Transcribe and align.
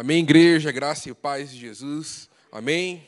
Amém, 0.00 0.20
igreja, 0.20 0.70
graça 0.70 1.10
e 1.10 1.12
paz 1.12 1.50
de 1.50 1.58
Jesus. 1.58 2.30
Amém. 2.52 3.04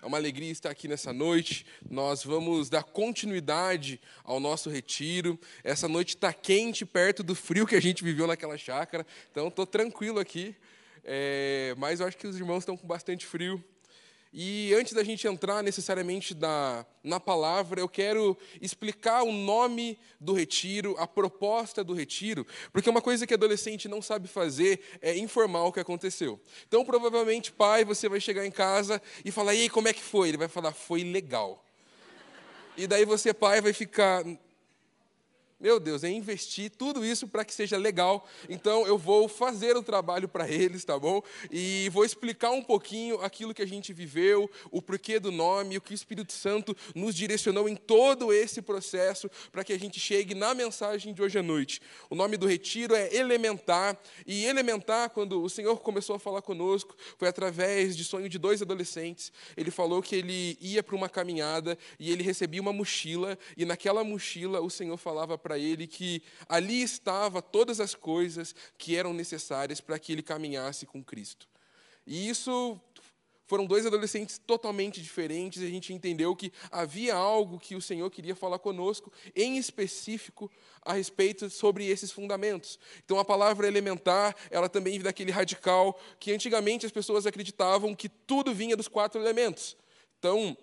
É 0.00 0.06
uma 0.06 0.16
alegria 0.16 0.50
estar 0.50 0.70
aqui 0.70 0.88
nessa 0.88 1.12
noite. 1.12 1.66
Nós 1.90 2.24
vamos 2.24 2.70
dar 2.70 2.84
continuidade 2.84 4.00
ao 4.24 4.40
nosso 4.40 4.70
retiro. 4.70 5.38
Essa 5.62 5.86
noite 5.86 6.14
está 6.14 6.32
quente, 6.32 6.86
perto 6.86 7.22
do 7.22 7.34
frio 7.34 7.66
que 7.66 7.74
a 7.74 7.82
gente 7.82 8.02
viveu 8.02 8.26
naquela 8.26 8.56
chácara. 8.56 9.06
Então, 9.30 9.48
estou 9.48 9.66
tranquilo 9.66 10.18
aqui. 10.18 10.56
É, 11.04 11.74
mas 11.76 12.00
eu 12.00 12.06
acho 12.06 12.16
que 12.16 12.26
os 12.26 12.36
irmãos 12.36 12.60
estão 12.60 12.78
com 12.78 12.86
bastante 12.86 13.26
frio. 13.26 13.62
E 14.34 14.72
antes 14.72 14.94
da 14.94 15.04
gente 15.04 15.26
entrar 15.26 15.62
necessariamente 15.62 16.34
na, 16.34 16.86
na 17.04 17.20
palavra, 17.20 17.80
eu 17.80 17.88
quero 17.88 18.34
explicar 18.62 19.22
o 19.24 19.30
nome 19.30 19.98
do 20.18 20.32
retiro, 20.32 20.96
a 20.98 21.06
proposta 21.06 21.84
do 21.84 21.92
retiro, 21.92 22.46
porque 22.72 22.88
uma 22.88 23.02
coisa 23.02 23.26
que 23.26 23.34
adolescente 23.34 23.88
não 23.88 24.00
sabe 24.00 24.26
fazer 24.26 24.80
é 25.02 25.14
informar 25.18 25.64
o 25.64 25.72
que 25.72 25.80
aconteceu. 25.80 26.40
Então, 26.66 26.82
provavelmente, 26.82 27.52
pai, 27.52 27.84
você 27.84 28.08
vai 28.08 28.20
chegar 28.20 28.46
em 28.46 28.50
casa 28.50 29.02
e 29.22 29.30
falar: 29.30 29.54
e 29.54 29.62
aí, 29.62 29.68
como 29.68 29.88
é 29.88 29.92
que 29.92 30.02
foi? 30.02 30.30
Ele 30.30 30.38
vai 30.38 30.48
falar: 30.48 30.72
foi 30.72 31.04
legal. 31.04 31.62
E 32.74 32.86
daí 32.86 33.04
você, 33.04 33.34
pai, 33.34 33.60
vai 33.60 33.74
ficar: 33.74 34.24
meu 35.62 35.78
Deus, 35.78 36.02
é 36.02 36.10
investir 36.10 36.72
tudo 36.76 37.04
isso 37.04 37.28
para 37.28 37.44
que 37.44 37.54
seja 37.54 37.76
legal. 37.76 38.26
Então 38.48 38.84
eu 38.84 38.98
vou 38.98 39.28
fazer 39.28 39.76
o 39.76 39.82
trabalho 39.82 40.28
para 40.28 40.50
eles, 40.50 40.84
tá 40.84 40.98
bom? 40.98 41.22
E 41.52 41.88
vou 41.90 42.04
explicar 42.04 42.50
um 42.50 42.60
pouquinho 42.60 43.20
aquilo 43.20 43.54
que 43.54 43.62
a 43.62 43.66
gente 43.66 43.92
viveu, 43.92 44.50
o 44.72 44.82
porquê 44.82 45.20
do 45.20 45.30
nome, 45.30 45.76
o 45.76 45.80
que 45.80 45.92
o 45.92 45.94
Espírito 45.94 46.32
Santo 46.32 46.76
nos 46.96 47.14
direcionou 47.14 47.68
em 47.68 47.76
todo 47.76 48.32
esse 48.32 48.60
processo 48.60 49.30
para 49.52 49.62
que 49.62 49.72
a 49.72 49.78
gente 49.78 50.00
chegue 50.00 50.34
na 50.34 50.52
mensagem 50.52 51.14
de 51.14 51.22
hoje 51.22 51.38
à 51.38 51.42
noite. 51.44 51.80
O 52.10 52.16
nome 52.16 52.36
do 52.36 52.48
retiro 52.48 52.96
é 52.96 53.14
Elementar, 53.14 53.96
e 54.26 54.44
Elementar, 54.44 55.10
quando 55.10 55.40
o 55.44 55.48
Senhor 55.48 55.78
começou 55.78 56.16
a 56.16 56.18
falar 56.18 56.42
conosco, 56.42 56.96
foi 57.16 57.28
através 57.28 57.96
de 57.96 58.02
sonho 58.02 58.28
de 58.28 58.36
dois 58.36 58.60
adolescentes. 58.60 59.30
Ele 59.56 59.70
falou 59.70 60.02
que 60.02 60.16
ele 60.16 60.58
ia 60.60 60.82
para 60.82 60.96
uma 60.96 61.08
caminhada 61.08 61.78
e 62.00 62.10
ele 62.10 62.24
recebia 62.24 62.60
uma 62.60 62.72
mochila, 62.72 63.38
e 63.56 63.64
naquela 63.64 64.02
mochila 64.02 64.60
o 64.60 64.68
Senhor 64.68 64.96
falava 64.96 65.38
para 65.38 65.51
para 65.52 65.58
ele 65.58 65.86
que 65.86 66.22
ali 66.48 66.82
estava 66.82 67.42
todas 67.42 67.78
as 67.78 67.94
coisas 67.94 68.54
que 68.78 68.96
eram 68.96 69.12
necessárias 69.12 69.82
para 69.82 69.98
que 69.98 70.10
ele 70.10 70.22
caminhasse 70.22 70.86
com 70.86 71.04
Cristo. 71.04 71.46
E 72.06 72.26
isso 72.26 72.80
foram 73.46 73.66
dois 73.66 73.84
adolescentes 73.84 74.38
totalmente 74.38 75.02
diferentes, 75.02 75.60
e 75.60 75.66
a 75.66 75.68
gente 75.68 75.92
entendeu 75.92 76.34
que 76.34 76.50
havia 76.70 77.14
algo 77.14 77.58
que 77.58 77.76
o 77.76 77.82
Senhor 77.82 78.10
queria 78.10 78.34
falar 78.34 78.58
conosco, 78.58 79.12
em 79.36 79.58
específico, 79.58 80.50
a 80.80 80.94
respeito 80.94 81.50
sobre 81.50 81.86
esses 81.86 82.10
fundamentos. 82.10 82.78
Então, 83.04 83.18
a 83.18 83.24
palavra 83.24 83.68
elementar, 83.68 84.34
ela 84.50 84.70
também 84.70 84.94
vem 84.94 85.02
daquele 85.02 85.30
radical 85.30 86.00
que 86.18 86.32
antigamente 86.32 86.86
as 86.86 86.92
pessoas 86.92 87.26
acreditavam 87.26 87.94
que 87.94 88.08
tudo 88.08 88.54
vinha 88.54 88.74
dos 88.74 88.88
quatro 88.88 89.20
elementos. 89.20 89.76
Então, 90.18 90.56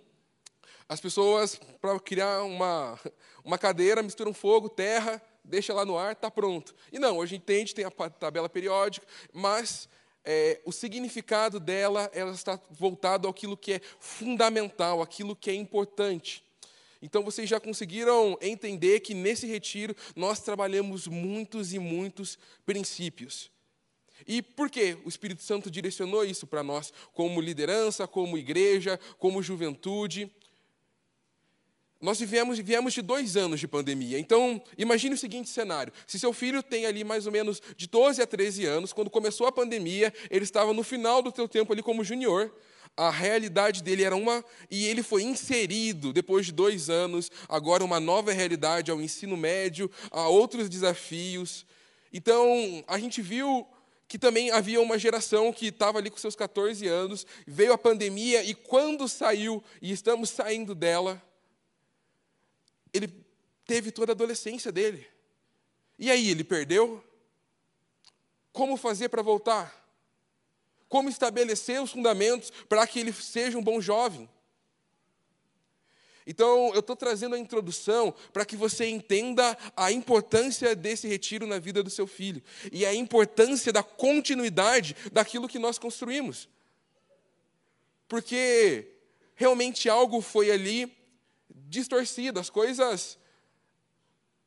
as 0.89 0.99
pessoas, 0.99 1.55
para 1.79 1.99
criar 1.99 2.41
uma, 2.41 2.99
uma 3.45 3.59
cadeira, 3.59 4.01
misturam 4.01 4.33
fogo, 4.33 4.67
terra, 4.67 5.21
deixa 5.43 5.71
lá 5.71 5.85
no 5.85 5.95
ar, 5.95 6.13
está 6.13 6.31
pronto. 6.31 6.73
E 6.91 6.97
não, 6.97 7.19
hoje 7.19 7.35
entende, 7.35 7.75
tem 7.75 7.85
a 7.85 7.91
tabela 7.91 8.49
periódica, 8.49 9.05
mas 9.31 9.87
é, 10.25 10.59
o 10.65 10.71
significado 10.71 11.59
dela 11.59 12.09
ela 12.11 12.31
está 12.31 12.59
voltado 12.71 13.27
àquilo 13.27 13.55
que 13.55 13.73
é 13.73 13.81
fundamental, 13.99 14.99
aquilo 14.99 15.35
que 15.35 15.51
é 15.51 15.53
importante. 15.53 16.43
Então 17.01 17.23
vocês 17.23 17.47
já 17.47 17.59
conseguiram 17.59 18.35
entender 18.41 18.99
que 19.01 19.13
nesse 19.13 19.45
retiro 19.45 19.95
nós 20.15 20.39
trabalhamos 20.39 21.07
muitos 21.07 21.71
e 21.71 21.77
muitos 21.77 22.37
princípios. 22.65 23.51
E 24.27 24.41
por 24.41 24.69
que 24.69 24.97
o 25.05 25.09
Espírito 25.09 25.43
Santo 25.43 25.71
direcionou 25.71 26.25
isso 26.25 26.45
para 26.45 26.63
nós, 26.63 26.91
como 27.13 27.39
liderança, 27.39 28.07
como 28.07 28.39
igreja, 28.39 28.99
como 29.17 29.41
juventude? 29.41 30.29
Nós 32.01 32.17
vivemos, 32.17 32.57
viemos 32.59 32.93
de 32.93 33.01
dois 33.01 33.35
anos 33.35 33.59
de 33.59 33.67
pandemia. 33.67 34.17
Então, 34.17 34.61
imagine 34.77 35.15
o 35.15 35.17
seguinte 35.17 35.49
cenário: 35.49 35.91
se 36.07 36.17
seu 36.17 36.31
filho 36.31 36.63
tem 36.63 36.85
ali 36.85 37.03
mais 37.03 37.25
ou 37.25 37.31
menos 37.31 37.61
de 37.75 37.87
12 37.87 38.21
a 38.21 38.27
13 38.27 38.65
anos, 38.65 38.93
quando 38.93 39.09
começou 39.09 39.47
a 39.47 39.51
pandemia, 39.51 40.13
ele 40.29 40.45
estava 40.45 40.73
no 40.73 40.81
final 40.83 41.21
do 41.21 41.33
seu 41.35 41.47
tempo 41.47 41.73
ali 41.73 41.83
como 41.83 42.03
junior. 42.03 42.53
A 42.95 43.09
realidade 43.11 43.83
dele 43.83 44.03
era 44.03 44.15
uma, 44.15 44.43
e 44.69 44.85
ele 44.87 45.03
foi 45.03 45.23
inserido 45.23 46.11
depois 46.11 46.45
de 46.45 46.51
dois 46.51 46.89
anos, 46.89 47.31
agora 47.47 47.83
uma 47.83 47.99
nova 47.99 48.31
realidade 48.31 48.91
ao 48.91 49.01
ensino 49.01 49.37
médio, 49.37 49.91
a 50.11 50.27
outros 50.27 50.67
desafios. 50.67 51.65
Então, 52.11 52.83
a 52.87 52.97
gente 52.97 53.21
viu 53.21 53.67
que 54.07 54.17
também 54.17 54.49
havia 54.51 54.81
uma 54.81 54.97
geração 54.97 55.53
que 55.53 55.67
estava 55.67 55.99
ali 55.99 56.09
com 56.09 56.17
seus 56.17 56.35
14 56.35 56.87
anos, 56.87 57.27
veio 57.45 57.71
a 57.71 57.77
pandemia 57.77 58.43
e 58.43 58.55
quando 58.55 59.07
saiu, 59.07 59.63
e 59.81 59.91
estamos 59.91 60.31
saindo 60.31 60.73
dela, 60.73 61.21
ele 62.93 63.07
teve 63.65 63.91
toda 63.91 64.11
a 64.11 64.15
adolescência 64.15 64.71
dele. 64.71 65.07
E 65.97 66.09
aí, 66.09 66.29
ele 66.29 66.43
perdeu? 66.43 67.03
Como 68.51 68.77
fazer 68.77 69.09
para 69.09 69.21
voltar? 69.21 69.75
Como 70.87 71.09
estabelecer 71.09 71.81
os 71.81 71.91
fundamentos 71.91 72.51
para 72.67 72.85
que 72.87 72.99
ele 72.99 73.13
seja 73.13 73.57
um 73.57 73.63
bom 73.63 73.79
jovem? 73.79 74.29
Então, 76.25 76.71
eu 76.75 76.79
estou 76.79 76.95
trazendo 76.95 77.33
a 77.33 77.39
introdução 77.39 78.13
para 78.31 78.45
que 78.45 78.55
você 78.55 78.87
entenda 78.87 79.57
a 79.75 79.91
importância 79.91 80.75
desse 80.75 81.07
retiro 81.07 81.47
na 81.47 81.57
vida 81.57 81.81
do 81.81 81.89
seu 81.89 82.05
filho 82.05 82.41
e 82.71 82.85
a 82.85 82.93
importância 82.93 83.73
da 83.73 83.81
continuidade 83.81 84.95
daquilo 85.11 85.47
que 85.47 85.57
nós 85.57 85.79
construímos. 85.79 86.47
Porque 88.07 88.93
realmente 89.33 89.89
algo 89.89 90.21
foi 90.21 90.51
ali 90.51 90.98
distorcida, 91.69 92.39
as 92.39 92.49
coisas 92.49 93.17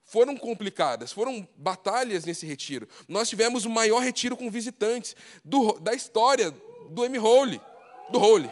foram 0.04 0.36
complicadas, 0.36 1.12
foram 1.12 1.48
batalhas 1.56 2.24
nesse 2.24 2.44
retiro. 2.44 2.88
Nós 3.08 3.28
tivemos 3.28 3.64
o 3.64 3.70
maior 3.70 4.00
retiro 4.00 4.36
com 4.36 4.50
visitantes 4.50 5.16
do, 5.44 5.78
da 5.80 5.94
história 5.94 6.50
do 6.90 7.04
M. 7.04 7.18
Hole, 7.18 7.60
do 8.10 8.20
Hole. 8.20 8.50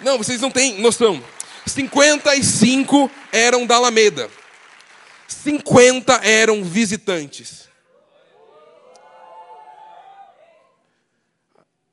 Não, 0.00 0.18
vocês 0.18 0.40
não 0.40 0.50
têm 0.50 0.80
noção. 0.80 1.22
55 1.66 3.10
eram 3.32 3.66
da 3.66 3.76
Alameda. 3.76 4.30
50 5.28 6.12
eram 6.24 6.64
visitantes. 6.64 7.68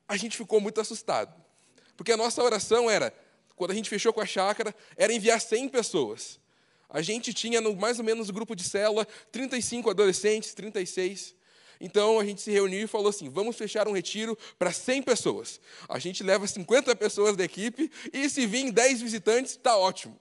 A 0.07 0.17
gente 0.17 0.37
ficou 0.37 0.59
muito 0.59 0.79
assustado. 0.81 1.33
Porque 1.97 2.11
a 2.11 2.17
nossa 2.17 2.43
oração 2.43 2.89
era: 2.89 3.13
quando 3.55 3.71
a 3.71 3.73
gente 3.73 3.89
fechou 3.89 4.11
com 4.11 4.21
a 4.21 4.25
chácara, 4.25 4.75
era 4.97 5.13
enviar 5.13 5.39
100 5.39 5.69
pessoas. 5.69 6.39
A 6.89 7.01
gente 7.01 7.33
tinha, 7.33 7.59
no, 7.59 7.75
mais 7.75 7.99
ou 7.99 8.05
menos, 8.05 8.27
no 8.27 8.33
grupo 8.33 8.55
de 8.55 8.63
célula, 8.63 9.05
35 9.31 9.89
adolescentes, 9.89 10.53
36. 10.53 11.35
Então 11.79 12.19
a 12.19 12.25
gente 12.25 12.41
se 12.41 12.51
reuniu 12.51 12.83
e 12.83 12.87
falou 12.87 13.09
assim: 13.09 13.29
vamos 13.29 13.55
fechar 13.55 13.87
um 13.87 13.91
retiro 13.91 14.37
para 14.57 14.71
100 14.71 15.03
pessoas. 15.03 15.59
A 15.89 15.99
gente 15.99 16.23
leva 16.23 16.47
50 16.47 16.95
pessoas 16.95 17.35
da 17.35 17.43
equipe 17.43 17.91
e 18.13 18.29
se 18.29 18.45
vir 18.45 18.71
10 18.71 19.01
visitantes, 19.01 19.51
está 19.51 19.77
ótimo. 19.77 20.19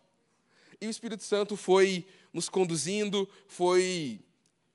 E 0.80 0.86
o 0.86 0.90
Espírito 0.90 1.22
Santo 1.22 1.56
foi 1.56 2.04
nos 2.32 2.48
conduzindo, 2.48 3.28
foi 3.46 4.20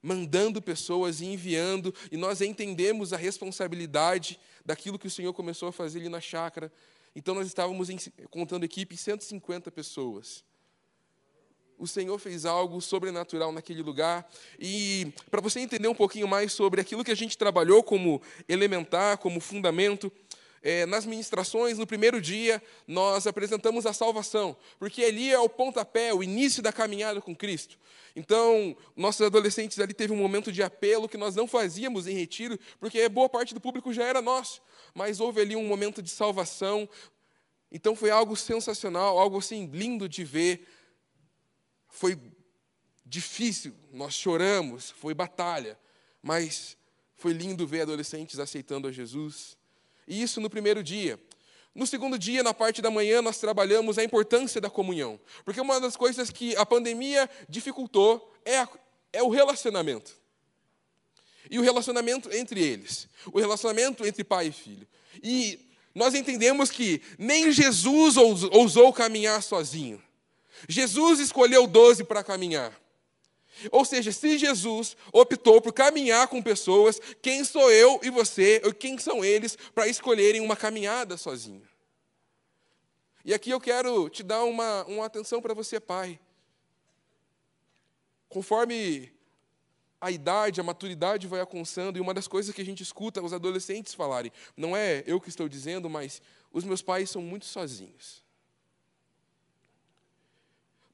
mandando 0.02 0.62
pessoas 0.62 1.20
e 1.20 1.26
enviando, 1.26 1.94
e 2.10 2.16
nós 2.16 2.40
entendemos 2.40 3.12
a 3.12 3.18
responsabilidade 3.18 4.40
daquilo 4.66 4.98
que 4.98 5.08
o 5.08 5.12
Senhor 5.12 5.34
começou 5.34 5.68
a 5.68 5.74
fazer 5.74 6.00
ali 6.00 6.08
na 6.08 6.22
chácara, 6.22 6.72
então 7.20 7.36
nós 7.36 7.48
estávamos 7.48 7.90
em, 7.90 7.98
contando 8.30 8.64
equipe 8.64 8.96
150 8.96 9.70
pessoas. 9.72 10.42
O 11.78 11.86
Senhor 11.86 12.18
fez 12.18 12.46
algo 12.46 12.80
sobrenatural 12.80 13.52
naquele 13.52 13.82
lugar. 13.82 14.26
E 14.58 15.12
para 15.30 15.42
você 15.42 15.60
entender 15.60 15.90
um 15.90 15.94
pouquinho 15.94 16.30
mais 16.30 16.54
sobre 16.54 16.80
aquilo 16.80 17.04
que 17.04 17.12
a 17.12 17.16
gente 17.16 17.38
trabalhou 17.38 17.84
como 17.84 18.22
elementar, 18.48 19.18
como 19.18 19.42
fundamento, 19.42 20.10
é, 20.62 20.86
nas 20.86 21.06
ministrações, 21.06 21.78
no 21.78 21.88
primeiro 21.88 22.22
dia, 22.22 22.62
nós 22.88 23.26
apresentamos 23.26 23.86
a 23.86 23.94
salvação, 23.94 24.56
porque 24.78 25.04
ali 25.04 25.32
é 25.32 25.40
o 25.40 25.50
pontapé, 25.50 26.14
o 26.14 26.24
início 26.24 26.62
da 26.62 26.72
caminhada 26.72 27.22
com 27.22 27.36
Cristo. 27.36 27.78
Então, 28.16 28.76
nossos 28.96 29.22
adolescentes 29.26 29.80
ali 29.80 29.94
teve 29.94 30.12
um 30.12 30.18
momento 30.18 30.52
de 30.52 30.62
apelo 30.62 31.08
que 31.08 31.18
nós 31.18 31.36
não 31.36 31.48
fazíamos 31.48 32.08
em 32.08 32.14
retiro, 32.14 32.60
porque 32.80 33.08
boa 33.08 33.30
parte 33.30 33.54
do 33.54 33.62
público 33.62 33.94
já 33.94 34.04
era 34.04 34.22
nosso, 34.22 34.62
mas 34.94 35.20
houve 35.20 35.42
ali 35.42 35.56
um 35.56 35.66
momento 35.66 36.02
de 36.02 36.10
salvação. 36.10 36.90
Então 37.72 37.96
foi 37.96 38.10
algo 38.10 38.36
sensacional, 38.36 39.18
algo 39.18 39.38
assim 39.38 39.68
lindo 39.68 40.10
de 40.10 40.24
ver. 40.24 40.68
Foi 41.88 42.20
difícil, 43.06 43.74
nós 43.92 44.14
choramos, 44.14 44.92
foi 44.92 45.14
batalha, 45.14 45.80
mas 46.22 46.78
foi 47.16 47.34
lindo 47.34 47.68
ver 47.68 47.82
adolescentes 47.82 48.40
aceitando 48.40 48.88
a 48.88 48.92
Jesus. 48.92 49.58
E 50.10 50.22
isso 50.22 50.42
no 50.42 50.50
primeiro 50.50 50.84
dia. 50.84 51.20
No 51.74 51.86
segundo 51.86 52.18
dia, 52.18 52.42
na 52.42 52.54
parte 52.54 52.82
da 52.82 52.90
manhã, 52.90 53.22
nós 53.22 53.38
trabalhamos 53.38 54.00
a 54.00 54.04
importância 54.04 54.60
da 54.60 54.70
comunhão. 54.70 55.20
Porque 55.46 55.62
uma 55.62 55.80
das 55.80 55.96
coisas 55.96 56.32
que 56.32 56.56
a 56.56 56.66
pandemia 56.66 57.30
dificultou 57.48 58.34
é, 58.44 58.58
a, 58.58 58.70
é 59.14 59.24
o 59.24 59.30
relacionamento. 59.30 60.12
e 61.50 61.60
o 61.60 61.62
relacionamento 61.62 62.34
entre 62.34 62.62
eles, 62.62 63.08
o 63.32 63.40
relacionamento 63.40 64.06
entre 64.06 64.24
pai 64.24 64.48
e 64.48 64.52
filho. 64.52 64.88
E 65.24 65.60
nós 65.94 66.14
entendemos 66.14 66.70
que 66.70 67.02
nem 67.18 67.52
Jesus 67.52 68.18
ousou 68.18 68.92
caminhar 68.92 69.42
sozinho. 69.42 70.02
Jesus 70.68 71.20
escolheu 71.20 71.66
doze 71.68 72.04
para 72.04 72.24
caminhar. 72.24 72.78
Ou 73.72 73.84
seja, 73.84 74.12
se 74.12 74.38
Jesus 74.38 74.96
optou 75.12 75.62
por 75.62 75.74
caminhar 75.74 76.28
com 76.28 76.42
pessoas, 76.42 77.00
quem 77.22 77.44
sou 77.44 77.72
eu 77.72 78.00
e 78.04 78.10
você, 78.10 78.62
ou 78.66 78.74
quem 78.74 78.98
são 78.98 79.24
eles 79.24 79.58
para 79.74 79.88
escolherem 79.88 80.42
uma 80.42 80.56
caminhada 80.56 81.18
sozinho? 81.18 81.68
E 83.24 83.34
aqui 83.34 83.50
eu 83.50 83.60
quero 83.60 84.10
te 84.10 84.24
dar 84.24 84.44
uma, 84.44 84.86
uma 84.86 85.06
atenção 85.06 85.42
para 85.42 85.54
você, 85.54 85.80
pai. 85.80 86.20
Conforme 88.28 89.12
a 90.00 90.10
idade, 90.10 90.62
a 90.62 90.64
maturidade 90.64 91.28
vai 91.28 91.42
alcançando, 91.42 91.98
e 91.98 92.02
uma 92.02 92.14
das 92.14 92.28
coisas 92.28 92.54
que 92.56 92.62
a 92.62 92.66
gente 92.66 92.82
escuta 92.82 93.22
os 93.22 93.34
adolescentes 93.34 93.94
falarem, 93.94 94.32
não 94.56 94.76
é 94.76 95.04
eu 95.06 95.20
que 95.20 95.30
estou 95.30 95.50
dizendo, 95.50 95.90
mas 95.90 96.22
os 96.52 96.64
meus 96.64 96.82
pais 96.82 97.10
são 97.10 97.22
muito 97.22 97.46
sozinhos. 97.46 98.24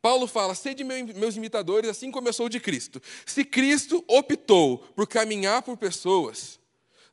Paulo 0.05 0.27
fala: 0.27 0.53
sede 0.53 0.83
meus 0.83 1.35
imitadores, 1.35 1.89
assim 1.89 2.11
sou 2.31 2.47
de 2.47 2.59
Cristo. 2.59 3.01
Se 3.25 3.43
Cristo 3.43 4.05
optou 4.07 4.77
por 4.77 5.07
caminhar 5.07 5.63
por 5.63 5.75
pessoas, 5.77 6.59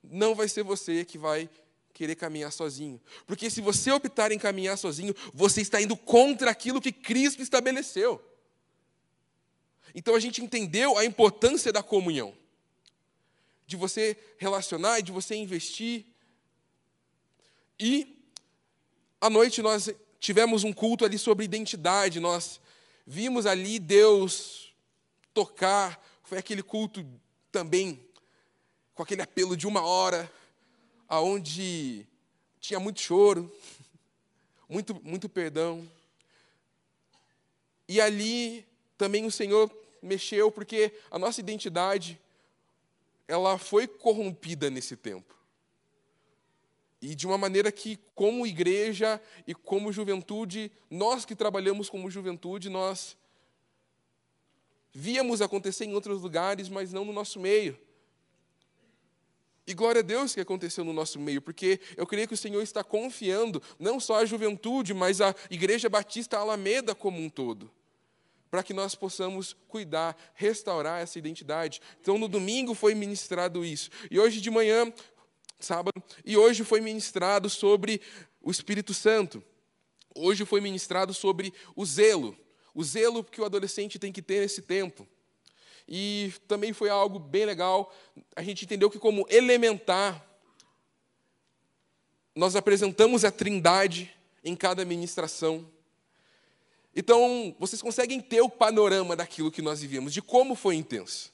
não 0.05 0.35
vai 0.35 0.47
ser 0.47 0.63
você 0.63 1.03
que 1.03 1.17
vai 1.17 1.49
querer 1.95 2.17
caminhar 2.17 2.53
sozinho. 2.53 3.01
Porque 3.27 3.49
se 3.49 3.63
você 3.63 3.91
optar 3.91 4.31
em 4.31 4.39
caminhar 4.39 4.77
sozinho, 4.77 5.15
você 5.33 5.63
está 5.63 5.81
indo 5.81 5.97
contra 5.97 6.51
aquilo 6.51 6.83
que 6.83 6.93
Cristo 6.93 7.41
estabeleceu. 7.41 8.23
Então 9.95 10.15
a 10.15 10.21
gente 10.21 10.43
entendeu 10.43 10.99
a 10.99 11.05
importância 11.07 11.73
da 11.73 11.83
comunhão, 11.83 12.35
de 13.67 13.75
você 13.75 14.19
relacionar 14.37 14.99
e 14.99 15.03
de 15.03 15.13
você 15.13 15.35
investir. 15.35 16.05
E 17.81 18.23
à 19.19 19.31
noite 19.31 19.63
nós 19.63 19.89
tivemos 20.21 20.63
um 20.63 20.75
culto 20.75 21.07
ali 21.07 21.19
sobre 21.19 21.47
identidade, 21.47 22.21
nós 22.21 22.61
Vimos 23.07 23.47
ali 23.47 23.79
Deus 23.79 24.73
tocar, 25.35 26.01
foi 26.23 26.39
aquele 26.39 26.63
culto 26.63 27.05
também 27.51 28.01
com 28.95 29.03
aquele 29.03 29.23
apelo 29.23 29.57
de 29.57 29.67
uma 29.67 29.83
hora, 29.83 30.31
aonde 31.09 32.07
tinha 32.61 32.79
muito 32.79 33.01
choro, 33.01 33.53
muito, 34.69 34.95
muito 35.03 35.29
perdão. 35.29 35.89
E 37.89 38.01
ali 38.01 38.67
também 38.97 39.27
o 39.27 39.33
Senhor 39.33 39.71
mexeu, 40.01 40.51
porque 40.51 40.93
a 41.11 41.19
nossa 41.19 41.41
identidade, 41.41 42.21
ela 43.27 43.59
foi 43.59 43.87
corrompida 43.87 44.71
nesse 44.71 44.97
tempo. 44.97 45.35
E 47.03 47.17
de 47.17 47.27
uma 47.27 47.37
maneira 47.37 47.73
que, 47.73 47.99
como 48.15 48.47
igreja 48.47 49.21
e 49.45 49.53
como 49.53 49.93
juventude, 49.93 50.71
nós 50.89 51.25
que 51.25 51.35
trabalhamos 51.35 51.91
como 51.91 52.09
juventude, 52.09 52.71
nós 52.71 53.17
víamos 54.93 55.43
acontecer 55.43 55.85
em 55.85 55.95
outros 55.95 56.23
lugares, 56.23 56.69
mas 56.69 56.93
não 56.93 57.05
no 57.05 57.13
nosso 57.13 57.41
meio. 57.41 57.77
E 59.67 59.75
glória 59.75 59.99
a 59.99 60.03
Deus 60.03 60.33
que 60.33 60.41
aconteceu 60.41 60.85
no 60.85 60.93
nosso 60.93 61.19
meio, 61.19 61.43
porque 61.43 61.81
eu 61.97 62.07
creio 62.07 62.29
que 62.29 62.35
o 62.35 62.37
Senhor 62.37 62.63
está 62.63 62.85
confiando 62.85 63.61
não 63.81 63.99
só 63.99 64.21
a 64.21 64.25
juventude, 64.25 64.95
mas 64.95 65.21
a 65.21 65.35
Igreja 65.51 65.89
Batista 65.89 66.39
Alameda 66.39 66.95
como 66.95 67.21
um 67.21 67.29
todo, 67.29 67.69
para 68.49 68.63
que 68.63 68.75
nós 68.75 68.95
possamos 68.95 69.57
cuidar, 69.67 70.17
restaurar 70.35 71.01
essa 71.01 71.19
identidade. 71.19 71.81
Então, 72.01 72.19
no 72.19 72.29
domingo 72.29 72.75
foi 72.75 72.95
ministrado 72.95 73.65
isso. 73.65 73.91
E 74.11 74.21
hoje 74.21 74.41
de 74.41 74.51
manhã 74.51 74.93
sábado, 75.65 76.03
e 76.25 76.37
hoje 76.37 76.65
foi 76.65 76.81
ministrado 76.81 77.49
sobre 77.49 78.01
o 78.41 78.51
Espírito 78.51 78.93
Santo. 78.93 79.43
Hoje 80.15 80.45
foi 80.45 80.61
ministrado 80.61 81.15
sobre 81.15 81.53
o 81.75 81.85
zelo, 81.85 82.37
o 82.75 82.85
zelo 82.85 83.25
que 83.25 83.41
o 83.41 83.45
adolescente 83.45 83.99
tem 83.99 84.13
que 84.13 84.23
ter 84.23 84.41
nesse 84.41 84.63
tempo. 84.63 85.07
E 85.89 86.33
também 86.47 86.73
foi 86.73 86.91
algo 86.91 87.19
bem 87.19 87.45
legal, 87.45 87.93
a 88.37 88.43
gente 88.43 88.65
entendeu 88.65 88.91
que, 88.91 88.99
como 88.99 89.27
elementar, 89.29 90.25
nós 92.35 92.57
apresentamos 92.57 93.25
a 93.25 93.31
trindade 93.31 94.11
em 94.45 94.57
cada 94.57 94.85
ministração. 94.85 95.69
Então, 96.95 97.55
vocês 97.59 97.81
conseguem 97.81 98.21
ter 98.21 98.41
o 98.41 98.51
panorama 98.51 99.17
daquilo 99.17 99.51
que 99.51 99.63
nós 99.63 99.81
vivemos, 99.81 100.13
de 100.13 100.21
como 100.21 100.55
foi 100.55 100.77
intenso. 100.77 101.33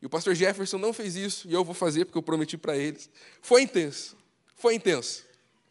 E 0.00 0.06
o 0.06 0.10
pastor 0.10 0.34
Jefferson 0.34 0.78
não 0.78 0.92
fez 0.92 1.16
isso, 1.16 1.48
e 1.48 1.54
eu 1.54 1.64
vou 1.64 1.74
fazer 1.74 2.04
porque 2.04 2.18
eu 2.18 2.22
prometi 2.22 2.56
para 2.56 2.76
eles. 2.76 3.08
Foi 3.40 3.62
intenso. 3.62 4.16
Foi 4.54 4.74
intenso. 4.74 5.24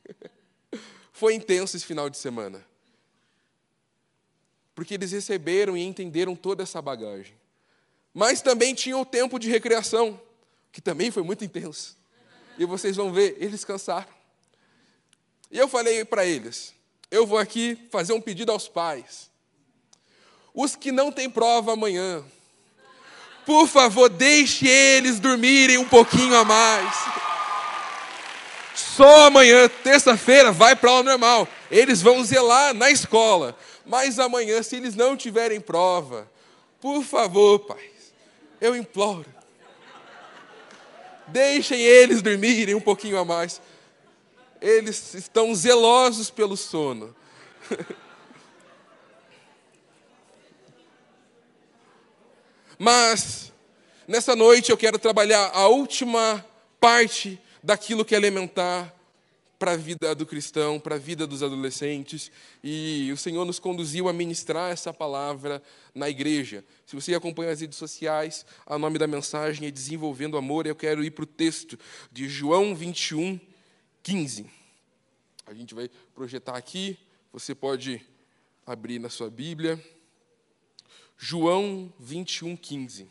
Foi 1.11 1.33
intenso 1.33 1.77
esse 1.77 1.85
final 1.85 2.09
de 2.09 2.17
semana. 2.17 2.65
Porque 4.73 4.95
eles 4.95 5.13
receberam 5.13 5.77
e 5.77 5.83
entenderam 5.83 6.35
toda 6.35 6.63
essa 6.63 6.81
bagagem. 6.81 7.33
Mas 8.13 8.41
também 8.41 8.73
tinha 8.73 8.97
o 8.97 9.05
tempo 9.05 9.39
de 9.39 9.49
recreação, 9.49 10.19
que 10.71 10.81
também 10.81 11.09
foi 11.11 11.23
muito 11.23 11.45
intenso. 11.45 11.97
E 12.57 12.65
vocês 12.65 12.95
vão 12.97 13.13
ver, 13.13 13.37
eles 13.39 13.63
cansaram. 13.63 14.13
E 15.49 15.57
eu 15.57 15.69
falei 15.69 16.03
para 16.03 16.25
eles: 16.25 16.73
eu 17.09 17.25
vou 17.25 17.37
aqui 17.37 17.77
fazer 17.89 18.11
um 18.13 18.21
pedido 18.21 18.51
aos 18.51 18.67
pais. 18.67 19.29
Os 20.53 20.75
que 20.75 20.91
não 20.91 21.11
têm 21.11 21.29
prova 21.29 21.73
amanhã, 21.73 22.23
por 23.45 23.67
favor, 23.67 24.09
deixe 24.09 24.67
eles 24.67 25.19
dormirem 25.19 25.77
um 25.77 25.85
pouquinho 25.85 26.35
a 26.35 26.43
mais. 26.43 26.93
Só 28.73 29.27
amanhã, 29.27 29.69
terça-feira, 29.83 30.51
vai 30.51 30.75
para 30.75 30.91
o 30.91 31.03
normal. 31.03 31.47
Eles 31.69 32.01
vão 32.01 32.23
zelar 32.23 32.73
na 32.73 32.89
escola. 32.89 33.57
Mas 33.85 34.19
amanhã, 34.19 34.63
se 34.63 34.75
eles 34.75 34.95
não 34.95 35.15
tiverem 35.15 35.61
prova, 35.61 36.29
por 36.81 37.03
favor, 37.03 37.59
pai, 37.59 37.89
eu 38.59 38.75
imploro. 38.75 39.25
Deixem 41.27 41.79
eles 41.79 42.21
dormirem 42.21 42.75
um 42.75 42.81
pouquinho 42.81 43.17
a 43.17 43.25
mais. 43.25 43.61
Eles 44.61 45.13
estão 45.13 45.53
zelosos 45.53 46.29
pelo 46.29 46.57
sono. 46.57 47.15
Mas, 52.77 53.51
nessa 54.07 54.35
noite, 54.35 54.71
eu 54.71 54.77
quero 54.77 54.99
trabalhar 54.99 55.51
a 55.53 55.67
última 55.67 56.45
parte 56.79 57.39
daquilo 57.63 58.05
que 58.05 58.13
é 58.13 58.17
elementar 58.17 58.93
para 59.57 59.71
a 59.71 59.77
vida 59.77 60.13
do 60.13 60.25
cristão, 60.25 60.79
para 60.79 60.95
a 60.95 60.99
vida 60.99 61.25
dos 61.25 61.41
adolescentes, 61.41 62.29
e 62.63 63.09
o 63.11 63.17
Senhor 63.17 63.45
nos 63.45 63.57
conduziu 63.57 64.09
a 64.09 64.13
ministrar 64.13 64.71
essa 64.71 64.93
palavra 64.93 65.63
na 65.93 66.09
igreja. 66.09 66.63
Se 66.85 66.95
você 66.95 67.15
acompanha 67.15 67.51
as 67.51 67.61
redes 67.61 67.77
sociais, 67.77 68.45
o 68.67 68.77
nome 68.77 68.99
da 68.99 69.07
mensagem 69.07 69.67
é 69.67 69.71
Desenvolvendo 69.71 70.37
Amor, 70.37 70.67
eu 70.67 70.75
quero 70.75 71.03
ir 71.03 71.11
para 71.11 71.23
o 71.23 71.27
texto 71.27 71.79
de 72.11 72.27
João 72.27 72.75
21, 72.75 73.39
15. 74.03 74.45
A 75.47 75.53
gente 75.53 75.73
vai 75.73 75.89
projetar 76.13 76.57
aqui, 76.57 76.97
você 77.31 77.55
pode 77.55 78.05
abrir 78.65 78.99
na 78.99 79.09
sua 79.09 79.29
Bíblia. 79.29 79.81
João 81.17 81.91
21, 81.99 82.57
15. 82.57 83.07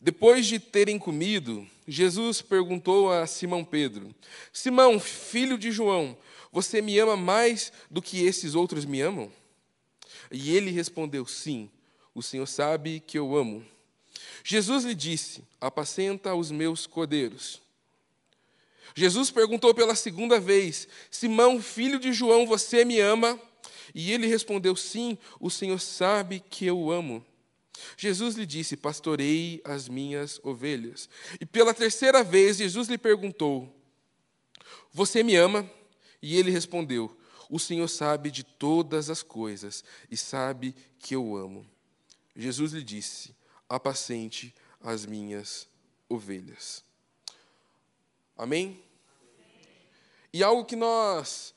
Depois 0.00 0.46
de 0.46 0.58
terem 0.58 0.98
comido, 0.98 1.66
Jesus 1.86 2.42
perguntou 2.42 3.10
a 3.10 3.26
Simão 3.26 3.64
Pedro: 3.64 4.14
Simão, 4.52 4.98
filho 4.98 5.56
de 5.56 5.70
João, 5.70 6.18
você 6.50 6.82
me 6.82 6.98
ama 6.98 7.16
mais 7.16 7.72
do 7.90 8.02
que 8.02 8.24
esses 8.24 8.54
outros 8.54 8.84
me 8.84 9.00
amam? 9.00 9.32
E 10.30 10.54
ele 10.54 10.70
respondeu: 10.70 11.24
Sim, 11.24 11.70
o 12.14 12.22
Senhor 12.22 12.46
sabe 12.46 13.00
que 13.00 13.16
eu 13.16 13.34
amo. 13.36 13.64
Jesus 14.44 14.84
lhe 14.84 14.94
disse: 14.94 15.42
Apacenta 15.60 16.34
os 16.34 16.50
meus 16.50 16.86
cordeiros. 16.86 17.61
Jesus 18.94 19.30
perguntou 19.30 19.74
pela 19.74 19.94
segunda 19.94 20.38
vez: 20.38 20.88
Simão, 21.10 21.60
filho 21.60 21.98
de 21.98 22.12
João, 22.12 22.46
você 22.46 22.84
me 22.84 23.00
ama? 23.00 23.40
E 23.94 24.12
ele 24.12 24.26
respondeu: 24.26 24.74
Sim, 24.76 25.18
o 25.40 25.50
Senhor 25.50 25.80
sabe 25.80 26.40
que 26.40 26.66
eu 26.66 26.90
amo. 26.90 27.24
Jesus 27.96 28.36
lhe 28.36 28.46
disse: 28.46 28.76
Pastorei 28.76 29.60
as 29.64 29.88
minhas 29.88 30.40
ovelhas. 30.42 31.08
E 31.40 31.46
pela 31.46 31.74
terceira 31.74 32.22
vez, 32.22 32.56
Jesus 32.58 32.88
lhe 32.88 32.98
perguntou: 32.98 33.74
Você 34.92 35.22
me 35.22 35.36
ama? 35.36 35.68
E 36.20 36.36
ele 36.36 36.50
respondeu: 36.50 37.16
O 37.50 37.58
Senhor 37.58 37.88
sabe 37.88 38.30
de 38.30 38.44
todas 38.44 39.10
as 39.10 39.22
coisas 39.22 39.84
e 40.10 40.16
sabe 40.16 40.74
que 40.98 41.14
eu 41.14 41.36
amo. 41.36 41.66
Jesus 42.36 42.72
lhe 42.72 42.82
disse: 42.82 43.34
Apacente 43.68 44.54
as 44.80 45.06
minhas 45.06 45.68
ovelhas. 46.08 46.84
Amém? 48.36 48.80
E 50.32 50.42
algo 50.42 50.64
que 50.64 50.76
nós 50.76 51.54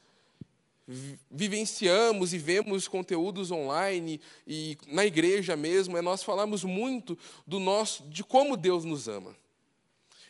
vivenciamos 1.32 2.34
e 2.34 2.38
vemos 2.38 2.88
conteúdos 2.88 3.50
online 3.50 4.22
e 4.46 4.78
na 4.88 5.06
igreja 5.06 5.56
mesmo, 5.56 5.98
é 5.98 6.02
nós 6.02 6.24
falamos 6.24 6.64
muito 6.64 7.18
do 7.46 7.60
nosso, 7.60 8.04
de 8.04 8.24
como 8.24 8.56
Deus 8.56 8.84
nos 8.84 9.08
ama. 9.08 9.36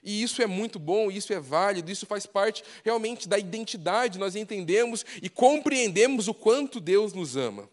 E 0.02 0.22
isso 0.22 0.42
é 0.42 0.46
muito 0.46 0.78
bom, 0.78 1.10
isso 1.10 1.34
é 1.34 1.40
válido, 1.40 1.92
isso 1.92 2.06
faz 2.06 2.28
parte 2.28 2.64
realmente 2.84 3.28
da 3.28 3.40
identidade, 3.40 4.20
nós 4.20 4.36
entendemos 4.36 5.04
e 5.22 5.28
compreendemos 5.28 6.28
o 6.28 6.34
quanto 6.34 6.80
Deus 6.80 7.12
nos 7.12 7.36
ama. 7.36 7.68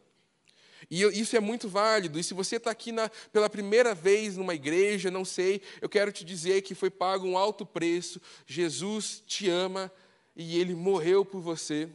E 0.95 1.05
isso 1.19 1.35
é 1.35 1.41
muito 1.41 1.71
válido. 1.71 2.19
E 2.19 2.23
se 2.23 2.35
você 2.35 2.57
está 2.57 2.71
aqui 2.71 2.93
na, 2.93 3.09
pela 3.33 3.49
primeira 3.49 3.95
vez 3.95 4.37
numa 4.37 4.55
igreja, 4.55 5.11
não 5.11 5.25
sei, 5.25 5.63
eu 5.81 5.89
quero 5.89 6.13
te 6.13 6.23
dizer 6.23 6.61
que 6.61 6.75
foi 6.75 6.91
pago 6.91 7.27
um 7.27 7.39
alto 7.39 7.65
preço. 7.65 8.21
Jesus 8.47 9.23
te 9.27 9.49
ama 9.49 9.91
e 10.37 10.61
ele 10.61 10.75
morreu 10.75 11.25
por 11.25 11.41
você. 11.41 11.89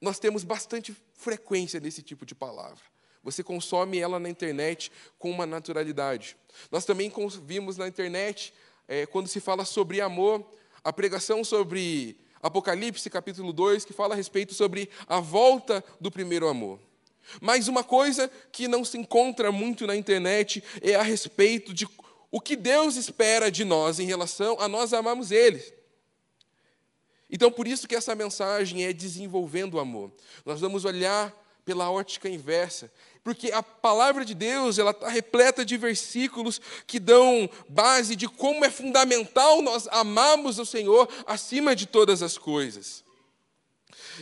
Nós 0.00 0.18
temos 0.18 0.42
bastante 0.42 0.96
frequência 1.12 1.78
desse 1.78 2.00
tipo 2.00 2.24
de 2.24 2.34
palavra. 2.34 2.82
Você 3.22 3.42
consome 3.42 3.98
ela 3.98 4.18
na 4.18 4.30
internet 4.30 4.90
com 5.18 5.30
uma 5.30 5.44
naturalidade. 5.44 6.34
Nós 6.70 6.86
também 6.86 7.12
vimos 7.44 7.76
na 7.76 7.86
internet, 7.86 8.54
é, 8.88 9.04
quando 9.04 9.28
se 9.28 9.38
fala 9.38 9.66
sobre 9.66 10.00
amor, 10.00 10.50
a 10.82 10.94
pregação 10.94 11.44
sobre 11.44 12.16
Apocalipse, 12.42 13.10
capítulo 13.10 13.52
2, 13.52 13.84
que 13.84 13.92
fala 13.92 14.14
a 14.14 14.16
respeito 14.16 14.54
sobre 14.54 14.88
a 15.06 15.20
volta 15.20 15.84
do 16.00 16.10
primeiro 16.10 16.48
amor. 16.48 16.87
Mas 17.40 17.68
uma 17.68 17.84
coisa 17.84 18.30
que 18.50 18.68
não 18.68 18.84
se 18.84 18.96
encontra 18.98 19.52
muito 19.52 19.86
na 19.86 19.96
internet 19.96 20.62
é 20.80 20.94
a 20.94 21.02
respeito 21.02 21.74
de 21.74 21.88
o 22.30 22.40
que 22.40 22.56
Deus 22.56 22.96
espera 22.96 23.50
de 23.50 23.64
nós 23.64 23.98
em 23.98 24.06
relação 24.06 24.60
a 24.60 24.68
nós 24.68 24.92
amarmos 24.92 25.30
Ele. 25.30 25.62
Então, 27.30 27.50
por 27.50 27.68
isso 27.68 27.86
que 27.86 27.94
essa 27.94 28.14
mensagem 28.14 28.84
é 28.84 28.92
desenvolvendo 28.92 29.74
o 29.74 29.80
amor. 29.80 30.10
Nós 30.44 30.60
vamos 30.60 30.84
olhar 30.84 31.34
pela 31.64 31.90
ótica 31.90 32.30
inversa, 32.30 32.90
porque 33.22 33.52
a 33.52 33.62
palavra 33.62 34.24
de 34.24 34.34
Deus 34.34 34.78
ela 34.78 34.92
está 34.92 35.08
repleta 35.08 35.62
de 35.62 35.76
versículos 35.76 36.58
que 36.86 36.98
dão 36.98 37.48
base 37.68 38.16
de 38.16 38.26
como 38.26 38.64
é 38.64 38.70
fundamental 38.70 39.60
nós 39.60 39.86
amarmos 39.88 40.58
o 40.58 40.64
Senhor 40.64 41.06
acima 41.26 41.76
de 41.76 41.84
todas 41.84 42.22
as 42.22 42.38
coisas. 42.38 43.04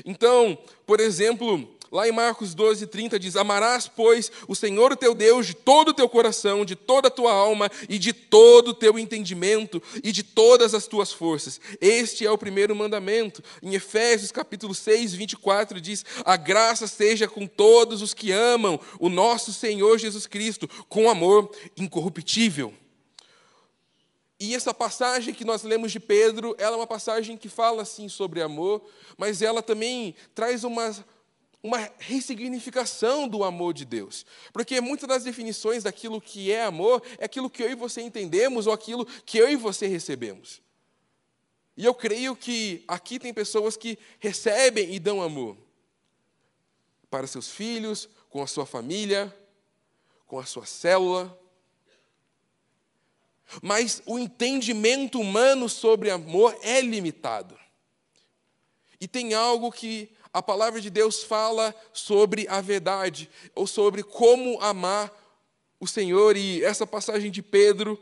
Então, 0.04 0.58
por 0.84 0.98
exemplo, 0.98 1.75
Lá 1.90 2.08
em 2.08 2.12
Marcos 2.12 2.54
12, 2.54 2.86
30 2.86 3.18
diz: 3.18 3.36
Amarás, 3.36 3.88
pois, 3.88 4.30
o 4.48 4.54
Senhor 4.54 4.96
teu 4.96 5.14
Deus 5.14 5.46
de 5.46 5.54
todo 5.54 5.88
o 5.88 5.94
teu 5.94 6.08
coração, 6.08 6.64
de 6.64 6.74
toda 6.74 7.08
a 7.08 7.10
tua 7.10 7.32
alma 7.32 7.70
e 7.88 7.98
de 7.98 8.12
todo 8.12 8.68
o 8.68 8.74
teu 8.74 8.98
entendimento 8.98 9.82
e 10.02 10.10
de 10.10 10.22
todas 10.22 10.74
as 10.74 10.86
tuas 10.86 11.12
forças. 11.12 11.60
Este 11.80 12.26
é 12.26 12.30
o 12.30 12.38
primeiro 12.38 12.74
mandamento. 12.74 13.42
Em 13.62 13.74
Efésios 13.74 14.32
capítulo 14.32 14.74
6, 14.74 15.14
24 15.14 15.80
diz: 15.80 16.04
A 16.24 16.36
graça 16.36 16.86
seja 16.86 17.28
com 17.28 17.46
todos 17.46 18.02
os 18.02 18.12
que 18.12 18.32
amam 18.32 18.80
o 18.98 19.08
nosso 19.08 19.52
Senhor 19.52 19.98
Jesus 19.98 20.26
Cristo, 20.26 20.68
com 20.88 21.08
amor 21.08 21.50
incorruptível. 21.76 22.74
E 24.38 24.54
essa 24.54 24.74
passagem 24.74 25.32
que 25.32 25.46
nós 25.46 25.62
lemos 25.62 25.90
de 25.90 25.98
Pedro, 25.98 26.54
ela 26.58 26.74
é 26.74 26.78
uma 26.78 26.86
passagem 26.86 27.38
que 27.38 27.48
fala 27.48 27.82
assim 27.82 28.06
sobre 28.06 28.42
amor, 28.42 28.82
mas 29.16 29.40
ela 29.40 29.62
também 29.62 30.14
traz 30.34 30.62
uma 30.62 30.94
uma 31.66 31.90
ressignificação 31.98 33.26
do 33.26 33.42
amor 33.42 33.74
de 33.74 33.84
Deus. 33.84 34.24
Porque 34.52 34.80
muitas 34.80 35.08
das 35.08 35.24
definições 35.24 35.82
daquilo 35.82 36.20
que 36.20 36.52
é 36.52 36.64
amor 36.64 37.02
é 37.18 37.24
aquilo 37.24 37.50
que 37.50 37.62
eu 37.62 37.70
e 37.70 37.74
você 37.74 38.00
entendemos 38.00 38.66
ou 38.66 38.72
aquilo 38.72 39.04
que 39.04 39.38
eu 39.38 39.50
e 39.50 39.56
você 39.56 39.86
recebemos. 39.86 40.62
E 41.76 41.84
eu 41.84 41.92
creio 41.92 42.36
que 42.36 42.84
aqui 42.86 43.18
tem 43.18 43.34
pessoas 43.34 43.76
que 43.76 43.98
recebem 44.18 44.94
e 44.94 44.98
dão 44.98 45.20
amor 45.20 45.56
para 47.10 47.26
seus 47.26 47.50
filhos, 47.50 48.08
com 48.30 48.42
a 48.42 48.46
sua 48.46 48.64
família, 48.64 49.34
com 50.26 50.38
a 50.38 50.46
sua 50.46 50.64
célula. 50.64 51.36
Mas 53.60 54.02
o 54.06 54.18
entendimento 54.18 55.20
humano 55.20 55.68
sobre 55.68 56.10
amor 56.10 56.56
é 56.62 56.80
limitado. 56.80 57.58
E 59.00 59.06
tem 59.06 59.34
algo 59.34 59.70
que 59.70 60.15
a 60.36 60.42
palavra 60.42 60.82
de 60.82 60.90
Deus 60.90 61.22
fala 61.22 61.74
sobre 61.94 62.46
a 62.46 62.60
verdade, 62.60 63.30
ou 63.54 63.66
sobre 63.66 64.02
como 64.02 64.60
amar 64.60 65.10
o 65.80 65.86
Senhor, 65.86 66.36
e 66.36 66.62
essa 66.62 66.86
passagem 66.86 67.30
de 67.30 67.40
Pedro 67.40 67.98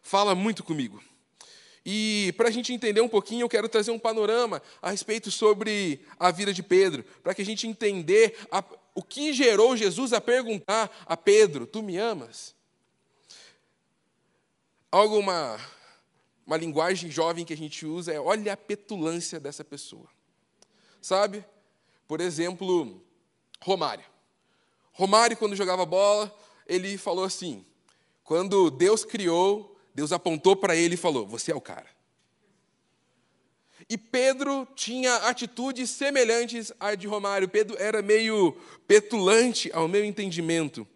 fala 0.00 0.34
muito 0.34 0.64
comigo. 0.64 1.02
E 1.84 2.32
para 2.34 2.48
a 2.48 2.50
gente 2.50 2.72
entender 2.72 3.02
um 3.02 3.08
pouquinho, 3.10 3.42
eu 3.42 3.48
quero 3.48 3.68
trazer 3.68 3.90
um 3.90 3.98
panorama 3.98 4.62
a 4.80 4.90
respeito 4.90 5.30
sobre 5.30 6.00
a 6.18 6.30
vida 6.30 6.50
de 6.50 6.62
Pedro, 6.62 7.04
para 7.22 7.34
que 7.34 7.42
a 7.42 7.44
gente 7.44 7.66
entender 7.66 8.34
a, 8.50 8.64
o 8.94 9.02
que 9.02 9.34
gerou 9.34 9.76
Jesus 9.76 10.14
a 10.14 10.22
perguntar 10.22 10.90
a 11.04 11.14
Pedro: 11.14 11.66
Tu 11.66 11.82
me 11.82 11.98
amas? 11.98 12.54
Algo, 14.90 15.18
uma, 15.18 15.60
uma 16.46 16.56
linguagem 16.56 17.10
jovem 17.10 17.44
que 17.44 17.52
a 17.52 17.56
gente 17.56 17.84
usa 17.84 18.14
é: 18.14 18.18
olha 18.18 18.54
a 18.54 18.56
petulância 18.56 19.38
dessa 19.38 19.62
pessoa. 19.62 20.08
Sabe? 21.08 21.42
Por 22.06 22.20
exemplo, 22.20 23.02
Romário. 23.62 24.04
Romário, 24.92 25.38
quando 25.38 25.56
jogava 25.56 25.86
bola, 25.86 26.30
ele 26.66 26.98
falou 26.98 27.24
assim: 27.24 27.64
quando 28.22 28.70
Deus 28.70 29.06
criou, 29.06 29.74
Deus 29.94 30.12
apontou 30.12 30.54
para 30.54 30.76
ele 30.76 30.96
e 30.96 30.98
falou: 30.98 31.26
Você 31.26 31.50
é 31.50 31.54
o 31.54 31.62
cara. 31.62 31.86
E 33.88 33.96
Pedro 33.96 34.68
tinha 34.74 35.16
atitudes 35.16 35.88
semelhantes 35.88 36.74
à 36.78 36.94
de 36.94 37.06
Romário. 37.06 37.48
Pedro 37.48 37.74
era 37.80 38.02
meio 38.02 38.54
petulante, 38.86 39.70
ao 39.72 39.88
meu 39.88 40.04
entendimento. 40.04 40.86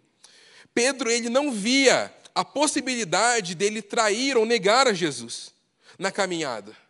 Pedro 0.75 1.09
ele 1.09 1.27
não 1.27 1.51
via 1.51 2.13
a 2.35 2.45
possibilidade 2.45 3.55
dele 3.55 3.81
trair 3.81 4.37
ou 4.37 4.45
negar 4.45 4.87
a 4.87 4.93
Jesus 4.93 5.51
na 5.97 6.11
caminhada. 6.11 6.82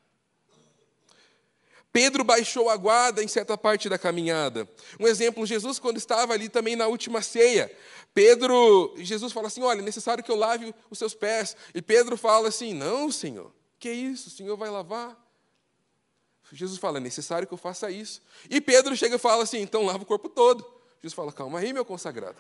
Pedro 1.94 2.24
baixou 2.24 2.72
a 2.72 2.76
guarda 2.76 3.24
em 3.24 3.28
certa 3.28 3.56
parte 3.56 3.88
da 3.88 4.00
caminhada. 4.00 4.68
Um 5.00 5.08
exemplo, 5.08 5.46
Jesus, 5.46 5.78
quando 5.78 5.98
estava 5.98 6.34
ali 6.34 6.50
também 6.50 6.76
na 6.76 6.88
última 6.88 7.22
ceia, 7.22 7.72
Pedro, 8.16 8.96
Jesus 8.98 9.32
fala 9.32 9.46
assim: 9.46 9.62
Olha, 9.62 9.80
é 9.80 9.84
necessário 9.84 10.24
que 10.24 10.32
eu 10.32 10.36
lave 10.36 10.74
os 10.90 10.98
seus 10.98 11.14
pés. 11.14 11.56
E 11.72 11.84
Pedro 11.84 12.18
fala 12.18 12.48
assim: 12.48 12.74
Não, 12.74 13.12
Senhor, 13.12 13.54
que 13.78 13.92
isso? 13.92 14.30
O 14.30 14.32
Senhor 14.32 14.58
vai 14.58 14.72
lavar? 14.72 15.16
Jesus 16.52 16.80
fala: 16.80 16.98
É 16.98 17.00
necessário 17.00 17.48
que 17.48 17.54
eu 17.54 17.60
faça 17.60 17.92
isso. 17.92 18.24
E 18.50 18.60
Pedro 18.60 18.96
chega 18.98 19.18
e 19.18 19.20
fala 19.20 19.44
assim: 19.44 19.60
Então 19.62 19.86
lava 19.86 20.02
o 20.02 20.06
corpo 20.06 20.28
todo. 20.28 20.66
Jesus 21.00 21.14
fala: 21.14 21.32
Calma 21.32 21.60
aí, 21.60 21.72
meu 21.72 21.86
consagrado. 21.86 22.38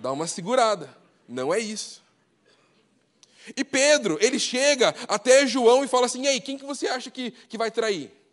Dá 0.00 0.12
uma 0.12 0.28
segurada. 0.28 0.96
Não 1.28 1.52
é 1.52 1.58
isso. 1.58 2.04
E 3.56 3.64
Pedro, 3.64 4.16
ele 4.20 4.38
chega 4.38 4.94
até 5.08 5.44
João 5.44 5.82
e 5.82 5.88
fala 5.88 6.06
assim: 6.06 6.22
E 6.22 6.28
aí, 6.28 6.40
quem 6.40 6.56
que 6.56 6.64
você 6.64 6.86
acha 6.86 7.10
que, 7.10 7.32
que 7.32 7.58
vai 7.58 7.72
trair? 7.72 8.25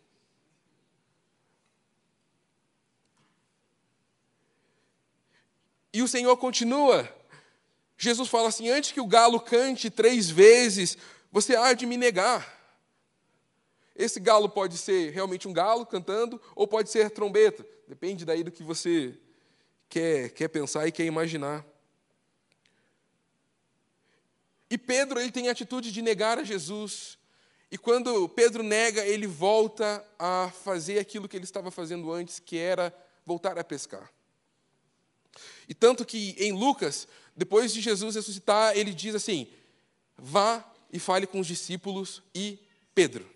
E 5.94 6.02
o 6.02 6.08
Senhor 6.08 6.36
continua. 6.36 7.08
Jesus 7.96 8.28
fala 8.28 8.48
assim: 8.48 8.68
antes 8.68 8.90
que 8.90 9.00
o 9.00 9.06
galo 9.06 9.38
cante 9.38 9.88
três 9.88 10.28
vezes, 10.28 10.98
você 11.30 11.54
há 11.54 11.72
de 11.72 11.86
me 11.86 11.96
negar. 11.96 12.52
Esse 13.94 14.18
galo 14.18 14.48
pode 14.48 14.76
ser 14.76 15.12
realmente 15.12 15.46
um 15.46 15.52
galo 15.52 15.86
cantando, 15.86 16.42
ou 16.56 16.66
pode 16.66 16.90
ser 16.90 17.10
trombeta. 17.10 17.64
Depende 17.86 18.24
daí 18.24 18.42
do 18.42 18.50
que 18.50 18.64
você 18.64 19.16
quer, 19.88 20.30
quer 20.30 20.48
pensar 20.48 20.84
e 20.88 20.90
quer 20.90 21.04
imaginar. 21.04 21.64
E 24.68 24.76
Pedro 24.76 25.20
ele 25.20 25.30
tem 25.30 25.48
a 25.48 25.52
atitude 25.52 25.92
de 25.92 26.02
negar 26.02 26.40
a 26.40 26.42
Jesus. 26.42 27.16
E 27.70 27.78
quando 27.78 28.28
Pedro 28.28 28.64
nega, 28.64 29.06
ele 29.06 29.28
volta 29.28 30.04
a 30.18 30.50
fazer 30.64 30.98
aquilo 30.98 31.28
que 31.28 31.36
ele 31.36 31.44
estava 31.44 31.70
fazendo 31.70 32.12
antes, 32.12 32.40
que 32.40 32.58
era 32.58 32.92
voltar 33.24 33.56
a 33.56 33.62
pescar. 33.62 34.13
E 35.68 35.74
tanto 35.74 36.04
que 36.04 36.34
em 36.38 36.52
Lucas, 36.52 37.08
depois 37.36 37.72
de 37.72 37.80
Jesus 37.80 38.14
ressuscitar, 38.14 38.76
ele 38.76 38.92
diz 38.92 39.14
assim: 39.14 39.48
vá 40.16 40.64
e 40.92 40.98
fale 40.98 41.26
com 41.26 41.40
os 41.40 41.46
discípulos 41.46 42.22
e 42.34 42.58
Pedro. 42.94 43.28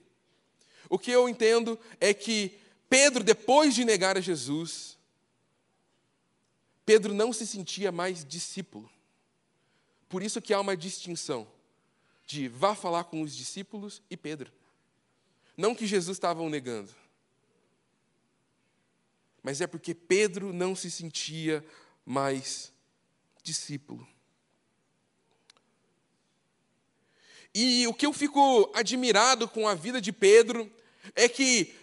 O 0.88 0.98
que 0.98 1.10
eu 1.10 1.28
entendo 1.28 1.78
é 2.00 2.14
que 2.14 2.58
Pedro, 2.88 3.22
depois 3.22 3.74
de 3.74 3.84
negar 3.84 4.16
a 4.16 4.20
Jesus, 4.20 4.96
Pedro 6.86 7.12
não 7.12 7.32
se 7.32 7.46
sentia 7.46 7.92
mais 7.92 8.24
discípulo. 8.24 8.90
Por 10.08 10.22
isso 10.22 10.40
que 10.40 10.54
há 10.54 10.60
uma 10.60 10.76
distinção 10.76 11.46
de 12.24 12.48
vá 12.48 12.74
falar 12.74 13.04
com 13.04 13.22
os 13.22 13.36
discípulos 13.36 14.02
e 14.08 14.16
Pedro. 14.16 14.50
Não 15.56 15.74
que 15.74 15.86
Jesus 15.86 16.16
estava 16.16 16.40
o 16.40 16.48
negando, 16.48 16.94
mas 19.42 19.60
é 19.60 19.66
porque 19.66 19.94
Pedro 19.94 20.52
não 20.52 20.74
se 20.74 20.90
sentia 20.90 21.64
mais 22.08 22.72
discípulo. 23.42 24.08
E 27.54 27.86
o 27.86 27.92
que 27.92 28.06
eu 28.06 28.14
fico 28.14 28.72
admirado 28.74 29.46
com 29.46 29.68
a 29.68 29.74
vida 29.74 30.00
de 30.00 30.10
Pedro 30.10 30.72
é 31.14 31.28
que 31.28 31.74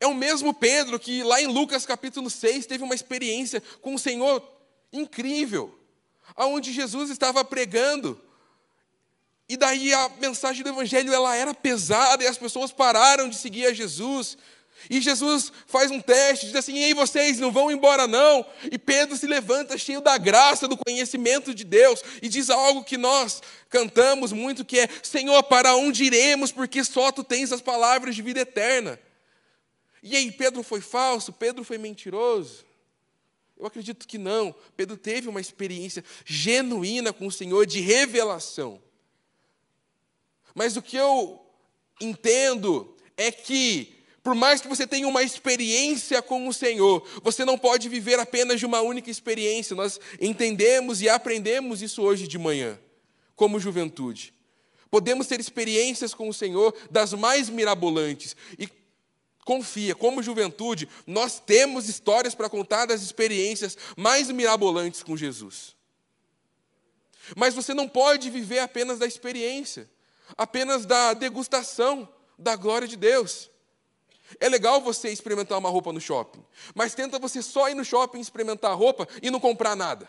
É 0.00 0.06
o 0.06 0.14
mesmo 0.14 0.52
Pedro 0.52 1.00
que 1.00 1.22
lá 1.22 1.40
em 1.40 1.46
Lucas 1.46 1.86
capítulo 1.86 2.28
6 2.28 2.66
teve 2.66 2.84
uma 2.84 2.94
experiência 2.94 3.62
com 3.80 3.94
o 3.94 3.98
Senhor 3.98 4.46
incrível, 4.92 5.78
aonde 6.36 6.70
Jesus 6.70 7.08
estava 7.08 7.42
pregando. 7.42 8.20
E 9.48 9.56
daí 9.56 9.94
a 9.94 10.10
mensagem 10.20 10.62
do 10.62 10.68
evangelho 10.68 11.14
ela 11.14 11.34
era 11.34 11.54
pesada 11.54 12.22
e 12.22 12.26
as 12.26 12.36
pessoas 12.36 12.70
pararam 12.70 13.30
de 13.30 13.36
seguir 13.36 13.64
a 13.64 13.72
Jesus. 13.72 14.36
E 14.90 15.00
Jesus 15.00 15.52
faz 15.66 15.90
um 15.90 16.00
teste, 16.00 16.46
diz 16.46 16.54
assim: 16.54 16.78
Ei, 16.78 16.94
vocês 16.94 17.38
não 17.38 17.50
vão 17.50 17.70
embora, 17.70 18.06
não. 18.06 18.44
E 18.70 18.78
Pedro 18.78 19.16
se 19.16 19.26
levanta 19.26 19.78
cheio 19.78 20.00
da 20.00 20.18
graça, 20.18 20.68
do 20.68 20.76
conhecimento 20.76 21.54
de 21.54 21.64
Deus, 21.64 22.02
e 22.20 22.28
diz 22.28 22.50
algo 22.50 22.84
que 22.84 22.96
nós 22.96 23.42
cantamos 23.68 24.32
muito: 24.32 24.64
que 24.64 24.78
é, 24.78 24.88
Senhor, 25.02 25.42
para 25.44 25.76
onde 25.76 26.04
iremos, 26.04 26.52
porque 26.52 26.84
só 26.84 27.10
tu 27.10 27.24
tens 27.24 27.52
as 27.52 27.60
palavras 27.60 28.14
de 28.14 28.22
vida 28.22 28.40
eterna. 28.40 28.98
E 30.02 30.14
aí, 30.16 30.30
Pedro 30.30 30.62
foi 30.62 30.80
falso? 30.80 31.32
Pedro 31.32 31.64
foi 31.64 31.78
mentiroso? 31.78 32.64
Eu 33.56 33.66
acredito 33.66 34.06
que 34.06 34.18
não. 34.18 34.54
Pedro 34.76 34.96
teve 34.96 35.28
uma 35.28 35.40
experiência 35.40 36.04
genuína 36.24 37.12
com 37.12 37.26
o 37.26 37.32
Senhor 37.32 37.64
de 37.66 37.80
revelação. 37.80 38.82
Mas 40.54 40.76
o 40.76 40.82
que 40.82 40.96
eu 40.96 41.44
entendo 42.00 42.94
é 43.16 43.32
que 43.32 44.03
por 44.24 44.34
mais 44.34 44.62
que 44.62 44.68
você 44.68 44.86
tenha 44.86 45.06
uma 45.06 45.22
experiência 45.22 46.22
com 46.22 46.48
o 46.48 46.52
Senhor, 46.52 47.06
você 47.22 47.44
não 47.44 47.58
pode 47.58 47.90
viver 47.90 48.18
apenas 48.18 48.58
de 48.58 48.64
uma 48.64 48.80
única 48.80 49.10
experiência. 49.10 49.76
Nós 49.76 50.00
entendemos 50.18 51.02
e 51.02 51.10
aprendemos 51.10 51.82
isso 51.82 52.00
hoje 52.00 52.26
de 52.26 52.38
manhã, 52.38 52.80
como 53.36 53.60
juventude. 53.60 54.32
Podemos 54.90 55.26
ter 55.26 55.38
experiências 55.38 56.14
com 56.14 56.26
o 56.26 56.32
Senhor 56.32 56.74
das 56.90 57.12
mais 57.12 57.50
mirabolantes. 57.50 58.34
E 58.58 58.66
confia, 59.44 59.94
como 59.94 60.22
juventude, 60.22 60.88
nós 61.06 61.38
temos 61.38 61.86
histórias 61.86 62.34
para 62.34 62.48
contar 62.48 62.86
das 62.86 63.02
experiências 63.02 63.76
mais 63.94 64.30
mirabolantes 64.30 65.02
com 65.02 65.18
Jesus. 65.18 65.76
Mas 67.36 67.52
você 67.52 67.74
não 67.74 67.86
pode 67.86 68.30
viver 68.30 68.60
apenas 68.60 68.98
da 68.98 69.06
experiência, 69.06 69.86
apenas 70.34 70.86
da 70.86 71.12
degustação 71.12 72.08
da 72.38 72.56
glória 72.56 72.88
de 72.88 72.96
Deus. 72.96 73.50
É 74.40 74.48
legal 74.48 74.80
você 74.80 75.10
experimentar 75.10 75.58
uma 75.58 75.68
roupa 75.68 75.92
no 75.92 76.00
shopping, 76.00 76.44
mas 76.74 76.94
tenta 76.94 77.18
você 77.18 77.42
só 77.42 77.68
ir 77.68 77.74
no 77.74 77.84
shopping 77.84 78.20
experimentar 78.20 78.70
a 78.70 78.74
roupa 78.74 79.06
e 79.22 79.30
não 79.30 79.38
comprar 79.38 79.76
nada. 79.76 80.08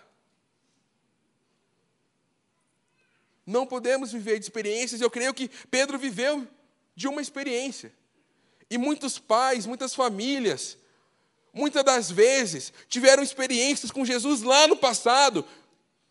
Não 3.45 3.67
podemos 3.67 4.11
viver 4.11 4.39
de 4.39 4.45
experiências, 4.45 5.01
eu 5.01 5.11
creio 5.11 5.33
que 5.33 5.49
Pedro 5.69 5.99
viveu 5.99 6.47
de 6.95 7.07
uma 7.07 7.21
experiência. 7.21 7.93
E 8.69 8.77
muitos 8.77 9.19
pais, 9.19 9.67
muitas 9.67 9.93
famílias, 9.93 10.77
muitas 11.53 11.83
das 11.83 12.09
vezes, 12.09 12.73
tiveram 12.89 13.21
experiências 13.21 13.91
com 13.91 14.03
Jesus 14.03 14.41
lá 14.41 14.67
no 14.67 14.75
passado, 14.75 15.45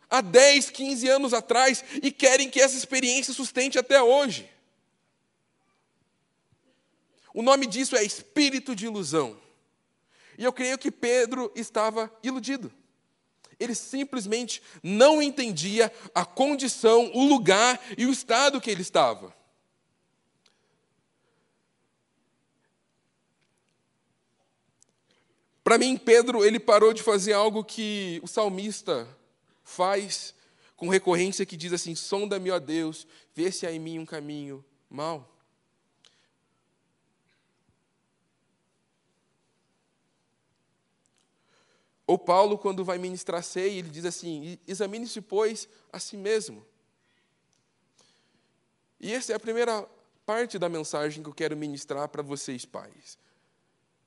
há 0.09 0.21
10, 0.21 0.71
15 0.71 1.09
anos 1.09 1.35
atrás, 1.35 1.85
e 2.01 2.13
querem 2.13 2.49
que 2.49 2.61
essa 2.61 2.77
experiência 2.77 3.35
sustente 3.35 3.79
até 3.79 4.01
hoje. 4.01 4.49
O 7.35 7.43
nome 7.43 7.67
disso 7.67 7.97
é 7.97 8.05
espírito 8.05 8.77
de 8.77 8.87
ilusão. 8.87 9.37
E 10.39 10.45
eu 10.45 10.53
creio 10.53 10.79
que 10.79 10.91
Pedro 10.91 11.51
estava 11.57 12.11
iludido. 12.23 12.73
Ele 13.59 13.75
simplesmente 13.75 14.63
não 14.83 15.21
entendia 15.21 15.93
a 16.15 16.25
condição, 16.25 17.11
o 17.13 17.25
lugar 17.25 17.81
e 17.99 18.07
o 18.07 18.13
estado 18.13 18.61
que 18.61 18.71
ele 18.71 18.83
estava. 18.83 19.35
Para 25.63 25.79
mim, 25.79 25.97
Pedro, 25.97 26.45
ele 26.45 26.61
parou 26.61 26.93
de 26.93 27.03
fazer 27.03 27.33
algo 27.33 27.65
que 27.65 28.21
o 28.23 28.29
salmista 28.29 29.09
faz 29.65 30.35
com 30.77 30.89
recorrência 30.89 31.47
que 31.47 31.57
diz 31.57 31.73
assim: 31.73 31.95
"Sonda-me, 31.95 32.51
ó 32.51 32.59
Deus, 32.59 33.07
vê 33.35 33.51
se 33.51 33.67
há 33.67 33.73
em 33.73 33.79
mim 33.79 33.99
um 33.99 34.07
caminho 34.07 34.65
mau". 34.91 35.34
Ou 42.07 42.19
Paulo, 42.19 42.59
quando 42.59 42.85
vai 42.85 42.99
ministrar 42.99 43.43
ceia, 43.43 43.79
ele 43.79 43.89
diz 43.89 44.05
assim: 44.05 44.59
examine-se, 44.67 45.21
pois, 45.21 45.69
a 45.93 45.99
si 45.99 46.17
mesmo. 46.17 46.65
E 49.01 49.13
essa 49.13 49.33
é 49.33 49.37
a 49.37 49.41
primeira 49.41 49.89
parte 50.25 50.59
da 50.59 50.69
mensagem 50.69 51.23
que 51.23 51.29
eu 51.29 51.35
quero 51.35 51.57
ministrar 51.57 52.09
para 52.09 52.23
vocês, 52.23 52.65
pais, 52.65 53.19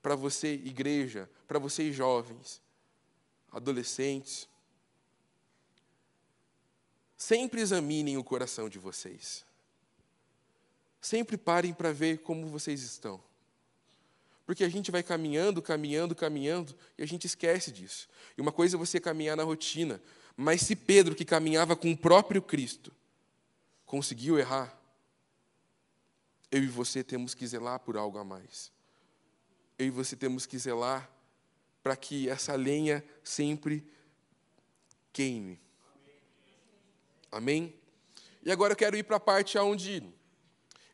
para 0.02 0.16
você, 0.16 0.54
igreja, 0.54 1.30
para 1.48 1.60
vocês, 1.60 1.96
jovens, 1.96 2.62
adolescentes. 3.52 4.48
Sempre 7.16 7.62
examinem 7.62 8.18
o 8.18 8.24
coração 8.24 8.70
de 8.70 8.78
vocês. 8.78 9.44
Sempre 11.02 11.38
parem 11.38 11.74
para 11.74 11.92
ver 11.92 12.20
como 12.20 12.48
vocês 12.48 12.84
estão. 12.84 13.22
Porque 14.48 14.64
a 14.64 14.70
gente 14.70 14.90
vai 14.90 15.04
caminhando, 15.04 15.62
caminhando, 15.62 16.16
caminhando, 16.16 16.74
e 16.98 17.04
a 17.04 17.06
gente 17.06 17.26
esquece 17.26 17.70
disso. 17.70 18.08
E 18.38 18.42
uma 18.42 18.52
coisa 18.52 18.78
é 18.78 18.80
você 18.80 18.98
caminhar 18.98 19.36
na 19.36 19.44
rotina, 19.44 20.02
mas 20.38 20.62
se 20.62 20.74
Pedro, 20.74 21.14
que 21.14 21.26
caminhava 21.26 21.76
com 21.76 21.92
o 21.92 21.98
próprio 21.98 22.42
Cristo, 22.42 22.94
conseguiu 23.86 24.40
errar, 24.40 24.74
eu 26.50 26.64
e 26.64 26.68
você 26.68 27.04
temos 27.04 27.34
que 27.34 27.46
zelar 27.46 27.82
por 27.82 27.98
algo 27.98 28.18
a 28.18 28.24
mais. 28.24 28.72
Eu 29.78 29.88
e 29.88 29.90
você 29.90 30.16
temos 30.16 30.46
que 30.46 30.58
zelar 30.58 31.12
para 31.84 31.98
que 31.98 32.30
essa 32.30 32.56
lenha 32.56 33.04
sempre 33.22 33.86
queime. 35.12 35.60
Amém? 37.30 37.76
E 38.44 38.50
agora 38.50 38.72
eu 38.72 38.78
quero 38.78 38.96
ir 38.96 39.04
para 39.04 39.18
a 39.18 39.20
parte 39.20 39.58
onde 39.58 40.02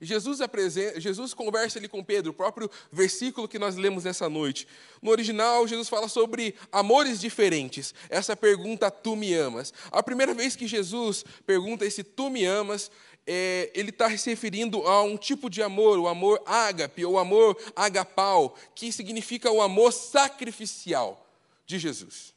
Jesus, 0.04 0.42
apresenta, 0.42 1.00
Jesus 1.00 1.34
conversa 1.34 1.80
ali 1.80 1.88
com 1.88 2.04
Pedro, 2.04 2.32
o 2.32 2.34
próprio 2.34 2.70
versículo 2.92 3.48
que 3.48 3.60
nós 3.60 3.76
lemos 3.76 4.04
nessa 4.04 4.30
noite. 4.30 4.68
No 5.02 5.12
original, 5.12 5.68
Jesus 5.68 5.90
fala 5.90 6.08
sobre 6.08 6.56
amores 6.72 7.20
diferentes. 7.20 7.94
Essa 8.10 8.36
pergunta, 8.36 8.92
tu 8.92 9.16
me 9.16 9.34
amas. 9.34 9.74
A 9.92 10.04
primeira 10.04 10.34
vez 10.34 10.56
que 10.56 10.68
Jesus 10.68 11.24
pergunta 11.46 11.86
esse 11.86 12.04
tu 12.04 12.30
me 12.30 12.46
amas, 12.46 12.92
é, 13.26 13.72
ele 13.74 13.90
está 13.90 14.16
se 14.18 14.30
referindo 14.30 14.86
a 14.88 15.04
um 15.04 15.18
tipo 15.18 15.50
de 15.50 15.62
amor, 15.62 15.98
o 15.98 16.08
amor 16.08 16.42
ágape, 16.46 17.06
ou 17.06 17.18
amor 17.18 17.58
agapau, 17.76 18.56
que 18.76 18.92
significa 18.92 19.50
o 19.52 19.62
amor 19.62 19.92
sacrificial 19.92 21.26
de 21.66 21.80
Jesus. 21.80 22.33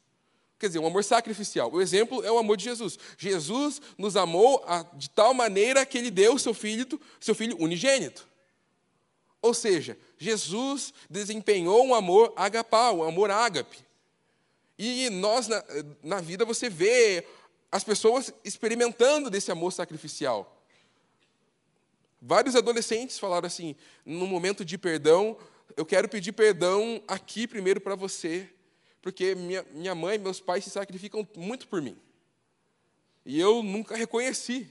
Quer 0.59 0.67
dizer, 0.67 0.79
um 0.79 0.87
amor 0.87 1.03
sacrificial. 1.03 1.71
O 1.71 1.81
exemplo 1.81 2.23
é 2.23 2.31
o 2.31 2.37
amor 2.37 2.57
de 2.57 2.63
Jesus. 2.63 2.97
Jesus 3.17 3.79
nos 3.97 4.15
amou 4.15 4.65
de 4.95 5.09
tal 5.09 5.33
maneira 5.33 5.85
que 5.85 5.97
ele 5.97 6.09
deu 6.09 6.33
o 6.33 6.39
seu 6.39 6.53
filho, 6.53 6.99
seu 7.19 7.35
filho 7.35 7.55
unigênito. 7.61 8.27
Ou 9.41 9.53
seja, 9.53 9.97
Jesus 10.17 10.93
desempenhou 11.09 11.85
um 11.85 11.93
amor 11.93 12.33
agapau, 12.35 12.99
um 12.99 13.03
amor 13.03 13.29
ágape. 13.29 13.77
E 14.79 15.09
nós, 15.11 15.47
na, 15.47 15.63
na 16.03 16.21
vida, 16.21 16.43
você 16.43 16.69
vê 16.69 17.25
as 17.71 17.83
pessoas 17.83 18.33
experimentando 18.43 19.29
desse 19.29 19.51
amor 19.51 19.71
sacrificial. 19.71 20.57
Vários 22.21 22.55
adolescentes 22.55 23.19
falaram 23.19 23.45
assim: 23.45 23.75
no 24.03 24.25
momento 24.25 24.65
de 24.65 24.77
perdão, 24.77 25.37
eu 25.75 25.85
quero 25.85 26.09
pedir 26.09 26.31
perdão 26.31 27.01
aqui 27.07 27.47
primeiro 27.47 27.79
para 27.79 27.95
você, 27.95 28.49
porque 29.07 29.35
minha, 29.35 29.63
minha 29.71 29.95
mãe 29.95 30.17
meus 30.17 30.41
pais 30.41 30.65
se 30.65 30.69
sacrificam 30.69 31.25
muito 31.33 31.65
por 31.69 31.81
mim. 31.81 31.97
E 33.25 33.39
eu 33.39 33.63
nunca 33.63 33.95
reconheci. 33.95 34.69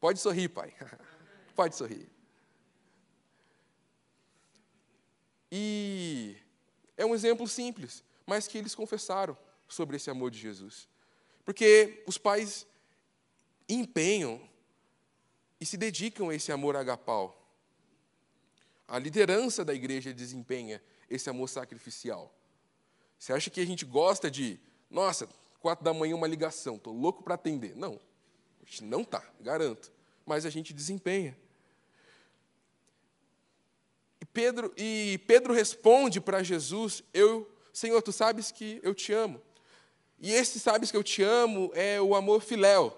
Pode 0.00 0.18
sorrir, 0.18 0.48
pai. 0.48 0.74
Pode 1.54 1.76
sorrir. 1.76 2.10
E 5.48 6.36
é 6.96 7.06
um 7.06 7.14
exemplo 7.14 7.46
simples, 7.46 8.02
mas 8.26 8.48
que 8.48 8.58
eles 8.58 8.74
confessaram 8.74 9.38
sobre 9.68 9.94
esse 9.94 10.10
amor 10.10 10.32
de 10.32 10.40
Jesus. 10.40 10.88
Porque 11.44 12.02
os 12.08 12.18
pais 12.18 12.66
empenham 13.68 14.42
e 15.60 15.64
se 15.64 15.76
dedicam 15.76 16.30
a 16.30 16.34
esse 16.34 16.50
amor 16.50 16.74
agapau. 16.74 17.48
A 18.88 18.98
liderança 18.98 19.64
da 19.64 19.72
igreja 19.72 20.12
desempenha 20.12 20.82
esse 21.08 21.30
amor 21.30 21.48
sacrificial. 21.48 22.34
Você 23.20 23.34
acha 23.34 23.50
que 23.50 23.60
a 23.60 23.66
gente 23.66 23.84
gosta 23.84 24.30
de, 24.30 24.58
nossa, 24.90 25.28
quatro 25.60 25.84
da 25.84 25.92
manhã 25.92 26.16
uma 26.16 26.26
ligação, 26.26 26.76
estou 26.76 26.92
louco 26.92 27.22
para 27.22 27.34
atender? 27.34 27.76
Não, 27.76 28.00
a 28.62 28.64
gente 28.64 28.82
não 28.82 29.02
está, 29.02 29.22
garanto. 29.38 29.92
Mas 30.24 30.46
a 30.46 30.50
gente 30.50 30.72
desempenha. 30.72 31.36
E 34.20 34.24
Pedro, 34.24 34.72
e 34.74 35.20
Pedro 35.26 35.52
responde 35.52 36.18
para 36.18 36.42
Jesus: 36.42 37.04
Eu, 37.12 37.46
Senhor, 37.72 38.00
tu 38.00 38.10
sabes 38.10 38.50
que 38.50 38.80
eu 38.82 38.94
te 38.94 39.12
amo. 39.12 39.38
E 40.18 40.32
esse 40.32 40.58
sabes 40.58 40.90
que 40.90 40.96
eu 40.96 41.04
te 41.04 41.22
amo 41.22 41.70
é 41.74 42.00
o 42.00 42.14
amor 42.14 42.40
filéu. 42.40 42.96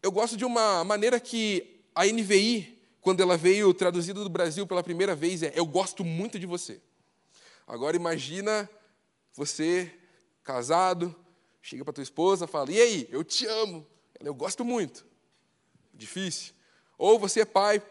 Eu 0.00 0.12
gosto 0.12 0.36
de 0.36 0.44
uma 0.44 0.84
maneira 0.84 1.18
que 1.18 1.82
a 1.94 2.06
NVI 2.06 2.74
quando 3.04 3.20
ela 3.20 3.36
veio 3.36 3.74
traduzida 3.74 4.24
do 4.24 4.30
Brasil 4.30 4.66
pela 4.66 4.82
primeira 4.82 5.14
vez, 5.14 5.42
é 5.42 5.52
Eu 5.54 5.66
gosto 5.66 6.02
muito 6.02 6.38
de 6.38 6.46
você. 6.46 6.80
Agora 7.66 7.94
imagina 7.94 8.68
você 9.34 9.92
casado, 10.42 11.14
chega 11.60 11.84
para 11.84 11.92
tua 11.92 12.02
esposa, 12.02 12.46
fala: 12.46 12.70
"E 12.70 12.80
aí, 12.80 13.08
eu 13.10 13.22
te 13.24 13.46
amo". 13.46 13.86
Ela: 14.18 14.28
"Eu 14.28 14.34
gosto 14.34 14.64
muito". 14.64 15.04
Difícil. 15.92 16.54
Ou 16.96 17.18
você 17.18 17.40
é 17.40 17.44
pai, 17.44 17.82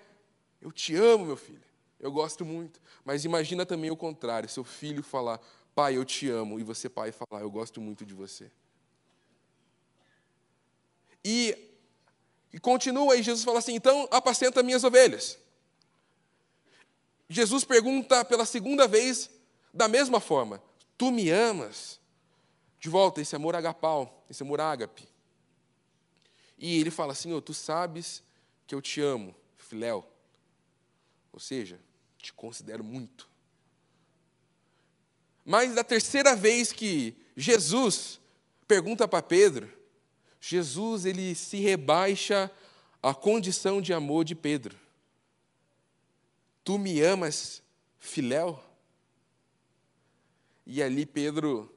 eu 0.62 0.72
te 0.72 0.96
amo, 0.96 1.26
meu 1.26 1.38
filho. 1.38 1.64
Eu 2.00 2.12
gosto 2.12 2.46
muito. 2.46 2.82
Mas 3.06 3.26
imagina 3.26 3.66
também 3.66 3.92
o 3.92 3.98
contrário, 3.98 4.50
seu 4.50 4.64
filho 4.64 5.04
falar: 5.04 5.40
"Pai, 5.76 5.98
eu 5.98 6.06
te 6.06 6.30
amo", 6.30 6.60
e 6.60 6.64
você 6.64 6.90
pai 6.90 7.12
falar: 7.12 7.42
"Eu 7.42 7.52
gosto 7.52 7.80
muito 7.82 8.06
de 8.06 8.14
você". 8.14 8.52
E, 11.24 11.58
e 12.52 12.60
continua, 12.60 13.16
e 13.16 13.24
Jesus 13.24 13.44
fala 13.44 13.60
assim: 13.60 13.74
então 13.74 14.08
apacenta 14.12 14.62
minhas 14.62 14.84
ovelhas. 14.84 15.40
Jesus 17.30 17.64
pergunta 17.64 18.24
pela 18.26 18.46
segunda 18.46 18.88
vez, 18.88 19.30
da 19.74 19.88
mesma 19.88 20.20
forma: 20.20 20.62
Tu 20.98 21.12
me 21.12 21.30
amas? 21.30 22.00
De 22.80 22.90
volta, 22.90 23.22
esse 23.22 23.36
amor 23.36 23.56
agapau, 23.56 24.26
esse 24.30 24.44
amor 24.44 24.60
ágape. 24.60 25.08
E 26.58 26.80
ele 26.80 26.92
fala: 26.92 27.16
Senhor, 27.16 27.42
tu 27.42 27.54
sabes 27.54 28.24
que 28.68 28.76
eu 28.76 28.82
te 28.82 29.02
amo, 29.02 29.36
filéu. 29.58 30.08
Ou 31.32 31.40
seja, 31.40 31.80
te 32.18 32.32
considero 32.32 32.84
muito. 32.84 33.30
Mas 35.46 35.76
da 35.76 35.84
terceira 35.84 36.36
vez 36.36 36.72
que 36.72 37.16
Jesus 37.36 38.20
pergunta 38.68 39.08
para 39.08 39.22
Pedro, 39.22 39.72
Jesus 40.40 41.06
ele 41.06 41.36
se 41.36 41.58
rebaixa 41.58 42.52
à 43.02 43.14
condição 43.14 43.82
de 43.82 43.94
amor 43.94 44.24
de 44.24 44.36
Pedro. 44.36 44.78
Tu 46.64 46.78
me 46.78 47.02
amas, 47.02 47.62
filéu? 48.00 48.64
E 50.66 50.82
ali 50.82 51.06
Pedro 51.06 51.74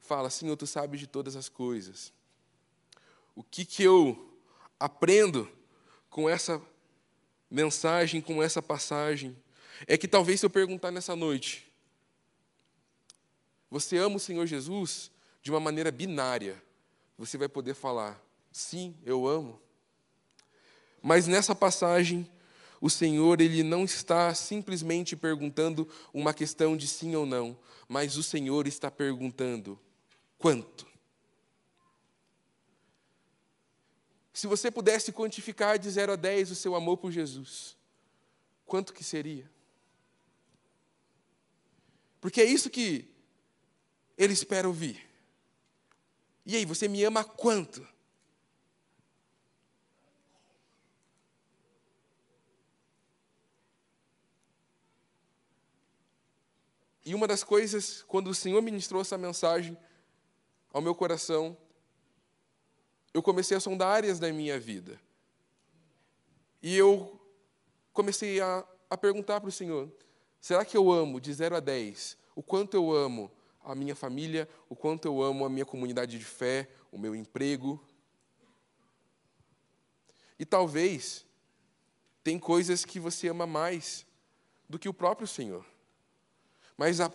fala: 0.00 0.30
Senhor, 0.30 0.56
tu 0.56 0.66
sabes 0.66 1.00
de 1.00 1.06
todas 1.06 1.36
as 1.36 1.48
coisas. 1.48 2.12
O 3.34 3.42
que, 3.42 3.64
que 3.64 3.82
eu 3.82 4.36
aprendo 4.80 5.50
com 6.10 6.28
essa 6.28 6.60
mensagem, 7.50 8.20
com 8.20 8.42
essa 8.42 8.60
passagem, 8.60 9.36
é 9.86 9.96
que 9.96 10.08
talvez 10.08 10.40
se 10.40 10.46
eu 10.46 10.50
perguntar 10.50 10.90
nessa 10.90 11.14
noite, 11.14 11.70
você 13.70 13.98
ama 13.98 14.16
o 14.16 14.20
Senhor 14.20 14.46
Jesus 14.46 15.10
de 15.42 15.50
uma 15.50 15.60
maneira 15.60 15.90
binária, 15.90 16.62
você 17.16 17.36
vai 17.36 17.48
poder 17.48 17.74
falar: 17.74 18.20
sim, 18.50 18.96
eu 19.04 19.26
amo. 19.26 19.60
Mas 21.02 21.26
nessa 21.26 21.54
passagem, 21.54 22.28
o 22.80 22.88
Senhor 22.88 23.40
ele 23.40 23.62
não 23.62 23.84
está 23.84 24.34
simplesmente 24.34 25.16
perguntando 25.16 25.88
uma 26.12 26.32
questão 26.32 26.76
de 26.76 26.86
sim 26.86 27.14
ou 27.14 27.26
não, 27.26 27.58
mas 27.88 28.16
o 28.16 28.22
Senhor 28.22 28.66
está 28.66 28.90
perguntando 28.90 29.78
quanto. 30.38 30.86
Se 34.32 34.46
você 34.46 34.70
pudesse 34.70 35.12
quantificar 35.12 35.78
de 35.78 35.90
0 35.90 36.12
a 36.12 36.16
10 36.16 36.52
o 36.52 36.54
seu 36.54 36.76
amor 36.76 36.98
por 36.98 37.10
Jesus, 37.10 37.76
quanto 38.64 38.92
que 38.92 39.02
seria? 39.02 39.50
Porque 42.20 42.40
é 42.40 42.44
isso 42.44 42.70
que 42.70 43.08
ele 44.16 44.32
espera 44.32 44.68
ouvir. 44.68 45.08
E 46.46 46.56
aí, 46.56 46.64
você 46.64 46.88
me 46.88 47.02
ama 47.04 47.24
quanto? 47.24 47.86
E 57.08 57.14
uma 57.14 57.26
das 57.26 57.42
coisas, 57.42 58.02
quando 58.06 58.28
o 58.28 58.34
Senhor 58.34 58.60
ministrou 58.60 59.00
essa 59.00 59.16
mensagem 59.16 59.74
ao 60.70 60.82
meu 60.82 60.94
coração, 60.94 61.56
eu 63.14 63.22
comecei 63.22 63.56
a 63.56 63.60
sondar 63.60 63.88
áreas 63.88 64.18
da 64.18 64.30
minha 64.30 64.60
vida. 64.60 65.00
E 66.62 66.76
eu 66.76 67.18
comecei 67.94 68.42
a, 68.42 68.62
a 68.90 68.96
perguntar 68.98 69.40
para 69.40 69.48
o 69.48 69.50
Senhor: 69.50 69.90
será 70.38 70.66
que 70.66 70.76
eu 70.76 70.92
amo 70.92 71.18
de 71.18 71.32
0 71.32 71.56
a 71.56 71.60
10? 71.60 72.18
O 72.36 72.42
quanto 72.42 72.74
eu 72.74 72.92
amo 72.92 73.32
a 73.64 73.74
minha 73.74 73.96
família, 73.96 74.46
o 74.68 74.76
quanto 74.76 75.08
eu 75.08 75.22
amo 75.22 75.46
a 75.46 75.48
minha 75.48 75.64
comunidade 75.64 76.18
de 76.18 76.24
fé, 76.26 76.68
o 76.92 76.98
meu 76.98 77.14
emprego. 77.14 77.82
E 80.38 80.44
talvez 80.44 81.24
tem 82.22 82.38
coisas 82.38 82.84
que 82.84 83.00
você 83.00 83.28
ama 83.28 83.46
mais 83.46 84.04
do 84.68 84.78
que 84.78 84.90
o 84.90 84.92
próprio 84.92 85.26
Senhor. 85.26 85.64
Mas 86.78 87.00
a 87.00 87.12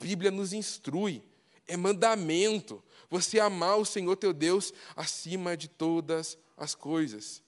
Bíblia 0.00 0.30
nos 0.30 0.54
instrui, 0.54 1.22
é 1.68 1.76
mandamento, 1.76 2.82
você 3.10 3.38
amar 3.38 3.76
o 3.76 3.84
Senhor 3.84 4.16
teu 4.16 4.32
Deus 4.32 4.72
acima 4.96 5.54
de 5.56 5.68
todas 5.68 6.38
as 6.56 6.74
coisas. 6.74 7.42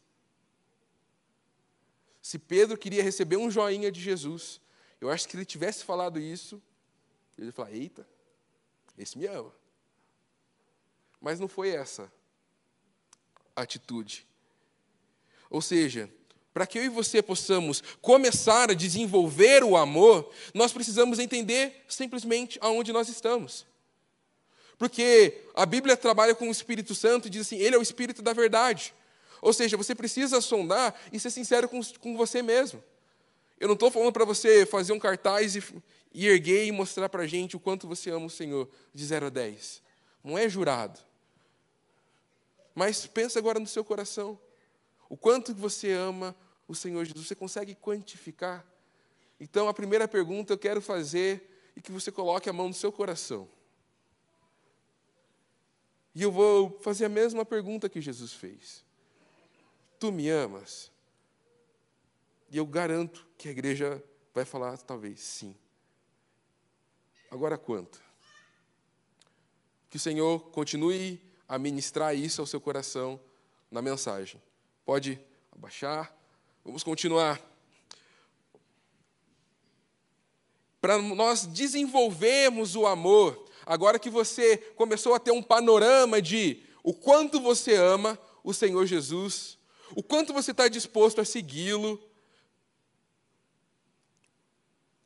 Se 2.20 2.38
Pedro 2.38 2.76
queria 2.76 3.02
receber 3.02 3.38
um 3.38 3.50
joinha 3.50 3.90
de 3.90 4.00
Jesus, 4.00 4.60
eu 5.00 5.08
acho 5.08 5.26
que 5.26 5.36
ele 5.36 5.46
tivesse 5.46 5.82
falado 5.82 6.20
isso, 6.20 6.62
ele 7.38 7.46
ia 7.46 7.52
falar: 7.52 7.72
eita, 7.72 8.06
esse 8.98 9.16
me 9.16 9.26
ama. 9.26 9.54
Mas 11.18 11.40
não 11.40 11.48
foi 11.48 11.70
essa 11.70 12.12
a 13.56 13.62
atitude. 13.62 14.26
Ou 15.48 15.62
seja, 15.62 16.12
para 16.58 16.66
que 16.66 16.76
eu 16.76 16.84
e 16.84 16.88
você 16.88 17.22
possamos 17.22 17.80
começar 18.02 18.68
a 18.68 18.74
desenvolver 18.74 19.62
o 19.62 19.76
amor, 19.76 20.28
nós 20.52 20.72
precisamos 20.72 21.20
entender 21.20 21.84
simplesmente 21.86 22.58
aonde 22.60 22.92
nós 22.92 23.08
estamos. 23.08 23.64
Porque 24.76 25.44
a 25.54 25.64
Bíblia 25.64 25.96
trabalha 25.96 26.34
com 26.34 26.48
o 26.48 26.50
Espírito 26.50 26.96
Santo 26.96 27.28
e 27.28 27.30
diz 27.30 27.42
assim: 27.42 27.58
Ele 27.58 27.76
é 27.76 27.78
o 27.78 27.82
Espírito 27.82 28.22
da 28.22 28.32
verdade. 28.32 28.92
Ou 29.40 29.52
seja, 29.52 29.76
você 29.76 29.94
precisa 29.94 30.40
sondar 30.40 31.00
e 31.12 31.20
ser 31.20 31.30
sincero 31.30 31.68
com, 31.68 31.80
com 32.00 32.16
você 32.16 32.42
mesmo. 32.42 32.82
Eu 33.60 33.68
não 33.68 33.74
estou 33.74 33.88
falando 33.88 34.12
para 34.12 34.24
você 34.24 34.66
fazer 34.66 34.92
um 34.92 34.98
cartaz 34.98 35.54
e, 35.54 35.62
e 36.12 36.26
erguer 36.26 36.66
e 36.66 36.72
mostrar 36.72 37.08
para 37.08 37.22
a 37.22 37.26
gente 37.28 37.54
o 37.54 37.60
quanto 37.60 37.86
você 37.86 38.10
ama 38.10 38.26
o 38.26 38.30
Senhor, 38.30 38.68
de 38.92 39.06
0 39.06 39.26
a 39.26 39.30
10. 39.30 39.80
Não 40.24 40.36
é 40.36 40.48
jurado. 40.48 40.98
Mas 42.74 43.06
pensa 43.06 43.38
agora 43.38 43.60
no 43.60 43.66
seu 43.68 43.84
coração. 43.84 44.36
O 45.08 45.16
quanto 45.16 45.54
você 45.54 45.92
ama 45.92 46.34
o 46.68 46.74
Senhor 46.74 47.04
Jesus. 47.04 47.26
Você 47.26 47.34
consegue 47.34 47.74
quantificar? 47.74 48.64
Então, 49.40 49.68
a 49.68 49.74
primeira 49.74 50.06
pergunta 50.06 50.52
eu 50.52 50.58
quero 50.58 50.82
fazer 50.82 51.70
e 51.74 51.80
que 51.80 51.90
você 51.90 52.12
coloque 52.12 52.50
a 52.50 52.52
mão 52.52 52.68
no 52.68 52.74
seu 52.74 52.92
coração. 52.92 53.48
E 56.14 56.22
eu 56.22 56.30
vou 56.30 56.78
fazer 56.80 57.06
a 57.06 57.08
mesma 57.08 57.44
pergunta 57.44 57.88
que 57.88 58.00
Jesus 58.00 58.32
fez. 58.32 58.84
Tu 59.98 60.12
me 60.12 60.28
amas? 60.28 60.90
E 62.50 62.56
eu 62.56 62.66
garanto 62.66 63.26
que 63.38 63.48
a 63.48 63.50
igreja 63.50 64.02
vai 64.34 64.44
falar, 64.44 64.76
talvez, 64.78 65.20
sim. 65.20 65.56
Agora 67.30 67.56
quanto? 67.56 68.02
Que 69.88 69.96
o 69.96 70.00
Senhor 70.00 70.40
continue 70.50 71.22
a 71.48 71.58
ministrar 71.58 72.14
isso 72.16 72.40
ao 72.40 72.46
seu 72.46 72.60
coração 72.60 73.20
na 73.70 73.80
mensagem. 73.80 74.42
Pode 74.84 75.20
abaixar. 75.52 76.17
Vamos 76.68 76.84
continuar. 76.84 77.40
Para 80.82 80.98
nós 81.00 81.46
desenvolvermos 81.46 82.76
o 82.76 82.86
amor, 82.86 83.42
agora 83.64 83.98
que 83.98 84.10
você 84.10 84.58
começou 84.76 85.14
a 85.14 85.18
ter 85.18 85.30
um 85.30 85.42
panorama 85.42 86.20
de 86.20 86.62
o 86.82 86.92
quanto 86.92 87.40
você 87.40 87.74
ama 87.74 88.18
o 88.44 88.52
Senhor 88.52 88.84
Jesus, 88.84 89.56
o 89.96 90.02
quanto 90.02 90.34
você 90.34 90.50
está 90.50 90.68
disposto 90.68 91.22
a 91.22 91.24
segui-lo, 91.24 91.98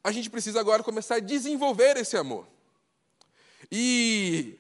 a 0.03 0.11
gente 0.11 0.29
precisa 0.29 0.59
agora 0.59 0.83
começar 0.83 1.15
a 1.15 1.21
desenvolver 1.21 1.97
esse 1.97 2.17
amor. 2.17 2.45
E 3.71 4.59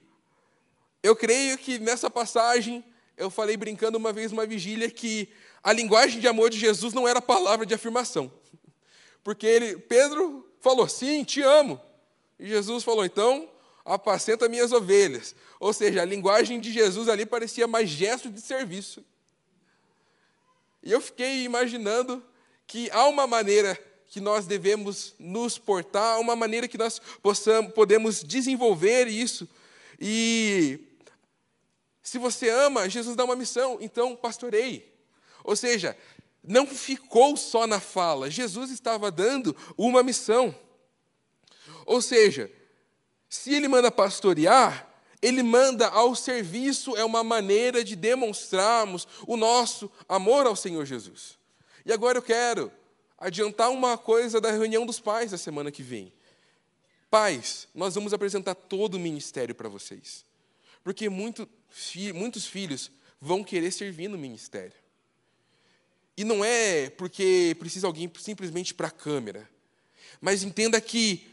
eu 1.03 1.17
creio 1.17 1.59
que 1.59 1.81
nessa 1.81 2.09
passagem, 2.09 2.85
eu 3.17 3.29
falei 3.29 3.57
brincando 3.57 3.99
uma 3.99 4.13
vez 4.13 4.31
uma 4.31 4.47
vigília 4.47 4.89
que 4.89 5.29
a 5.63 5.73
linguagem 5.73 6.21
de 6.21 6.27
amor 6.27 6.51
de 6.51 6.59
Jesus 6.59 6.93
não 6.93 7.07
era 7.07 7.23
palavra 7.23 7.65
de 7.65 7.75
afirmação. 7.75 8.33
Porque 9.23 9.47
ele, 9.47 9.77
Pedro 9.77 10.49
falou: 10.61 10.89
"Sim, 10.89 11.23
te 11.25 11.41
amo". 11.43 11.81
E 12.39 12.49
Jesus 12.49 12.83
falou: 12.83 13.05
"Então, 13.05 13.49
apacenta 13.85 14.49
minhas 14.49 14.73
ovelhas". 14.73 15.35
Ou 15.61 15.73
seja, 15.73 16.03
a 16.03 16.05
linguagem 16.05 16.59
de 16.59 16.73
Jesus 16.73 17.09
ali 17.09 17.25
parecia 17.25 17.67
mais 17.67 17.89
gesto 17.89 18.29
de 18.29 18.41
serviço. 18.41 19.05
E 20.83 20.91
eu 20.91 21.01
fiquei 21.01 21.45
imaginando 21.45 22.23
que 22.67 22.91
há 22.91 23.07
uma 23.07 23.27
maneira 23.27 23.79
que 24.09 24.21
nós 24.21 24.45
devemos 24.45 25.15
nos 25.19 25.57
portar, 25.57 26.21
uma 26.21 26.37
maneira 26.37 26.69
que 26.69 26.77
nós 26.77 27.01
possamos, 27.23 27.73
podemos 27.73 28.23
desenvolver 28.23 29.07
isso. 29.07 29.49
E 29.99 30.81
se 32.03 32.19
você 32.19 32.51
ama, 32.51 32.91
Jesus 32.91 33.17
dá 33.17 33.25
uma 33.25 33.37
missão, 33.37 33.79
então 33.81 34.17
pastorei. 34.17 34.92
Ou 35.45 35.57
seja, 35.57 35.97
não 36.43 36.67
ficou 36.67 37.37
só 37.37 37.67
na 37.67 37.81
fala, 37.81 38.31
Jesus 38.31 38.71
estava 38.71 39.11
dando 39.11 39.57
uma 39.77 40.03
missão. 40.03 40.55
Ou 41.87 42.03
seja, 42.03 42.51
se 43.29 43.55
ele 43.55 43.69
manda 43.69 43.91
pastorear, 43.91 44.89
ele 45.21 45.43
manda 45.43 45.87
ao 45.89 46.15
serviço, 46.17 46.97
é 46.97 47.05
uma 47.05 47.23
maneira 47.23 47.85
de 47.85 47.95
demonstrarmos 47.95 49.07
o 49.27 49.37
nosso 49.37 49.91
amor 50.09 50.47
ao 50.47 50.57
Senhor 50.57 50.85
Jesus. 50.85 51.39
E 51.87 51.93
agora 51.93 52.19
eu 52.19 52.23
quero 52.23 52.73
adiantar 53.17 53.71
uma 53.71 53.97
coisa 53.97 54.41
da 54.41 54.51
reunião 54.51 54.85
dos 54.85 54.99
pais 54.99 55.31
da 55.31 55.39
semana 55.39 55.71
que 55.71 55.83
vem. 55.83 56.13
Pais, 57.09 57.69
nós 57.73 57.95
vamos 57.95 58.13
apresentar 58.13 58.55
todo 58.55 58.95
o 58.95 59.01
ministério 59.01 59.55
para 59.55 59.69
vocês. 59.69 60.25
Porque 60.83 61.09
muito, 61.09 61.49
muitos 62.15 62.47
filhos 62.47 62.91
vão 63.21 63.45
querer 63.45 63.71
servir 63.71 64.09
no 64.09 64.19
ministério. 64.19 64.82
E 66.17 66.25
não 66.25 66.45
é 66.45 66.91
porque 66.91 67.57
precisa 67.59 67.87
alguém 67.87 68.11
simplesmente 68.19 68.75
para 68.75 68.89
a 68.89 68.91
câmera. 68.91 69.49
Mas 70.21 70.43
entenda 70.43 70.81
que 70.81 71.27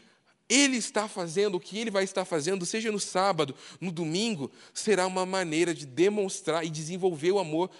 ele 0.48 0.76
está 0.76 1.06
fazendo, 1.06 1.54
o 1.54 1.60
que 1.60 1.78
ele 1.78 1.90
vai 1.90 2.02
estar 2.02 2.24
fazendo, 2.24 2.66
seja 2.66 2.90
no 2.90 2.98
sábado, 2.98 3.54
no 3.80 3.92
domingo, 3.92 4.50
será 4.74 5.06
uma 5.06 5.24
maneira 5.24 5.72
de 5.72 5.86
demonstrar 5.86 6.64
e 6.64 6.70
desenvolver 6.70 7.30
o 7.30 7.38
amor 7.38 7.70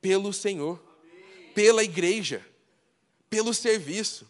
pelo 0.00 0.32
Senhor, 0.32 0.78
pela 1.54 1.82
igreja, 1.82 2.44
pelo 3.30 3.54
serviço. 3.54 4.28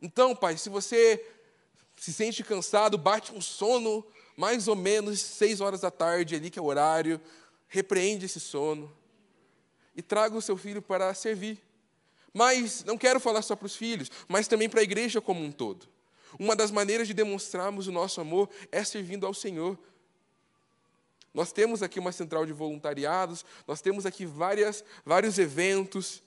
Então, 0.00 0.34
pai, 0.34 0.56
se 0.56 0.70
você 0.70 1.22
se 1.96 2.14
sente 2.14 2.42
cansado, 2.42 2.96
bate 2.96 3.32
um 3.32 3.42
sono, 3.42 4.06
mais 4.34 4.66
ou 4.66 4.74
menos 4.74 5.20
seis 5.20 5.60
horas 5.60 5.82
da 5.82 5.90
tarde, 5.90 6.34
ali 6.34 6.48
que 6.48 6.58
é 6.58 6.62
o 6.62 6.66
horário, 6.66 7.20
repreende 7.68 8.24
esse 8.24 8.40
sono 8.40 8.90
e 9.94 10.02
traga 10.02 10.36
o 10.36 10.42
seu 10.42 10.56
filho 10.56 10.80
para 10.80 11.12
servir. 11.14 11.58
Mas 12.32 12.84
não 12.84 12.96
quero 12.96 13.18
falar 13.18 13.42
só 13.42 13.56
para 13.56 13.66
os 13.66 13.76
filhos, 13.76 14.10
mas 14.28 14.46
também 14.46 14.68
para 14.68 14.80
a 14.80 14.84
igreja 14.84 15.20
como 15.20 15.44
um 15.44 15.50
todo. 15.50 15.88
Uma 16.38 16.54
das 16.54 16.70
maneiras 16.70 17.08
de 17.08 17.14
demonstrarmos 17.14 17.88
o 17.88 17.92
nosso 17.92 18.20
amor 18.20 18.48
é 18.70 18.84
servindo 18.84 19.26
ao 19.26 19.34
Senhor. 19.34 19.78
Nós 21.32 21.52
temos 21.52 21.82
aqui 21.82 21.98
uma 21.98 22.12
central 22.12 22.44
de 22.44 22.52
voluntariados, 22.52 23.44
nós 23.66 23.80
temos 23.80 24.04
aqui 24.06 24.26
várias, 24.26 24.84
vários 25.04 25.38
eventos. 25.38 26.22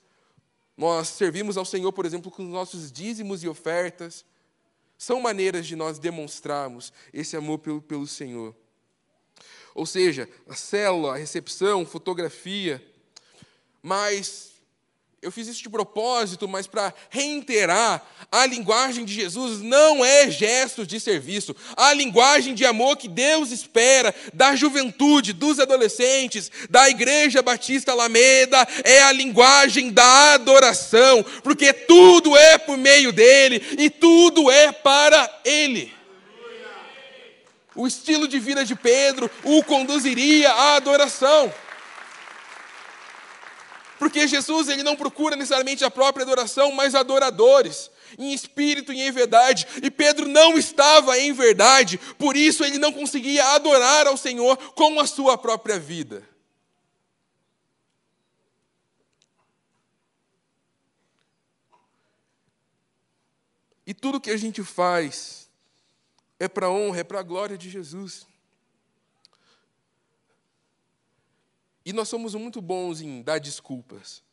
Nós 0.76 1.10
servimos 1.10 1.58
ao 1.58 1.65
Senhor, 1.65 1.91
por 1.91 2.06
exemplo, 2.06 2.32
com 2.32 2.43
os 2.43 2.49
nossos 2.49 2.91
dízimos 2.91 3.43
e 3.43 3.47
ofertas. 3.47 4.26
São 4.97 5.19
maneiras 5.19 5.67
de 5.67 5.76
nós 5.76 5.99
demonstrarmos 5.99 6.93
esse 7.13 7.36
amor 7.36 7.60
pelo, 7.60 7.82
pelo 7.82 8.08
Senhor. 8.08 8.56
Ou 9.76 9.86
seja, 9.86 10.30
a 10.47 10.56
célula, 10.56 11.13
a 11.13 11.17
recepção, 11.17 11.86
fotografia. 11.86 12.92
Mas 13.83 14.53
eu 15.23 15.31
fiz 15.31 15.47
isso 15.47 15.63
de 15.63 15.69
propósito, 15.69 16.47
mas 16.47 16.67
para 16.67 16.93
reiterar, 17.09 18.05
a 18.29 18.45
linguagem 18.45 19.05
de 19.05 19.13
Jesus 19.13 19.61
não 19.61 20.03
é 20.03 20.29
gestos 20.29 20.85
de 20.85 20.99
serviço. 20.99 21.55
A 21.77 21.93
linguagem 21.93 22.53
de 22.53 22.65
amor 22.65 22.97
que 22.97 23.07
Deus 23.07 23.51
espera 23.51 24.13
da 24.33 24.53
juventude, 24.55 25.31
dos 25.31 25.59
adolescentes, 25.59 26.51
da 26.69 26.89
Igreja 26.89 27.41
Batista 27.41 27.93
Alameda, 27.93 28.67
é 28.83 29.01
a 29.03 29.13
linguagem 29.13 29.91
da 29.91 30.33
adoração, 30.33 31.23
porque 31.41 31.71
tudo 31.71 32.35
é 32.35 32.57
por 32.57 32.77
meio 32.77 33.13
dele 33.13 33.61
e 33.77 33.89
tudo 33.89 34.51
é 34.51 34.71
para 34.73 35.41
ele. 35.45 35.93
O 37.75 37.87
estilo 37.87 38.27
de 38.27 38.39
vida 38.39 38.65
de 38.65 38.75
Pedro 38.75 39.31
o 39.43 39.63
conduziria 39.63 40.51
à 40.51 40.75
adoração. 40.75 41.51
Porque 44.03 44.27
Jesus 44.27 44.67
ele 44.67 44.83
não 44.83 44.97
procura 44.97 45.33
necessariamente 45.33 45.85
a 45.85 45.89
própria 45.89 46.23
adoração, 46.23 46.73
mas 46.73 46.93
adoradores, 46.93 47.89
em 48.19 48.33
espírito 48.33 48.91
e 48.91 49.01
em 49.01 49.09
verdade. 49.13 49.65
E 49.81 49.89
Pedro 49.89 50.27
não 50.27 50.57
estava 50.57 51.17
em 51.17 51.31
verdade, 51.31 51.97
por 52.17 52.35
isso 52.35 52.65
ele 52.65 52.77
não 52.77 52.91
conseguia 52.91 53.45
adorar 53.55 54.05
ao 54.05 54.17
Senhor 54.17 54.57
com 54.73 54.99
a 54.99 55.07
sua 55.07 55.37
própria 55.37 55.79
vida. 55.79 56.27
E 63.87 63.93
tudo 63.93 64.19
que 64.19 64.31
a 64.31 64.37
gente 64.37 64.61
faz 64.65 65.49
é 66.37 66.49
para 66.49 66.65
a 66.65 66.69
honra, 66.69 66.99
é 66.99 67.03
para 67.05 67.21
a 67.21 67.23
glória 67.23 67.57
de 67.57 67.69
Jesus. 67.69 68.27
E 71.85 71.91
nós 71.91 72.07
somos 72.07 72.33
muito 72.35 72.61
bons 72.61 73.01
em 73.01 73.21
dar 73.21 73.39
desculpas. 73.39 74.23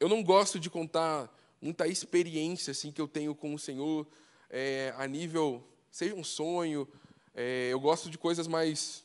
Eu 0.00 0.08
não 0.08 0.22
gosto 0.22 0.58
de 0.58 0.68
contar 0.68 1.32
muita 1.60 1.86
experiência 1.86 2.70
assim 2.72 2.90
que 2.90 3.00
eu 3.00 3.08
tenho 3.08 3.34
com 3.34 3.54
o 3.54 3.58
Senhor 3.58 4.06
é, 4.50 4.92
a 4.96 5.06
nível, 5.06 5.62
seja 5.90 6.14
um 6.14 6.24
sonho. 6.24 6.88
É, 7.34 7.68
eu 7.70 7.78
gosto 7.78 8.10
de 8.10 8.18
coisas 8.18 8.46
mais 8.46 9.04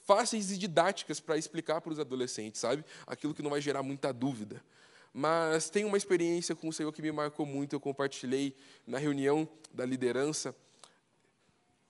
fáceis 0.00 0.50
e 0.50 0.58
didáticas 0.58 1.18
para 1.18 1.38
explicar 1.38 1.80
para 1.80 1.92
os 1.92 1.98
adolescentes, 1.98 2.60
sabe? 2.60 2.84
Aquilo 3.06 3.34
que 3.34 3.42
não 3.42 3.50
vai 3.50 3.60
gerar 3.60 3.82
muita 3.82 4.12
dúvida. 4.12 4.62
Mas 5.12 5.70
tem 5.70 5.84
uma 5.84 5.96
experiência 5.96 6.54
com 6.54 6.68
o 6.68 6.72
Senhor 6.72 6.92
que 6.92 7.00
me 7.00 7.12
marcou 7.12 7.46
muito. 7.46 7.74
Eu 7.74 7.80
compartilhei 7.80 8.54
na 8.86 8.98
reunião 8.98 9.48
da 9.72 9.86
liderança 9.86 10.54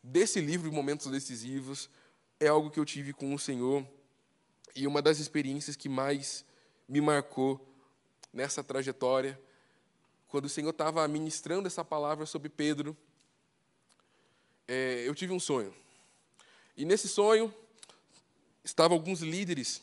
desse 0.02 0.40
livro, 0.40 0.70
Momentos 0.72 1.10
Decisivos. 1.10 1.88
É 2.38 2.48
algo 2.48 2.70
que 2.70 2.78
eu 2.78 2.84
tive 2.84 3.12
com 3.12 3.34
o 3.34 3.38
Senhor 3.38 3.86
e 4.74 4.86
uma 4.86 5.00
das 5.00 5.18
experiências 5.18 5.76
que 5.76 5.88
mais 5.88 6.44
me 6.88 7.00
marcou 7.00 7.60
nessa 8.32 8.62
trajetória, 8.62 9.40
quando 10.28 10.46
o 10.46 10.48
Senhor 10.48 10.70
estava 10.70 11.06
ministrando 11.06 11.66
essa 11.66 11.84
palavra 11.84 12.26
sobre 12.26 12.48
Pedro, 12.48 12.96
é, 14.66 15.04
eu 15.06 15.14
tive 15.14 15.32
um 15.32 15.38
sonho. 15.38 15.74
E 16.76 16.84
nesse 16.84 17.08
sonho 17.08 17.54
estavam 18.64 18.96
alguns 18.96 19.20
líderes, 19.20 19.80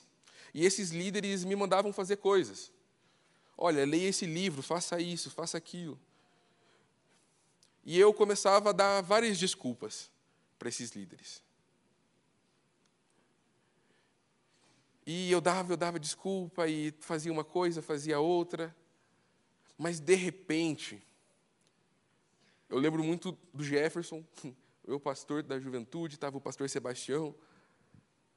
e 0.54 0.66
esses 0.66 0.90
líderes 0.90 1.46
me 1.46 1.56
mandavam 1.56 1.94
fazer 1.94 2.18
coisas. 2.18 2.72
Olha, 3.58 3.86
leia 3.86 4.10
esse 4.10 4.26
livro, 4.26 4.62
faça 4.62 5.00
isso, 5.00 5.30
faça 5.30 5.58
aquilo. 5.58 5.98
E 7.86 7.98
eu 7.98 8.14
começava 8.14 8.72
a 8.72 8.74
dar 8.74 9.02
várias 9.02 9.40
desculpas 9.40 10.10
para 10.60 10.70
esses 10.70 10.92
líderes. 10.92 11.42
E 15.14 15.30
eu 15.30 15.42
dava, 15.42 15.74
eu 15.74 15.78
dava 15.78 16.00
desculpa 16.00 16.70
e 16.70 16.94
fazia 17.02 17.34
uma 17.34 17.44
coisa, 17.44 17.82
fazia 17.82 18.22
outra. 18.22 18.74
Mas 19.78 20.00
de 20.00 20.16
repente, 20.16 21.04
eu 22.70 22.78
lembro 22.78 23.04
muito 23.04 23.38
do 23.54 23.62
Jefferson, 23.62 24.24
eu 24.88 25.02
pastor 25.02 25.44
da 25.44 25.60
juventude, 25.60 26.16
estava 26.16 26.38
o 26.38 26.40
pastor 26.40 26.70
Sebastião. 26.70 27.36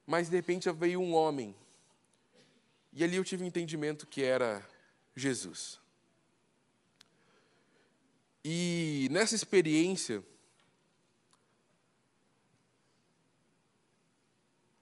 Mas 0.04 0.28
de 0.28 0.34
repente 0.34 0.68
veio 0.72 1.00
um 1.00 1.14
homem. 1.14 1.54
E 2.92 3.04
ali 3.04 3.14
eu 3.14 3.24
tive 3.24 3.44
um 3.44 3.46
entendimento 3.46 4.04
que 4.04 4.24
era 4.24 4.68
Jesus. 5.14 5.78
E 8.44 9.06
nessa 9.12 9.36
experiência, 9.36 10.24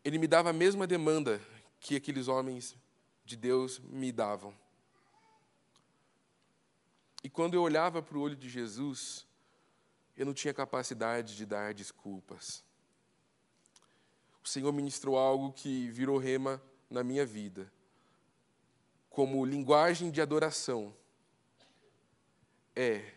ele 0.02 0.16
me 0.16 0.26
dava 0.26 0.48
a 0.48 0.54
mesma 0.54 0.86
demanda 0.86 1.51
que 1.82 1.96
aqueles 1.96 2.28
homens 2.28 2.76
de 3.24 3.36
Deus 3.36 3.80
me 3.80 4.12
davam. 4.12 4.54
E 7.24 7.28
quando 7.28 7.54
eu 7.54 7.62
olhava 7.62 8.00
para 8.00 8.16
o 8.16 8.20
olho 8.20 8.36
de 8.36 8.48
Jesus, 8.48 9.26
eu 10.16 10.24
não 10.24 10.32
tinha 10.32 10.54
capacidade 10.54 11.36
de 11.36 11.44
dar 11.44 11.74
desculpas. 11.74 12.64
O 14.44 14.48
Senhor 14.48 14.72
ministrou 14.72 15.18
algo 15.18 15.52
que 15.52 15.88
virou 15.90 16.18
rema 16.18 16.62
na 16.88 17.02
minha 17.02 17.26
vida, 17.26 17.70
como 19.10 19.44
linguagem 19.44 20.10
de 20.10 20.20
adoração. 20.20 20.94
É, 22.76 23.12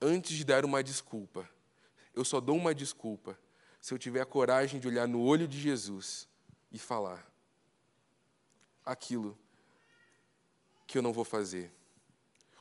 antes 0.00 0.36
de 0.36 0.44
dar 0.44 0.64
uma 0.64 0.82
desculpa, 0.82 1.48
eu 2.12 2.24
só 2.24 2.40
dou 2.40 2.56
uma 2.56 2.74
desculpa 2.74 3.38
se 3.80 3.94
eu 3.94 3.98
tiver 3.98 4.20
a 4.20 4.26
coragem 4.26 4.80
de 4.80 4.88
olhar 4.88 5.06
no 5.06 5.22
olho 5.22 5.46
de 5.46 5.60
Jesus 5.60 6.28
e 6.72 6.78
falar: 6.80 7.35
aquilo 8.86 9.36
que 10.86 10.96
eu 10.96 11.02
não 11.02 11.12
vou 11.12 11.24
fazer. 11.24 11.72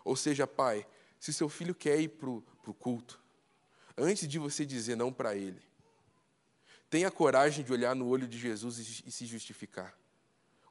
Ou 0.04 0.16
seja, 0.16 0.48
pai, 0.48 0.86
se 1.20 1.32
seu 1.32 1.48
filho 1.48 1.74
quer 1.76 2.00
ir 2.00 2.10
para 2.10 2.30
o 2.30 2.74
culto, 2.74 3.22
antes 3.96 4.28
de 4.28 4.40
você 4.40 4.66
dizer 4.66 4.98
não 4.98 5.14
para 5.14 5.36
ele, 5.36 5.62
tenha 6.90 7.12
coragem 7.12 7.64
de 7.64 7.72
olhar 7.72 7.96
no 7.96 8.08
olho 8.08 8.28
de 8.28 8.38
Jesus 8.38 8.80
e, 8.80 9.08
e 9.08 9.12
se 9.12 9.26
justificar. 9.26 9.98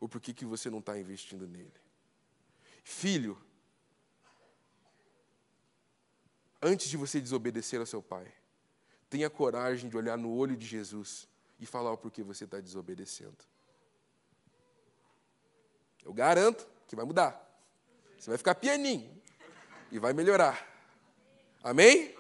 O 0.01 0.09
porquê 0.09 0.35
que 0.35 0.45
você 0.45 0.69
não 0.69 0.81
está 0.81 0.99
investindo 0.99 1.47
nele. 1.47 1.73
Filho, 2.83 3.41
antes 6.61 6.89
de 6.89 6.97
você 6.97 7.21
desobedecer 7.21 7.81
ao 7.81 7.87
seu 7.87 8.03
pai, 8.03 8.31
tenha 9.09 9.31
coragem 9.31 9.89
de 9.89 9.97
olhar 9.97 10.19
no 10.19 10.31
olho 10.35 10.57
de 10.57 10.67
Jesus 10.67 11.29
e 11.59 11.65
falar 11.65 11.93
o 11.93 11.97
porquê 11.97 12.23
você 12.23 12.45
está 12.45 12.61
desobedecendo. 12.61 13.39
Eu 16.05 16.13
garanto 16.13 16.67
que 16.87 16.95
vai 16.95 17.05
mudar. 17.05 17.41
Você 18.19 18.31
vai 18.31 18.39
ficar 18.39 18.55
pianinho 18.55 19.11
e 19.91 19.99
vai 19.99 20.13
melhorar. 20.13 20.67
Amém? 21.63 22.15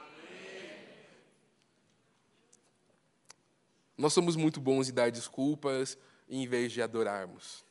Nós 3.96 4.12
somos 4.12 4.36
muito 4.36 4.60
bons 4.60 4.88
em 4.88 4.92
dar 4.92 5.10
desculpas 5.10 5.96
em 6.28 6.46
vez 6.46 6.72
de 6.72 6.82
adorarmos. 6.82 7.64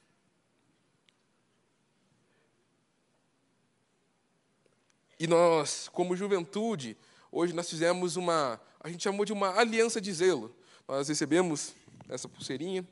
E 5.19 5.27
nós, 5.27 5.89
como 5.89 6.15
juventude, 6.15 6.97
hoje 7.31 7.53
nós 7.53 7.69
fizemos 7.69 8.15
uma, 8.15 8.59
a 8.79 8.89
gente 8.89 9.03
chamou 9.03 9.25
de 9.25 9.33
uma 9.33 9.57
aliança 9.57 10.01
de 10.01 10.11
zelo. 10.11 10.55
Nós 10.87 11.07
recebemos 11.07 11.73
essa 12.09 12.27
pulseirinha, 12.27 12.87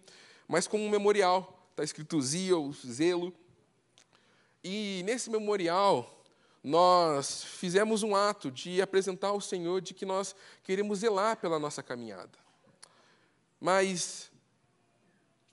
mas 0.47 0.67
como 0.67 0.84
um 0.84 0.89
memorial, 0.89 1.61
está 1.82 1.84
escrito 1.84 2.22
Zio, 2.22 2.72
zelo. 2.86 3.34
E 4.63 5.02
nesse 5.04 5.30
memorial, 5.30 6.24
nós 6.63 7.44
fizemos 7.44 8.04
um 8.04 8.15
ato 8.15 8.52
de 8.52 8.82
apresentar 8.82 9.30
ao 9.30 9.41
Senhor 9.41 9.82
de 9.82 9.94
que 9.94 10.06
nós 10.06 10.36
queremos 10.63 11.00
zelar 11.00 11.38
pela 11.38 11.58
nossa 11.58 11.82
caminhada. 11.82 12.38
Mas 13.60 14.32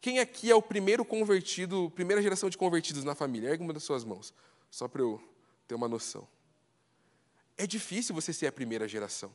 quem 0.01 0.19
aqui 0.19 0.51
é 0.51 0.55
o 0.55 0.63
primeiro 0.63 1.05
convertido, 1.05 1.91
primeira 1.95 2.23
geração 2.23 2.51
de 2.51 2.59
convertidos 2.59 3.05
na 3.05 3.15
família? 3.15 3.49
Ergue 3.49 3.65
uma 3.65 3.73
das 3.73 3.85
suas 3.85 4.05
mãos, 4.05 4.35
só 4.71 4.87
para 4.87 5.01
eu 5.01 5.21
ter 5.67 5.75
uma 5.75 5.89
noção. 5.89 6.29
É 7.57 7.67
difícil 7.67 8.15
você 8.15 8.33
ser 8.33 8.47
a 8.47 8.53
primeira 8.53 8.87
geração. 8.87 9.35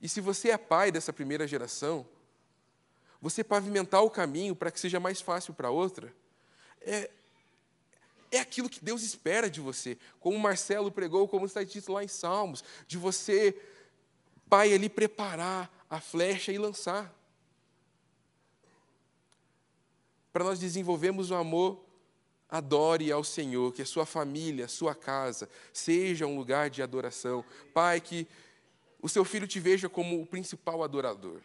E 0.00 0.08
se 0.08 0.20
você 0.20 0.50
é 0.50 0.58
pai 0.58 0.90
dessa 0.90 1.12
primeira 1.12 1.46
geração, 1.46 2.06
você 3.28 3.42
pavimentar 3.42 4.04
o 4.04 4.10
caminho 4.10 4.54
para 4.54 4.70
que 4.70 4.78
seja 4.78 5.00
mais 5.00 5.20
fácil 5.20 5.52
para 5.52 5.68
outra, 5.68 6.14
é, 6.80 7.10
é 8.30 8.38
aquilo 8.38 8.68
que 8.68 8.84
Deus 8.84 9.02
espera 9.02 9.50
de 9.50 9.60
você. 9.60 9.98
Como 10.20 10.38
Marcelo 10.38 10.92
pregou, 10.92 11.26
como 11.26 11.44
está 11.44 11.64
dito 11.64 11.92
lá 11.92 12.04
em 12.04 12.08
Salmos, 12.08 12.62
de 12.86 12.96
você, 12.96 13.60
pai, 14.48 14.72
ali 14.72 14.88
preparar 14.88 15.68
a 15.90 16.00
flecha 16.00 16.52
e 16.52 16.58
lançar. 16.58 17.12
Para 20.32 20.44
nós 20.44 20.60
desenvolvermos 20.60 21.32
o 21.32 21.34
amor 21.34 21.84
Adore 22.48 23.10
ao 23.10 23.24
Senhor, 23.24 23.72
que 23.72 23.82
a 23.82 23.86
sua 23.86 24.06
família, 24.06 24.66
a 24.66 24.68
sua 24.68 24.94
casa, 24.94 25.48
seja 25.72 26.28
um 26.28 26.36
lugar 26.36 26.70
de 26.70 26.80
adoração. 26.80 27.44
Pai, 27.74 28.00
que 28.00 28.28
o 29.02 29.08
seu 29.08 29.24
filho 29.24 29.48
te 29.48 29.58
veja 29.58 29.88
como 29.88 30.22
o 30.22 30.26
principal 30.26 30.84
adorador. 30.84 31.40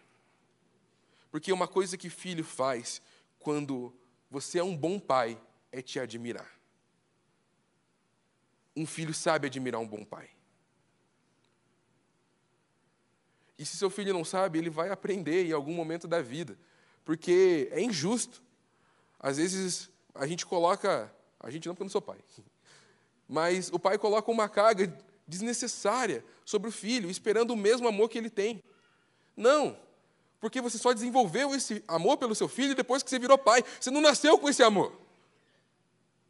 Porque 1.32 1.52
uma 1.52 1.68
coisa 1.68 1.98
que 1.98 2.10
filho 2.10 2.44
faz 2.44 3.02
quando 3.40 3.96
você 4.30 4.60
é 4.60 4.64
um 4.64 4.76
bom 4.76 5.00
pai 5.00 5.42
é 5.72 5.82
te 5.82 6.00
admirar. 6.00 6.60
Um 8.76 8.86
filho 8.86 9.14
sabe 9.14 9.48
admirar 9.48 9.80
um 9.80 9.88
bom 9.88 10.04
pai. 10.04 10.30
E 13.58 13.66
se 13.66 13.78
seu 13.78 13.90
filho 13.90 14.14
não 14.14 14.26
sabe, 14.26 14.60
ele 14.60 14.70
vai 14.70 14.90
aprender 14.90 15.46
em 15.46 15.52
algum 15.52 15.74
momento 15.74 16.08
da 16.08 16.22
vida, 16.22 16.58
porque 17.06 17.70
é 17.72 17.80
injusto. 17.80 18.42
Às 19.20 19.38
vezes 19.38 19.90
a 20.16 20.26
gente 20.26 20.46
coloca, 20.46 21.14
a 21.40 21.50
gente 21.52 21.68
não 21.68 21.76
porque 21.76 21.84
eu 21.84 21.86
não 21.86 21.92
sou 21.92 22.02
pai, 22.02 22.18
mas 23.30 23.70
o 23.72 23.78
pai 23.78 23.98
coloca 23.98 24.32
uma 24.32 24.50
carga 24.50 24.92
desnecessária 25.28 26.26
sobre 26.44 26.70
o 26.70 26.72
filho, 26.72 27.10
esperando 27.10 27.52
o 27.52 27.58
mesmo 27.58 27.88
amor 27.88 28.10
que 28.10 28.18
ele 28.18 28.30
tem. 28.30 28.64
Não, 29.38 29.78
porque 30.42 30.60
você 30.60 30.78
só 30.78 30.92
desenvolveu 30.92 31.56
esse 31.56 31.82
amor 31.88 32.18
pelo 32.18 32.36
seu 32.36 32.50
filho 32.50 32.76
depois 32.76 33.02
que 33.02 33.10
você 33.10 33.18
virou 33.18 33.38
pai. 33.38 33.64
Você 33.80 33.90
não 33.90 34.02
nasceu 34.02 34.38
com 34.38 34.50
esse 34.50 34.62
amor. 34.62 34.92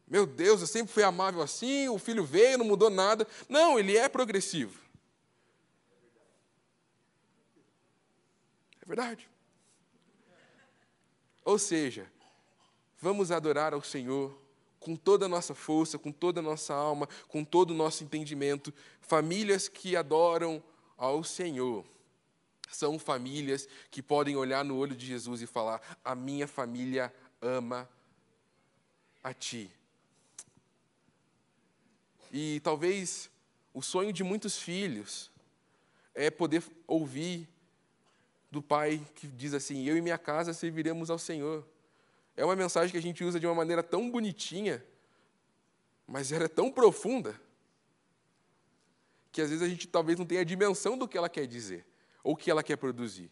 Meu 0.06 0.24
Deus, 0.24 0.60
eu 0.60 0.68
sempre 0.68 0.92
fui 0.92 1.02
amável 1.02 1.42
assim, 1.42 1.88
o 1.88 1.98
filho 1.98 2.22
veio, 2.22 2.58
não 2.58 2.66
mudou 2.66 2.90
nada. 2.90 3.26
Não, 3.48 3.76
ele 3.76 3.96
é 3.96 4.08
progressivo. 4.08 4.78
É 8.80 8.86
verdade. 8.86 9.28
Ou 11.44 11.58
seja, 11.58 12.08
Vamos 13.02 13.32
adorar 13.32 13.74
ao 13.74 13.82
Senhor 13.82 14.32
com 14.78 14.94
toda 14.94 15.26
a 15.26 15.28
nossa 15.28 15.56
força, 15.56 15.98
com 15.98 16.12
toda 16.12 16.38
a 16.38 16.42
nossa 16.42 16.72
alma, 16.72 17.08
com 17.26 17.42
todo 17.42 17.72
o 17.72 17.74
nosso 17.74 18.04
entendimento. 18.04 18.72
Famílias 19.00 19.66
que 19.66 19.96
adoram 19.96 20.62
ao 20.96 21.24
Senhor 21.24 21.84
são 22.72 22.98
famílias 22.98 23.68
que 23.90 24.02
podem 24.02 24.36
olhar 24.36 24.64
no 24.64 24.76
olho 24.76 24.96
de 24.96 25.06
Jesus 25.06 25.42
e 25.42 25.46
falar: 25.46 25.80
A 26.04 26.14
minha 26.14 26.46
família 26.46 27.12
ama 27.40 27.88
a 29.22 29.32
Ti. 29.32 29.70
E 32.32 32.60
talvez 32.60 33.30
o 33.74 33.82
sonho 33.82 34.12
de 34.12 34.24
muitos 34.24 34.58
filhos 34.58 35.30
é 36.14 36.30
poder 36.30 36.62
ouvir 36.86 37.48
do 38.50 38.62
pai 38.62 39.00
que 39.14 39.26
diz 39.26 39.54
assim: 39.54 39.86
Eu 39.86 39.96
e 39.96 40.00
minha 40.00 40.18
casa 40.18 40.52
serviremos 40.52 41.10
ao 41.10 41.18
Senhor. 41.18 41.66
É 42.36 42.44
uma 42.44 42.56
mensagem 42.56 42.90
que 42.90 42.98
a 42.98 43.02
gente 43.02 43.22
usa 43.24 43.38
de 43.38 43.46
uma 43.46 43.54
maneira 43.54 43.82
tão 43.82 44.10
bonitinha, 44.10 44.84
mas 46.06 46.32
ela 46.32 46.44
é 46.44 46.48
tão 46.48 46.70
profunda, 46.70 47.38
que 49.30 49.40
às 49.40 49.50
vezes 49.50 49.62
a 49.62 49.68
gente 49.68 49.86
talvez 49.86 50.18
não 50.18 50.26
tenha 50.26 50.40
a 50.40 50.44
dimensão 50.44 50.96
do 50.96 51.06
que 51.06 51.16
ela 51.16 51.28
quer 51.28 51.46
dizer, 51.46 51.84
ou 52.22 52.34
o 52.34 52.36
que 52.36 52.50
ela 52.50 52.62
quer 52.62 52.76
produzir. 52.76 53.30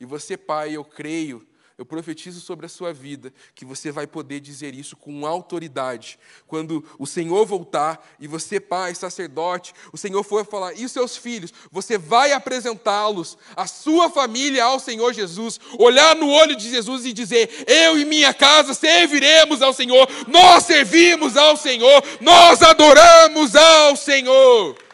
E 0.00 0.04
você, 0.04 0.36
pai, 0.36 0.76
eu 0.76 0.84
creio 0.84 1.46
eu 1.78 1.86
profetizo 1.86 2.40
sobre 2.40 2.66
a 2.66 2.68
sua 2.68 2.92
vida 2.92 3.32
que 3.54 3.64
você 3.64 3.92
vai 3.92 4.04
poder 4.04 4.40
dizer 4.40 4.74
isso 4.74 4.96
com 4.96 5.24
autoridade. 5.24 6.18
Quando 6.44 6.84
o 6.98 7.06
Senhor 7.06 7.46
voltar 7.46 8.04
e 8.18 8.26
você, 8.26 8.58
pai, 8.58 8.96
sacerdote, 8.96 9.72
o 9.92 9.96
Senhor 9.96 10.24
for 10.24 10.44
falar, 10.44 10.72
e 10.76 10.84
os 10.84 10.90
seus 10.90 11.16
filhos, 11.16 11.54
você 11.70 11.96
vai 11.96 12.32
apresentá-los, 12.32 13.38
a 13.54 13.68
sua 13.68 14.10
família 14.10 14.64
ao 14.64 14.80
Senhor 14.80 15.12
Jesus, 15.12 15.60
olhar 15.78 16.16
no 16.16 16.28
olho 16.28 16.56
de 16.56 16.68
Jesus 16.68 17.06
e 17.06 17.12
dizer: 17.12 17.48
Eu 17.68 17.96
e 17.96 18.04
minha 18.04 18.34
casa 18.34 18.74
serviremos 18.74 19.62
ao 19.62 19.72
Senhor, 19.72 20.08
nós 20.26 20.64
servimos 20.64 21.36
ao 21.36 21.56
Senhor, 21.56 22.02
nós 22.20 22.60
adoramos 22.60 23.54
ao 23.54 23.94
Senhor. 23.94 24.87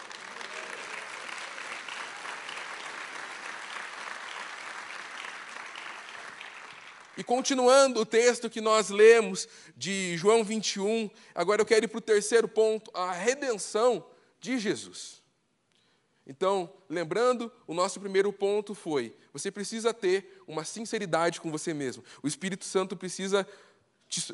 E 7.16 7.22
continuando 7.22 8.00
o 8.00 8.06
texto 8.06 8.50
que 8.50 8.60
nós 8.60 8.90
lemos 8.90 9.48
de 9.76 10.16
João 10.16 10.42
21, 10.42 11.08
agora 11.34 11.62
eu 11.62 11.66
quero 11.66 11.84
ir 11.84 11.88
para 11.88 11.98
o 11.98 12.00
terceiro 12.00 12.48
ponto, 12.48 12.90
a 12.92 13.12
redenção 13.12 14.04
de 14.40 14.58
Jesus. 14.58 15.22
Então, 16.26 16.72
lembrando, 16.88 17.52
o 17.66 17.74
nosso 17.74 18.00
primeiro 18.00 18.32
ponto 18.32 18.74
foi: 18.74 19.16
você 19.32 19.50
precisa 19.50 19.94
ter 19.94 20.42
uma 20.46 20.64
sinceridade 20.64 21.40
com 21.40 21.50
você 21.50 21.72
mesmo. 21.72 22.02
O 22.22 22.26
Espírito 22.26 22.64
Santo 22.64 22.96
precisa, 22.96 23.46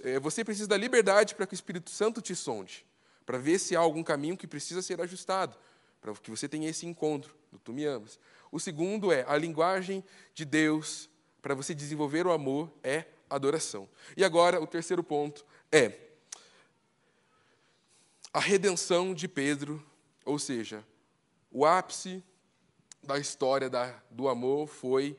é, 0.02 0.18
você 0.18 0.44
precisa 0.44 0.68
da 0.68 0.76
liberdade 0.76 1.34
para 1.34 1.46
que 1.46 1.52
o 1.52 1.56
Espírito 1.56 1.90
Santo 1.90 2.22
te 2.22 2.34
sonde, 2.34 2.86
para 3.26 3.38
ver 3.38 3.58
se 3.58 3.76
há 3.76 3.80
algum 3.80 4.02
caminho 4.02 4.36
que 4.36 4.46
precisa 4.46 4.80
ser 4.80 5.00
ajustado, 5.02 5.54
para 6.00 6.14
que 6.14 6.30
você 6.30 6.48
tenha 6.48 6.70
esse 6.70 6.86
encontro 6.86 7.34
do 7.52 7.58
Tu 7.58 7.72
Me 7.72 7.84
Amas. 7.84 8.18
O 8.50 8.58
segundo 8.58 9.12
é 9.12 9.24
a 9.28 9.36
linguagem 9.36 10.02
de 10.32 10.44
Deus 10.44 11.10
para 11.40 11.54
você 11.54 11.74
desenvolver 11.74 12.26
o 12.26 12.32
amor 12.32 12.70
é 12.82 13.04
adoração. 13.28 13.88
E 14.16 14.24
agora, 14.24 14.60
o 14.60 14.66
terceiro 14.66 15.02
ponto 15.02 15.44
é 15.70 15.98
a 18.32 18.40
redenção 18.40 19.14
de 19.14 19.26
Pedro, 19.26 19.84
ou 20.24 20.38
seja, 20.38 20.84
o 21.50 21.64
ápice 21.66 22.22
da 23.02 23.18
história 23.18 23.68
da, 23.68 24.00
do 24.10 24.28
amor 24.28 24.68
foi 24.68 25.18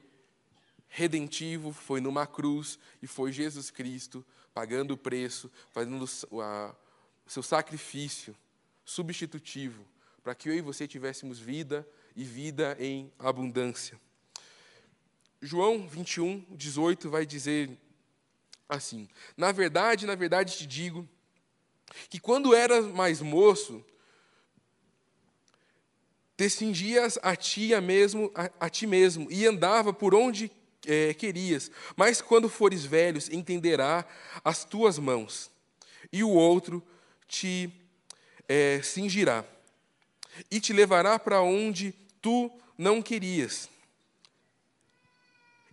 redentivo, 0.88 1.72
foi 1.72 2.00
numa 2.00 2.28
cruz 2.28 2.78
e 3.02 3.08
foi 3.08 3.32
Jesus 3.32 3.72
Cristo 3.72 4.26
pagando 4.54 4.94
o 4.94 4.98
preço, 4.98 5.50
fazendo 5.72 6.04
o 6.04 6.76
seu 7.26 7.42
sacrifício 7.42 8.36
substitutivo, 8.84 9.86
para 10.22 10.36
que 10.36 10.50
eu 10.50 10.54
e 10.54 10.62
você 10.62 10.88
tivéssemos 10.88 11.40
vida 11.40 11.88
e 12.16 12.24
vida 12.24 12.76
em 12.80 13.12
abundância. 13.18 14.00
João 15.42 15.88
21, 15.88 16.46
18 16.52 17.10
vai 17.10 17.26
dizer 17.26 17.72
assim: 18.70 19.10
Na 19.36 19.52
verdade, 19.52 20.06
na 20.06 20.14
verdade 20.14 20.56
te 20.56 20.68
digo 20.68 21.08
que 22.10 22.20
quando 22.20 22.54
eras 22.54 22.86
mais 22.86 23.22
moço, 23.22 23.84
te 26.38 26.48
cingias 26.48 27.18
a 27.24 27.36
ti, 27.36 27.74
a, 27.74 27.82
mesmo, 27.82 28.32
a, 28.36 28.52
a 28.60 28.70
ti 28.70 28.86
mesmo 28.86 29.28
e 29.32 29.48
andava 29.48 29.92
por 29.92 30.14
onde 30.14 30.52
é, 30.86 31.14
querias, 31.16 31.72
mas 31.96 32.22
quando 32.22 32.48
fores 32.48 32.86
velhos, 32.86 33.28
entenderá 33.30 34.06
as 34.44 34.64
tuas 34.64 35.00
mãos, 35.00 35.50
e 36.12 36.24
o 36.24 36.30
outro 36.30 36.84
te 37.28 37.72
é, 38.48 38.80
cingirá, 38.84 39.44
e 40.52 40.60
te 40.60 40.72
levará 40.72 41.18
para 41.18 41.42
onde 41.42 41.94
tu 42.22 42.52
não 42.78 43.02
querias. 43.02 43.71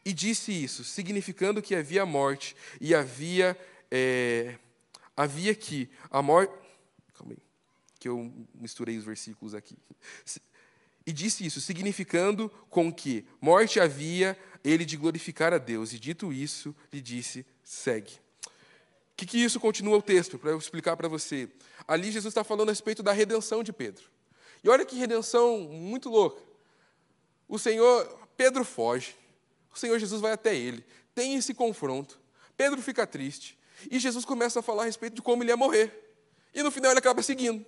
E 0.08 0.12
disse 0.14 0.50
isso, 0.50 0.84
significando 0.84 1.60
que 1.60 1.74
havia 1.74 2.06
morte 2.06 2.56
e 2.80 2.94
havia, 2.94 3.54
é, 3.90 4.54
havia 5.14 5.54
que 5.54 5.86
a 6.10 6.22
morte, 6.22 6.50
Calma 7.12 7.34
aí, 7.34 7.38
que 7.98 8.08
eu 8.08 8.32
misturei 8.54 8.96
os 8.96 9.04
versículos 9.04 9.54
aqui. 9.54 9.76
E 11.06 11.12
disse 11.12 11.44
isso, 11.44 11.60
significando 11.60 12.48
com 12.70 12.90
que 12.90 13.26
morte 13.38 13.78
havia 13.78 14.34
ele 14.64 14.86
de 14.86 14.96
glorificar 14.96 15.52
a 15.52 15.58
Deus. 15.58 15.92
E 15.92 15.98
dito 15.98 16.32
isso, 16.32 16.74
lhe 16.90 17.02
disse: 17.02 17.44
segue. 17.62 18.14
O 18.46 18.50
que, 19.14 19.26
que 19.26 19.36
isso 19.36 19.60
continua 19.60 19.98
o 19.98 20.02
texto, 20.02 20.38
para 20.38 20.52
eu 20.52 20.58
explicar 20.58 20.96
para 20.96 21.06
você? 21.06 21.50
Ali 21.86 22.10
Jesus 22.10 22.30
está 22.30 22.42
falando 22.42 22.70
a 22.70 22.72
respeito 22.72 23.02
da 23.02 23.12
redenção 23.12 23.62
de 23.62 23.74
Pedro. 23.74 24.04
E 24.64 24.70
olha 24.70 24.86
que 24.86 24.96
redenção 24.96 25.58
muito 25.58 26.08
louca. 26.08 26.42
O 27.46 27.58
Senhor, 27.58 28.06
Pedro 28.38 28.64
foge, 28.64 29.14
o 29.78 29.80
Senhor 29.80 29.98
Jesus 29.98 30.20
vai 30.20 30.32
até 30.32 30.54
ele, 30.56 30.84
tem 31.14 31.36
esse 31.36 31.54
confronto. 31.54 32.18
Pedro 32.56 32.82
fica 32.82 33.06
triste, 33.06 33.56
e 33.88 33.98
Jesus 33.98 34.24
começa 34.24 34.58
a 34.58 34.62
falar 34.62 34.82
a 34.82 34.86
respeito 34.86 35.14
de 35.14 35.22
como 35.22 35.42
ele 35.42 35.50
ia 35.50 35.56
morrer. 35.56 36.16
E 36.52 36.62
no 36.62 36.70
final 36.70 36.90
ele 36.90 36.98
acaba 36.98 37.22
seguindo. 37.22 37.64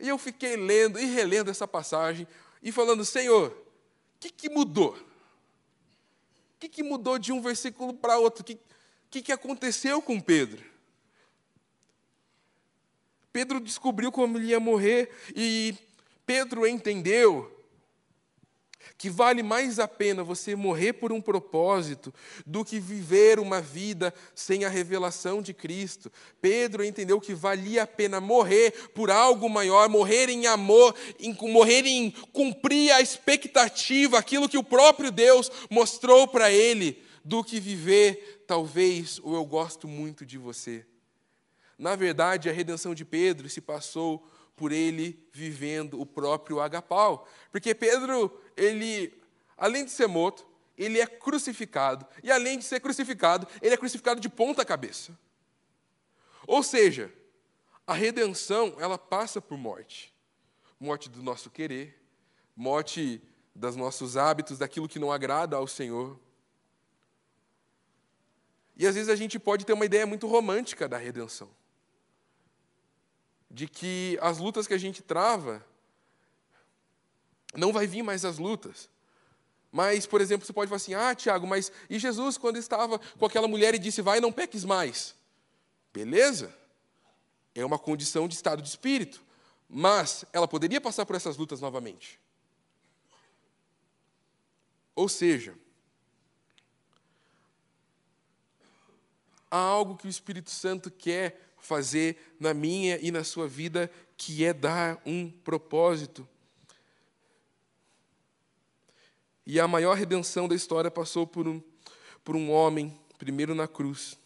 E 0.00 0.08
eu 0.08 0.16
fiquei 0.16 0.56
lendo 0.56 0.98
e 0.98 1.04
relendo 1.04 1.50
essa 1.50 1.68
passagem 1.68 2.26
e 2.62 2.72
falando: 2.72 3.04
Senhor, 3.04 3.50
o 3.50 4.18
que, 4.18 4.30
que 4.30 4.48
mudou? 4.48 4.94
O 4.94 6.58
que, 6.58 6.68
que 6.68 6.82
mudou 6.82 7.18
de 7.18 7.32
um 7.32 7.42
versículo 7.42 7.92
para 7.92 8.18
outro? 8.18 8.40
O 8.40 8.44
que, 8.44 8.58
que, 9.10 9.22
que 9.22 9.32
aconteceu 9.32 10.00
com 10.00 10.18
Pedro? 10.18 10.64
Pedro 13.30 13.60
descobriu 13.60 14.10
como 14.10 14.38
ele 14.38 14.46
ia 14.46 14.60
morrer 14.60 15.10
e 15.36 15.74
Pedro 16.24 16.66
entendeu 16.66 17.51
que 19.02 19.10
vale 19.10 19.42
mais 19.42 19.80
a 19.80 19.88
pena 19.88 20.22
você 20.22 20.54
morrer 20.54 20.92
por 20.92 21.10
um 21.10 21.20
propósito 21.20 22.14
do 22.46 22.64
que 22.64 22.78
viver 22.78 23.40
uma 23.40 23.60
vida 23.60 24.14
sem 24.32 24.64
a 24.64 24.68
revelação 24.68 25.42
de 25.42 25.52
Cristo. 25.52 26.08
Pedro 26.40 26.84
entendeu 26.84 27.20
que 27.20 27.34
valia 27.34 27.82
a 27.82 27.86
pena 27.86 28.20
morrer 28.20 28.70
por 28.94 29.10
algo 29.10 29.50
maior, 29.50 29.88
morrer 29.88 30.28
em 30.28 30.46
amor, 30.46 30.94
em, 31.18 31.36
morrer 31.50 31.84
em 31.84 32.12
cumprir 32.32 32.92
a 32.92 33.00
expectativa, 33.00 34.20
aquilo 34.20 34.48
que 34.48 34.56
o 34.56 34.62
próprio 34.62 35.10
Deus 35.10 35.50
mostrou 35.68 36.28
para 36.28 36.52
ele, 36.52 37.02
do 37.24 37.42
que 37.42 37.58
viver, 37.58 38.44
talvez, 38.46 39.18
o 39.24 39.34
eu 39.34 39.44
gosto 39.44 39.88
muito 39.88 40.24
de 40.24 40.38
você. 40.38 40.86
Na 41.76 41.96
verdade, 41.96 42.48
a 42.48 42.52
redenção 42.52 42.94
de 42.94 43.04
Pedro 43.04 43.50
se 43.50 43.60
passou 43.60 44.24
por 44.62 44.70
ele 44.70 45.28
vivendo 45.32 46.00
o 46.00 46.06
próprio 46.06 46.60
agapau. 46.60 47.26
Porque 47.50 47.74
Pedro, 47.74 48.40
ele, 48.56 49.12
além 49.56 49.84
de 49.84 49.90
ser 49.90 50.06
morto, 50.06 50.46
ele 50.78 51.00
é 51.00 51.06
crucificado. 51.08 52.06
E 52.22 52.30
além 52.30 52.58
de 52.58 52.64
ser 52.64 52.78
crucificado, 52.78 53.44
ele 53.60 53.74
é 53.74 53.76
crucificado 53.76 54.20
de 54.20 54.28
ponta 54.28 54.64
cabeça. 54.64 55.18
Ou 56.46 56.62
seja, 56.62 57.12
a 57.84 57.92
redenção, 57.92 58.76
ela 58.78 58.96
passa 58.96 59.40
por 59.40 59.58
morte. 59.58 60.14
Morte 60.78 61.10
do 61.10 61.24
nosso 61.24 61.50
querer, 61.50 62.00
morte 62.54 63.20
dos 63.52 63.74
nossos 63.74 64.16
hábitos, 64.16 64.58
daquilo 64.58 64.88
que 64.88 65.00
não 65.00 65.10
agrada 65.10 65.56
ao 65.56 65.66
Senhor. 65.66 66.16
E 68.76 68.86
às 68.86 68.94
vezes 68.94 69.10
a 69.10 69.16
gente 69.16 69.40
pode 69.40 69.66
ter 69.66 69.72
uma 69.72 69.86
ideia 69.86 70.06
muito 70.06 70.28
romântica 70.28 70.88
da 70.88 70.98
redenção 70.98 71.50
de 73.52 73.68
que 73.68 74.18
as 74.22 74.38
lutas 74.38 74.66
que 74.66 74.72
a 74.72 74.78
gente 74.78 75.02
trava, 75.02 75.62
não 77.54 77.70
vai 77.70 77.86
vir 77.86 78.02
mais 78.02 78.24
as 78.24 78.38
lutas. 78.38 78.88
Mas, 79.70 80.06
por 80.06 80.22
exemplo, 80.22 80.46
você 80.46 80.52
pode 80.54 80.70
falar 80.70 80.78
assim: 80.78 80.94
ah, 80.94 81.14
Tiago, 81.14 81.46
mas 81.46 81.70
e 81.88 81.98
Jesus, 81.98 82.38
quando 82.38 82.56
estava 82.56 82.98
com 82.98 83.26
aquela 83.26 83.46
mulher 83.46 83.74
e 83.74 83.78
disse, 83.78 84.00
vai, 84.00 84.20
não 84.20 84.32
peques 84.32 84.64
mais? 84.64 85.14
Beleza? 85.92 86.54
É 87.54 87.62
uma 87.64 87.78
condição 87.78 88.26
de 88.26 88.34
estado 88.34 88.62
de 88.62 88.68
espírito. 88.68 89.22
Mas 89.68 90.24
ela 90.32 90.48
poderia 90.48 90.80
passar 90.80 91.04
por 91.04 91.14
essas 91.14 91.36
lutas 91.36 91.60
novamente. 91.60 92.18
Ou 94.94 95.08
seja, 95.08 95.54
há 99.50 99.56
algo 99.56 99.96
que 99.96 100.06
o 100.06 100.10
Espírito 100.10 100.50
Santo 100.50 100.90
quer 100.90 101.51
fazer 101.62 102.34
na 102.38 102.52
minha 102.52 102.98
e 103.00 103.10
na 103.10 103.24
sua 103.24 103.48
vida, 103.48 103.90
que 104.16 104.44
é 104.44 104.52
dar 104.52 105.00
um 105.06 105.30
propósito. 105.30 106.28
E 109.46 109.58
a 109.58 109.66
maior 109.66 109.96
redenção 109.96 110.46
da 110.46 110.54
história 110.54 110.90
passou 110.90 111.26
por 111.26 111.48
um, 111.48 111.62
por 112.22 112.36
um 112.36 112.50
homem, 112.50 113.00
primeiro 113.16 113.54
na 113.54 113.66
cruz. 113.66 114.18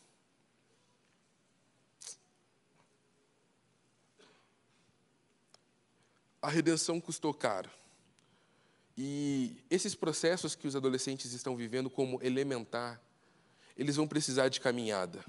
A 6.40 6.48
redenção 6.48 7.00
custou 7.00 7.34
caro. 7.34 7.70
E 8.96 9.62
esses 9.68 9.94
processos 9.94 10.54
que 10.54 10.66
os 10.66 10.74
adolescentes 10.74 11.32
estão 11.32 11.54
vivendo 11.54 11.90
como 11.90 12.18
elementar, 12.22 13.00
eles 13.76 13.96
vão 13.96 14.08
precisar 14.08 14.48
de 14.48 14.58
caminhada. 14.58 15.22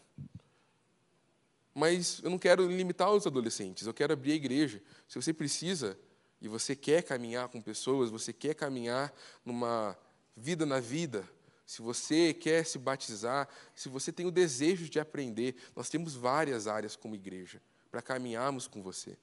Mas 1.78 2.20
eu 2.24 2.32
não 2.32 2.40
quero 2.40 2.68
limitar 2.68 3.12
os 3.12 3.28
adolescentes, 3.28 3.86
eu 3.86 3.94
quero 3.94 4.12
abrir 4.12 4.32
a 4.32 4.36
igreja. 4.36 4.82
Se 5.08 5.14
você 5.14 5.32
precisa 5.32 5.96
e 6.42 6.48
você 6.48 6.76
quer 6.76 7.04
caminhar 7.04 7.50
com 7.50 7.62
pessoas, 7.62 8.10
você 8.10 8.34
quer 8.34 8.56
caminhar 8.56 9.14
numa 9.46 9.96
vida 10.36 10.66
na 10.66 10.80
vida, 10.80 11.30
se 11.68 11.84
você 11.84 12.34
quer 12.34 12.66
se 12.66 12.80
batizar, 12.80 13.48
se 13.76 13.90
você 13.90 14.12
tem 14.12 14.26
o 14.26 14.32
desejo 14.32 14.90
de 14.90 15.00
aprender, 15.00 15.56
nós 15.76 15.88
temos 15.88 16.16
várias 16.16 16.66
áreas 16.66 16.96
como 16.96 17.14
igreja 17.14 17.62
para 17.92 18.02
caminharmos 18.02 18.68
com 18.68 18.82
você, 18.82 19.16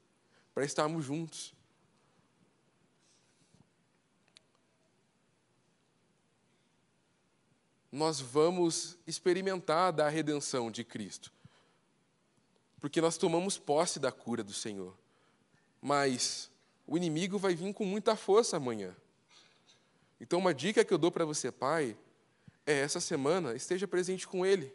para 0.55 0.65
estarmos 0.65 1.05
juntos. 1.05 1.53
Nós 7.91 8.21
vamos 8.21 8.97
experimentar 9.09 9.93
da 9.93 10.09
redenção 10.09 10.71
de 10.71 10.85
Cristo 10.85 11.35
porque 12.85 13.01
nós 13.01 13.17
tomamos 13.17 13.57
posse 13.57 13.99
da 13.99 14.13
cura 14.13 14.45
do 14.45 14.53
Senhor. 14.53 14.95
Mas 15.81 16.51
o 16.87 16.99
inimigo 16.99 17.39
vai 17.39 17.55
vir 17.55 17.73
com 17.73 17.83
muita 17.83 18.15
força 18.15 18.59
amanhã. 18.59 18.95
Então, 20.21 20.39
uma 20.39 20.53
dica 20.53 20.85
que 20.85 20.93
eu 20.93 20.99
dou 20.99 21.11
para 21.11 21.25
você, 21.25 21.51
pai, 21.51 21.97
é 22.67 22.81
essa 22.81 23.01
semana 23.01 23.55
esteja 23.55 23.89
presente 23.89 24.29
com 24.29 24.45
ele. 24.45 24.71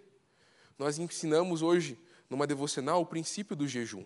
Nós 0.75 0.97
ensinamos 0.97 1.61
hoje, 1.61 1.99
numa 2.27 2.47
devocional, 2.47 2.99
o 2.99 3.05
princípio 3.05 3.55
do 3.55 3.67
jejum. 3.67 4.03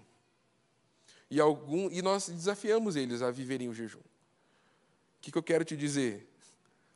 E, 1.32 1.39
algum, 1.39 1.89
e 1.89 2.01
nós 2.01 2.28
desafiamos 2.28 2.97
eles 2.97 3.22
a 3.22 3.32
viverem 3.32 3.70
o 3.70 3.74
jejum. 3.74 3.99
O 3.99 5.22
que, 5.22 5.32
que 5.32 5.38
eu 5.38 5.43
quero 5.43 5.64
te 5.64 5.78
dizer? 5.78 6.30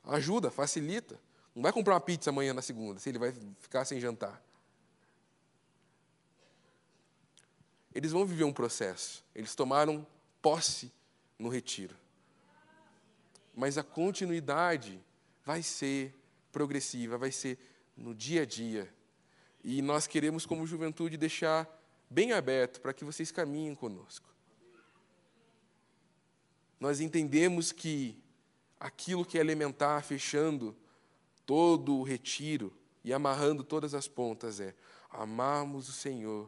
Ajuda, 0.04 0.52
facilita. 0.52 1.18
Não 1.56 1.64
vai 1.64 1.72
comprar 1.72 1.94
uma 1.94 2.02
pizza 2.02 2.32
amanhã 2.32 2.54
na 2.54 2.62
segunda, 2.62 3.00
se 3.00 3.08
ele 3.08 3.18
vai 3.18 3.34
ficar 3.62 3.86
sem 3.86 3.98
jantar. 3.98 4.46
Eles 7.98 8.12
vão 8.12 8.28
viver 8.28 8.44
um 8.44 8.54
processo. 8.54 9.26
Eles 9.34 9.56
tomaram 9.56 10.06
posse 10.40 10.94
no 11.40 11.50
retiro. 11.50 11.96
Mas 13.56 13.76
a 13.76 13.82
continuidade 13.84 15.04
vai 15.44 15.64
ser 15.64 16.14
progressiva, 16.52 17.18
vai 17.18 17.32
ser 17.32 17.58
no 17.96 18.14
dia 18.14 18.44
a 18.44 18.46
dia. 18.46 18.88
E 19.64 19.82
nós 19.82 20.06
queremos, 20.06 20.46
como 20.46 20.68
juventude, 20.68 21.18
deixar 21.18 21.68
bem 22.08 22.34
aberto 22.34 22.80
para 22.82 22.94
que 22.94 23.04
vocês 23.04 23.32
caminhem 23.32 23.74
conosco. 23.74 24.30
Nós 26.80 27.00
entendemos 27.00 27.72
que 27.72 28.16
aquilo 28.80 29.26
que 29.26 29.40
é 29.40 29.42
elementar, 29.42 30.04
fechando 30.04 30.78
todo 31.48 31.96
o 31.96 32.04
retiro 32.04 32.72
e 33.04 33.12
amarrando 33.12 33.64
todas 33.64 33.96
as 33.96 34.08
pontas, 34.08 34.60
é 34.60 34.76
amarmos 35.10 35.90
o 35.90 35.94
Senhor 35.94 36.48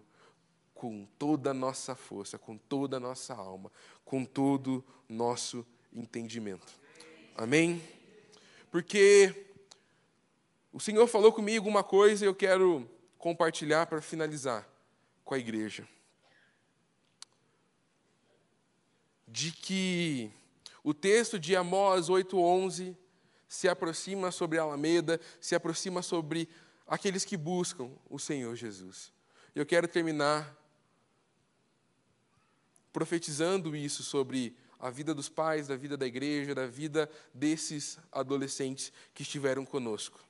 com 0.80 1.06
toda 1.18 1.52
a 1.52 1.54
nossa 1.54 1.94
força, 1.94 2.40
com 2.40 2.58
toda 2.58 2.96
a 2.96 3.00
nossa 3.02 3.34
alma, 3.34 3.70
com 4.06 4.24
todo 4.24 4.82
o 5.10 5.14
nosso 5.14 5.68
entendimento. 5.92 6.74
Amém? 7.36 7.84
Porque 8.72 9.52
o 10.72 10.80
Senhor 10.80 11.06
falou 11.06 11.34
comigo 11.34 11.68
uma 11.68 11.84
coisa 11.84 12.24
e 12.24 12.28
eu 12.30 12.34
quero 12.34 12.90
compartilhar 13.18 13.88
para 13.88 14.02
finalizar 14.02 14.66
com 15.26 15.34
a 15.34 15.38
igreja. 15.38 15.86
De 19.28 19.52
que 19.52 20.32
o 20.82 20.94
texto 20.94 21.38
de 21.38 21.58
Amós 21.58 22.08
8:11 22.08 22.96
se 23.50 23.68
aproxima 23.68 24.32
sobre 24.32 24.58
Alameda, 24.58 25.20
se 25.42 25.56
aproxima 25.56 26.02
sobre 26.02 26.48
aqueles 26.88 27.26
que 27.26 27.36
buscam 27.36 27.92
o 28.10 28.18
Senhor 28.18 28.56
Jesus. 28.56 29.12
Eu 29.54 29.66
quero 29.66 29.86
terminar 29.86 30.58
profetizando 32.92 33.76
isso 33.76 34.04
sobre 34.04 34.56
a 34.80 34.90
vida 34.90 35.14
dos 35.14 35.28
pais, 35.28 35.68
da 35.68 35.76
vida 35.76 35.98
da 35.98 36.08
igreja, 36.08 36.56
da 36.56 36.66
vida 36.66 37.10
desses 37.34 38.00
adolescentes 38.12 38.92
que 39.14 39.24
estiveram 39.24 39.66
conosco. 39.66 40.29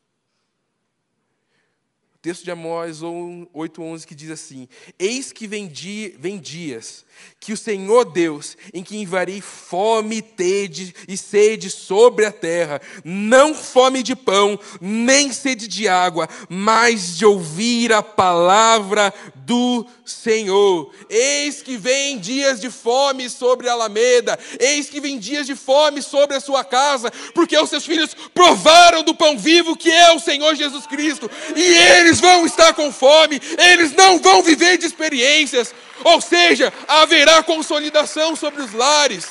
Texto 2.22 2.43
de 2.43 2.51
Amós 2.51 2.99
8,11 2.99 4.05
que 4.05 4.13
diz 4.13 4.30
assim: 4.30 4.67
Eis 4.99 5.32
que 5.32 5.47
vem, 5.47 5.70
dia, 5.70 6.13
vem 6.20 6.38
dias 6.38 7.05
que 7.39 7.53
o 7.53 7.57
Senhor 7.57 8.03
Deus, 8.11 8.57
em 8.74 8.84
que 8.84 8.97
enviarei 8.97 9.39
fome 9.39 10.22
tede 10.22 10.93
e 11.07 11.15
sede 11.15 11.70
sobre 11.70 12.26
a 12.26 12.32
terra, 12.32 12.82
não 13.05 13.55
fome 13.55 14.03
de 14.03 14.17
pão, 14.17 14.59
nem 14.82 15.32
sede 15.32 15.65
de 15.67 15.88
água, 15.88 16.28
mas 16.49 17.17
de 17.17 17.26
ouvir 17.26 17.93
a 17.93 18.03
palavra 18.03 19.13
do 19.36 19.86
Senhor. 20.03 20.91
Eis 21.09 21.61
que 21.61 21.78
vem 21.78 22.20
dias 22.20 22.59
de 22.59 22.70
fome 22.70 23.30
sobre 23.30 23.70
a 23.70 23.72
Alameda, 23.72 24.38
eis 24.59 24.89
que 24.89 24.99
vem 24.99 25.17
dias 25.17 25.47
de 25.47 25.55
fome 25.55 26.01
sobre 26.01 26.36
a 26.36 26.41
sua 26.41 26.63
casa, 26.65 27.09
porque 27.34 27.57
os 27.57 27.70
seus 27.70 27.86
filhos 27.86 28.13
provaram 28.34 29.03
do 29.03 29.15
pão 29.15 29.38
vivo 29.38 29.78
que 29.78 29.91
é 29.91 30.11
o 30.11 30.20
Senhor 30.20 30.53
Jesus 30.55 30.86
Cristo, 30.86 31.30
e 31.55 31.74
eles 32.10 32.20
vão 32.20 32.45
estar 32.45 32.74
com 32.74 32.91
fome, 32.91 33.39
eles 33.57 33.93
não 33.93 34.20
vão 34.20 34.41
viver 34.41 34.78
de 34.78 34.86
experiências, 34.88 35.74
ou 36.03 36.20
seja, 36.20 36.74
haverá 36.88 37.43
consolidação 37.43 38.36
sobre 38.36 38.64
os 38.64 38.74
lares. 38.74 39.28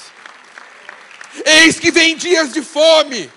Eis 1.44 1.78
que 1.78 1.90
vem 1.90 2.16
dias 2.16 2.52
de 2.52 2.62
fome. 2.62 3.30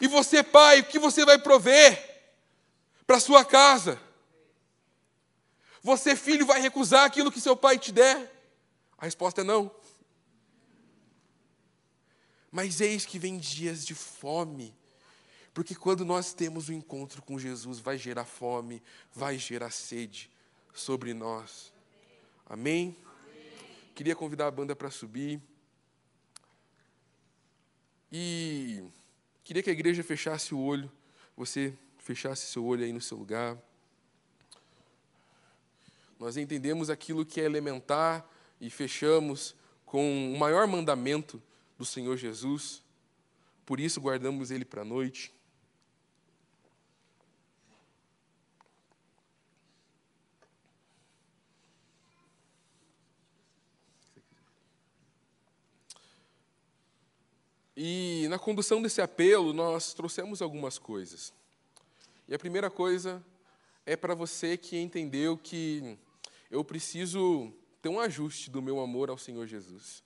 E 0.00 0.06
você, 0.06 0.42
pai, 0.42 0.80
o 0.80 0.84
que 0.84 0.98
você 0.98 1.24
vai 1.24 1.38
prover 1.38 2.22
para 3.06 3.20
sua 3.20 3.44
casa? 3.44 4.00
Você, 5.82 6.16
filho, 6.16 6.46
vai 6.46 6.60
recusar 6.60 7.04
aquilo 7.04 7.30
que 7.30 7.40
seu 7.40 7.56
pai 7.56 7.78
te 7.78 7.92
der? 7.92 8.32
A 8.96 9.04
resposta 9.04 9.42
é 9.42 9.44
não. 9.44 9.70
Mas 12.50 12.80
eis 12.80 13.04
que 13.04 13.18
vem 13.18 13.38
dias 13.38 13.84
de 13.84 13.94
fome. 13.94 14.77
Porque 15.58 15.74
quando 15.74 16.04
nós 16.04 16.32
temos 16.32 16.68
o 16.68 16.72
um 16.72 16.76
encontro 16.76 17.20
com 17.20 17.36
Jesus, 17.36 17.80
vai 17.80 17.98
gerar 17.98 18.24
fome, 18.24 18.80
vai 19.12 19.36
gerar 19.36 19.72
sede 19.72 20.30
sobre 20.72 21.12
nós. 21.12 21.72
Amém? 22.46 22.96
Amém. 23.04 23.66
Queria 23.92 24.14
convidar 24.14 24.46
a 24.46 24.52
banda 24.52 24.76
para 24.76 24.88
subir. 24.88 25.42
E 28.12 28.84
queria 29.42 29.60
que 29.60 29.68
a 29.68 29.72
igreja 29.72 30.04
fechasse 30.04 30.54
o 30.54 30.60
olho, 30.60 30.88
você 31.36 31.74
fechasse 31.98 32.46
seu 32.46 32.64
olho 32.64 32.84
aí 32.84 32.92
no 32.92 33.00
seu 33.00 33.18
lugar. 33.18 33.58
Nós 36.20 36.36
entendemos 36.36 36.88
aquilo 36.88 37.26
que 37.26 37.40
é 37.40 37.44
elementar 37.44 38.24
e 38.60 38.70
fechamos 38.70 39.56
com 39.84 40.32
o 40.32 40.38
maior 40.38 40.68
mandamento 40.68 41.42
do 41.76 41.84
Senhor 41.84 42.16
Jesus. 42.16 42.80
Por 43.66 43.80
isso 43.80 44.00
guardamos 44.00 44.52
ele 44.52 44.64
para 44.64 44.82
a 44.82 44.84
noite. 44.84 45.36
E 57.80 58.26
na 58.28 58.40
condução 58.40 58.82
desse 58.82 59.00
apelo, 59.00 59.52
nós 59.52 59.94
trouxemos 59.94 60.42
algumas 60.42 60.80
coisas. 60.80 61.32
E 62.26 62.34
a 62.34 62.38
primeira 62.38 62.68
coisa 62.68 63.24
é 63.86 63.94
para 63.94 64.16
você 64.16 64.56
que 64.56 64.76
entendeu 64.76 65.38
que 65.38 65.96
eu 66.50 66.64
preciso 66.64 67.52
ter 67.80 67.88
um 67.88 68.00
ajuste 68.00 68.50
do 68.50 68.60
meu 68.60 68.80
amor 68.80 69.10
ao 69.10 69.16
Senhor 69.16 69.46
Jesus. 69.46 70.02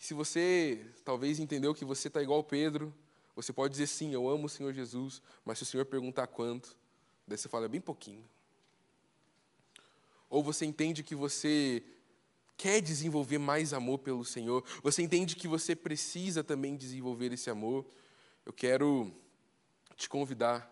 Se 0.00 0.12
você 0.12 0.84
talvez 1.04 1.38
entendeu 1.38 1.72
que 1.72 1.84
você 1.84 2.08
está 2.08 2.20
igual 2.20 2.42
Pedro, 2.42 2.92
você 3.36 3.52
pode 3.52 3.70
dizer 3.70 3.86
sim, 3.86 4.12
eu 4.12 4.28
amo 4.28 4.46
o 4.46 4.48
Senhor 4.48 4.72
Jesus, 4.72 5.22
mas 5.44 5.58
se 5.58 5.62
o 5.62 5.66
Senhor 5.66 5.86
perguntar 5.86 6.26
quanto, 6.26 6.76
daí 7.24 7.38
você 7.38 7.48
fala 7.48 7.68
bem 7.68 7.80
pouquinho. 7.80 8.28
Ou 10.28 10.42
você 10.42 10.66
entende 10.66 11.04
que 11.04 11.14
você 11.14 11.84
quer 12.60 12.82
desenvolver 12.82 13.38
mais 13.38 13.72
amor 13.72 14.00
pelo 14.00 14.22
Senhor, 14.22 14.62
você 14.82 15.00
entende 15.00 15.34
que 15.34 15.48
você 15.48 15.74
precisa 15.74 16.44
também 16.44 16.76
desenvolver 16.76 17.32
esse 17.32 17.48
amor, 17.48 17.86
eu 18.44 18.52
quero 18.52 19.10
te 19.96 20.10
convidar 20.10 20.70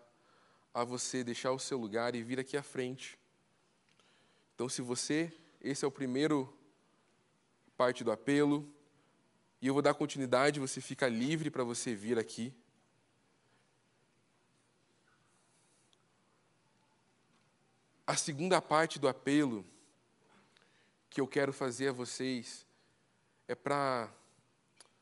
a 0.71 0.83
você 0.83 1.23
deixar 1.23 1.51
o 1.51 1.57
seu 1.57 1.79
lugar 1.79 2.13
e 2.13 2.21
vir 2.21 2.39
aqui 2.39 2.55
à 2.55 2.61
frente. 2.61 3.17
Então, 4.53 4.69
se 4.69 4.83
você, 4.83 5.33
esse 5.59 5.83
é 5.83 5.87
o 5.87 5.91
primeiro 5.91 6.55
parte 7.75 8.03
do 8.03 8.11
apelo, 8.11 8.71
e 9.59 9.65
eu 9.65 9.73
vou 9.73 9.81
dar 9.81 9.95
continuidade, 9.95 10.59
você 10.59 10.79
fica 10.79 11.07
livre 11.07 11.49
para 11.49 11.63
você 11.63 11.95
vir 11.95 12.19
aqui. 12.19 12.53
A 18.05 18.15
segunda 18.15 18.61
parte 18.61 18.99
do 18.99 19.07
apelo 19.07 19.65
que 21.09 21.19
eu 21.19 21.27
quero 21.27 21.51
fazer 21.51 21.89
a 21.89 21.93
vocês 21.93 22.65
é 23.47 23.55
para 23.55 24.13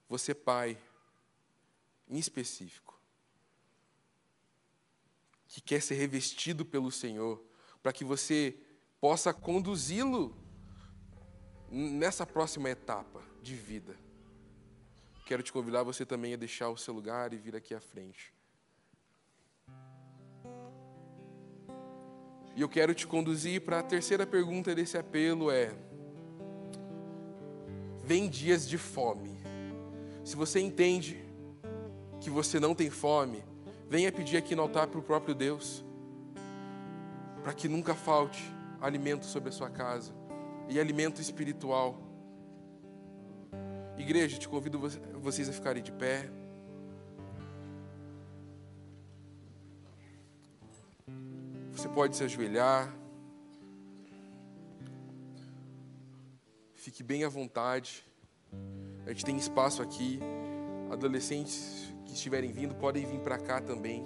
você, 0.07 0.33
pai, 0.33 0.77
em 2.07 2.17
específico, 2.17 2.97
que 5.47 5.59
quer 5.59 5.81
ser 5.81 5.95
revestido 5.95 6.65
pelo 6.65 6.91
Senhor, 6.91 7.43
para 7.83 7.91
que 7.91 8.05
você 8.05 8.57
possa 9.01 9.33
conduzi-lo 9.33 10.35
nessa 11.69 12.25
próxima 12.25 12.69
etapa 12.69 13.21
de 13.41 13.55
vida. 13.55 13.97
Quero 15.25 15.43
te 15.43 15.51
convidar 15.51 15.83
você 15.83 16.05
também 16.05 16.33
a 16.33 16.37
deixar 16.37 16.69
o 16.69 16.77
seu 16.77 16.93
lugar 16.93 17.33
e 17.33 17.37
vir 17.37 17.53
aqui 17.53 17.73
à 17.73 17.81
frente. 17.81 18.33
E 22.55 22.61
eu 22.61 22.69
quero 22.69 22.95
te 22.95 23.05
conduzir 23.05 23.61
para 23.61 23.79
a 23.79 23.83
terceira 23.83 24.25
pergunta 24.25 24.73
desse 24.73 24.97
apelo 24.97 25.51
é: 25.51 25.75
vem 28.07 28.29
dias 28.29 28.65
de 28.65 28.77
fome. 28.77 29.37
Se 30.23 30.37
você 30.37 30.61
entende 30.61 31.21
que 32.21 32.29
você 32.29 32.57
não 32.57 32.73
tem 32.73 32.89
fome, 32.89 33.43
venha 33.89 34.13
pedir 34.13 34.37
aqui 34.37 34.55
no 34.55 34.61
altar 34.61 34.87
para 34.87 34.97
o 34.97 35.03
próprio 35.03 35.35
Deus, 35.35 35.83
para 37.43 37.53
que 37.53 37.67
nunca 37.67 37.93
falte 37.93 38.41
alimento 38.79 39.25
sobre 39.25 39.49
a 39.49 39.51
sua 39.51 39.69
casa 39.69 40.13
e 40.69 40.79
alimento 40.79 41.19
espiritual. 41.19 41.97
Igreja, 43.97 44.37
te 44.37 44.47
convido 44.47 44.79
vocês 45.19 45.49
a 45.49 45.51
ficarem 45.51 45.83
de 45.83 45.91
pé. 45.91 46.29
Você 51.73 51.89
pode 51.89 52.15
se 52.15 52.23
ajoelhar. 52.23 52.89
Fique 56.87 57.03
bem 57.03 57.25
à 57.25 57.27
vontade. 57.27 58.01
A 59.05 59.09
gente 59.09 59.25
tem 59.25 59.35
espaço 59.35 59.81
aqui. 59.81 60.21
Adolescentes 60.89 61.93
que 62.05 62.13
estiverem 62.13 62.53
vindo 62.53 62.75
podem 62.75 63.05
vir 63.05 63.19
para 63.19 63.37
cá 63.37 63.59
também. 63.59 64.05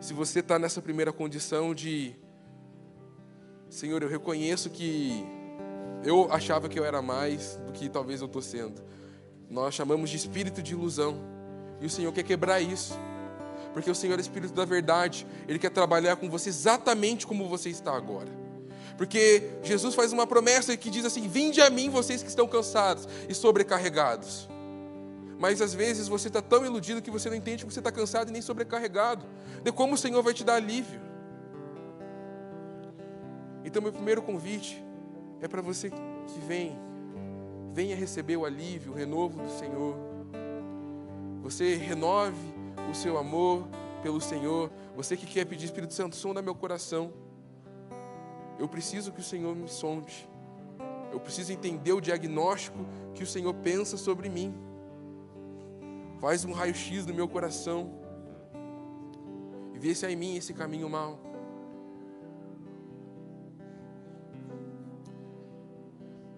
Se 0.00 0.14
você 0.14 0.40
está 0.40 0.58
nessa 0.58 0.80
primeira 0.80 1.12
condição 1.12 1.74
de, 1.74 2.16
Senhor, 3.68 4.02
eu 4.02 4.08
reconheço 4.08 4.70
que 4.70 5.22
eu 6.02 6.32
achava 6.32 6.66
que 6.66 6.78
eu 6.78 6.84
era 6.86 7.02
mais 7.02 7.56
do 7.56 7.74
que 7.74 7.90
talvez 7.90 8.22
eu 8.22 8.28
estou 8.28 8.40
sendo. 8.40 8.82
Nós 9.50 9.74
chamamos 9.74 10.08
de 10.08 10.16
espírito 10.16 10.62
de 10.62 10.72
ilusão. 10.72 11.20
E 11.78 11.84
o 11.84 11.90
Senhor 11.90 12.10
quer 12.10 12.22
quebrar 12.22 12.62
isso. 12.62 12.98
Porque 13.74 13.90
o 13.90 13.94
Senhor 13.94 14.18
é 14.18 14.22
espírito 14.22 14.54
da 14.54 14.64
verdade. 14.64 15.26
Ele 15.46 15.58
quer 15.58 15.70
trabalhar 15.70 16.16
com 16.16 16.30
você 16.30 16.48
exatamente 16.48 17.26
como 17.26 17.46
você 17.50 17.68
está 17.68 17.94
agora. 17.94 18.45
Porque 18.96 19.50
Jesus 19.62 19.94
faz 19.94 20.12
uma 20.12 20.26
promessa 20.26 20.76
que 20.76 20.90
diz 20.90 21.04
assim: 21.04 21.28
Vinde 21.28 21.60
a 21.60 21.68
mim, 21.68 21.90
vocês 21.90 22.22
que 22.22 22.28
estão 22.28 22.46
cansados 22.46 23.06
e 23.28 23.34
sobrecarregados. 23.34 24.48
Mas 25.38 25.60
às 25.60 25.74
vezes 25.74 26.08
você 26.08 26.28
está 26.28 26.40
tão 26.40 26.64
iludido 26.64 27.02
que 27.02 27.10
você 27.10 27.28
não 27.28 27.36
entende 27.36 27.64
que 27.64 27.72
você 27.72 27.80
está 27.80 27.92
cansado 27.92 28.30
e 28.30 28.32
nem 28.32 28.40
sobrecarregado. 28.40 29.24
De 29.62 29.70
como 29.70 29.94
o 29.94 29.98
Senhor 29.98 30.22
vai 30.22 30.32
te 30.32 30.42
dar 30.42 30.54
alívio. 30.54 31.00
Então, 33.64 33.82
meu 33.82 33.92
primeiro 33.92 34.22
convite 34.22 34.82
é 35.42 35.48
para 35.48 35.60
você 35.60 35.90
que 35.90 36.40
vem, 36.46 36.78
venha 37.74 37.96
receber 37.96 38.36
o 38.36 38.44
alívio, 38.44 38.92
o 38.92 38.94
renovo 38.94 39.42
do 39.42 39.50
Senhor. 39.58 39.94
Você 41.42 41.74
renove 41.74 42.54
o 42.90 42.94
seu 42.94 43.18
amor 43.18 43.68
pelo 44.02 44.20
Senhor. 44.20 44.70
Você 44.96 45.16
que 45.16 45.26
quer 45.26 45.44
pedir 45.44 45.66
Espírito 45.66 45.92
Santo, 45.92 46.16
sonda 46.16 46.40
meu 46.40 46.54
coração. 46.54 47.12
Eu 48.58 48.68
preciso 48.68 49.12
que 49.12 49.20
o 49.20 49.24
Senhor 49.24 49.54
me 49.54 49.68
sonde. 49.68 50.28
Eu 51.12 51.20
preciso 51.20 51.52
entender 51.52 51.92
o 51.92 52.00
diagnóstico 52.00 52.84
que 53.14 53.22
o 53.22 53.26
Senhor 53.26 53.54
pensa 53.54 53.96
sobre 53.96 54.28
mim. 54.28 54.54
Faz 56.20 56.44
um 56.44 56.52
raio-x 56.52 57.06
no 57.06 57.14
meu 57.14 57.28
coração 57.28 57.90
e 59.74 59.78
vê 59.78 59.94
se 59.94 60.06
há 60.06 60.10
em 60.10 60.16
mim 60.16 60.36
esse 60.36 60.54
caminho 60.54 60.88
mau. 60.88 61.20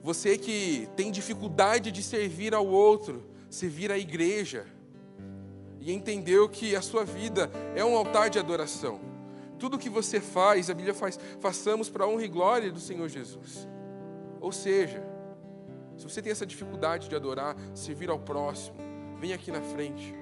Você 0.03 0.39
que 0.39 0.89
tem 0.97 1.11
dificuldade 1.11 1.93
de 1.93 2.03
servir 2.03 2.55
ao 2.55 2.67
outro, 2.67 3.25
servir 3.51 3.93
à 3.93 3.99
igreja, 3.99 4.67
e 5.81 5.93
entendeu 5.93 6.49
que 6.49 6.75
a 6.75 6.83
sua 6.83 7.05
vida 7.05 7.51
é 7.77 7.85
um 7.85 7.97
altar 7.97 8.31
de 8.31 8.39
adoração. 8.39 9.01
Tudo 9.59 9.79
que 9.79 9.89
você 9.89 10.21
faz, 10.21 10.71
a 10.71 10.75
Bíblia 10.75 10.95
faz, 10.95 11.19
façamos 11.41 11.91
para 11.91 12.05
a 12.05 12.09
honra 12.09 12.25
e 12.25 12.29
glória 12.29 12.71
do 12.71 12.81
Senhor 12.81 13.09
Jesus. 13.09 13.69
Ou 14.41 14.53
seja, 14.53 15.03
se 15.97 16.05
você 16.05 16.23
tem 16.23 16.31
essa 16.31 16.47
dificuldade 16.47 17.09
de 17.09 17.17
adorar, 17.17 17.57
servir 17.75 18.09
ao 18.09 18.21
próximo, 18.21 18.77
vem 19.19 19.33
aqui 19.33 19.51
na 19.51 19.61
frente. 19.61 20.15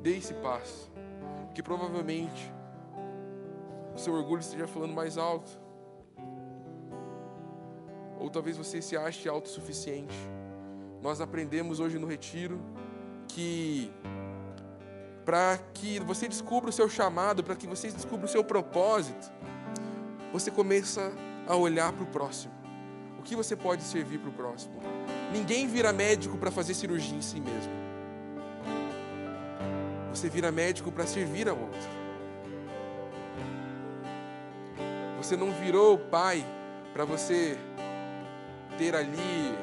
Dê 0.00 0.16
esse 0.16 0.32
passo. 0.34 0.90
Porque 1.46 1.62
provavelmente 1.62 2.52
o 3.94 3.98
seu 3.98 4.14
orgulho 4.14 4.40
esteja 4.40 4.68
falando 4.68 4.94
mais 4.94 5.18
alto. 5.18 5.50
Ou 8.20 8.30
talvez 8.30 8.56
você 8.56 8.80
se 8.80 8.96
ache 8.96 9.28
autossuficiente. 9.28 10.16
Nós 11.02 11.20
aprendemos 11.20 11.80
hoje 11.80 11.98
no 11.98 12.06
retiro 12.06 12.60
que 13.26 13.90
para 15.24 15.58
que 15.74 16.00
você 16.00 16.28
descubra 16.28 16.70
o 16.70 16.72
seu 16.72 16.88
chamado, 16.88 17.44
para 17.44 17.54
que 17.54 17.66
você 17.66 17.90
descubra 17.90 18.26
o 18.26 18.28
seu 18.28 18.42
propósito, 18.42 19.30
você 20.32 20.50
começa 20.50 21.12
a 21.46 21.54
olhar 21.56 21.92
para 21.92 22.04
o 22.04 22.06
próximo. 22.06 22.52
O 23.18 23.22
que 23.22 23.36
você 23.36 23.54
pode 23.54 23.82
servir 23.82 24.18
para 24.18 24.30
o 24.30 24.32
próximo? 24.32 24.80
Ninguém 25.32 25.66
vira 25.66 25.92
médico 25.92 26.38
para 26.38 26.50
fazer 26.50 26.74
cirurgia 26.74 27.16
em 27.16 27.22
si 27.22 27.40
mesmo. 27.40 27.72
Você 30.12 30.28
vira 30.28 30.50
médico 30.50 30.90
para 30.90 31.06
servir 31.06 31.48
ao 31.48 31.58
outro. 31.58 32.00
Você 35.18 35.36
não 35.36 35.52
virou 35.52 35.98
pai 35.98 36.44
para 36.92 37.04
você 37.04 37.56
ter 38.78 38.96
ali 38.96 39.54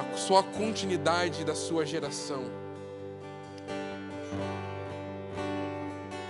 a 0.00 0.16
sua 0.16 0.42
continuidade 0.42 1.44
da 1.44 1.54
sua 1.54 1.84
geração. 1.84 2.63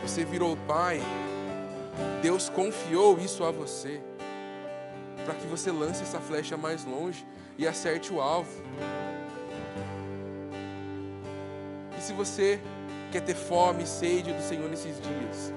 Você 0.05 0.23
virou 0.23 0.55
pai, 0.67 1.01
Deus 2.21 2.51
confiou 2.51 3.19
isso 3.19 3.43
a 3.43 3.51
você 3.51 4.03
para 5.25 5.35
que 5.35 5.47
você 5.47 5.73
lance 5.73 6.03
essa 6.03 6.21
flecha 6.21 6.59
mais 6.59 6.85
longe 6.85 7.27
e 7.57 7.67
acerte 7.67 8.13
o 8.13 8.21
alvo. 8.21 8.63
E 11.99 12.03
se 12.03 12.13
você 12.13 12.61
quer 13.11 13.23
ter 13.23 13.35
fome 13.35 13.85
e 13.85 13.87
sede 13.87 14.31
do 14.31 14.43
Senhor 14.43 14.69
nesses 14.69 15.01
dias, 15.01 15.53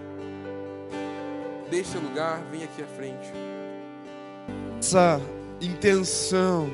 deixe 1.69 1.91
seu 1.91 2.01
lugar, 2.01 2.41
vem 2.49 2.63
aqui 2.63 2.81
à 2.81 2.87
frente. 2.87 3.29
Essa 4.79 5.19
intenção 5.59 6.69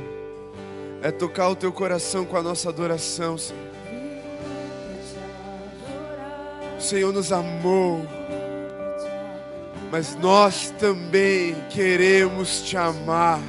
é 1.02 1.12
tocar 1.12 1.50
o 1.50 1.56
teu 1.56 1.74
coração 1.74 2.24
com 2.24 2.38
a 2.38 2.44
nossa 2.44 2.70
adoração, 2.70 3.36
Senhor. 3.36 3.73
Senhor 6.84 7.12
nos 7.14 7.32
amou 7.32 8.06
mas 9.94 10.16
nós 10.16 10.74
também 10.80 11.54
queremos 11.70 12.64
te 12.64 12.76
amar, 12.76 13.40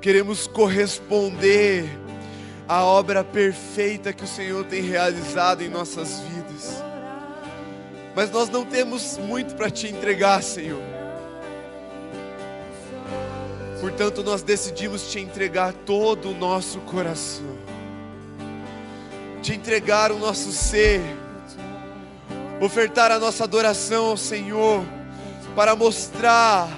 queremos 0.00 0.48
corresponder 0.48 1.88
à 2.66 2.82
obra 2.82 3.22
perfeita 3.22 4.12
que 4.12 4.24
o 4.24 4.26
Senhor 4.26 4.64
tem 4.64 4.82
realizado 4.82 5.62
em 5.62 5.68
nossas 5.68 6.18
vidas. 6.18 6.82
Mas 8.16 8.32
nós 8.32 8.48
não 8.48 8.64
temos 8.64 9.16
muito 9.16 9.54
para 9.54 9.70
te 9.70 9.86
entregar, 9.86 10.42
Senhor. 10.42 10.82
Portanto, 13.80 14.24
nós 14.24 14.42
decidimos 14.42 15.08
te 15.08 15.20
entregar 15.20 15.72
todo 15.86 16.30
o 16.30 16.34
nosso 16.34 16.80
coração, 16.80 17.56
te 19.40 19.54
entregar 19.54 20.10
o 20.10 20.18
nosso 20.18 20.50
ser, 20.50 21.00
ofertar 22.64 23.10
a 23.10 23.18
nossa 23.18 23.42
adoração 23.42 24.06
ao 24.06 24.16
Senhor 24.16 24.84
para 25.56 25.74
mostrar 25.74 26.68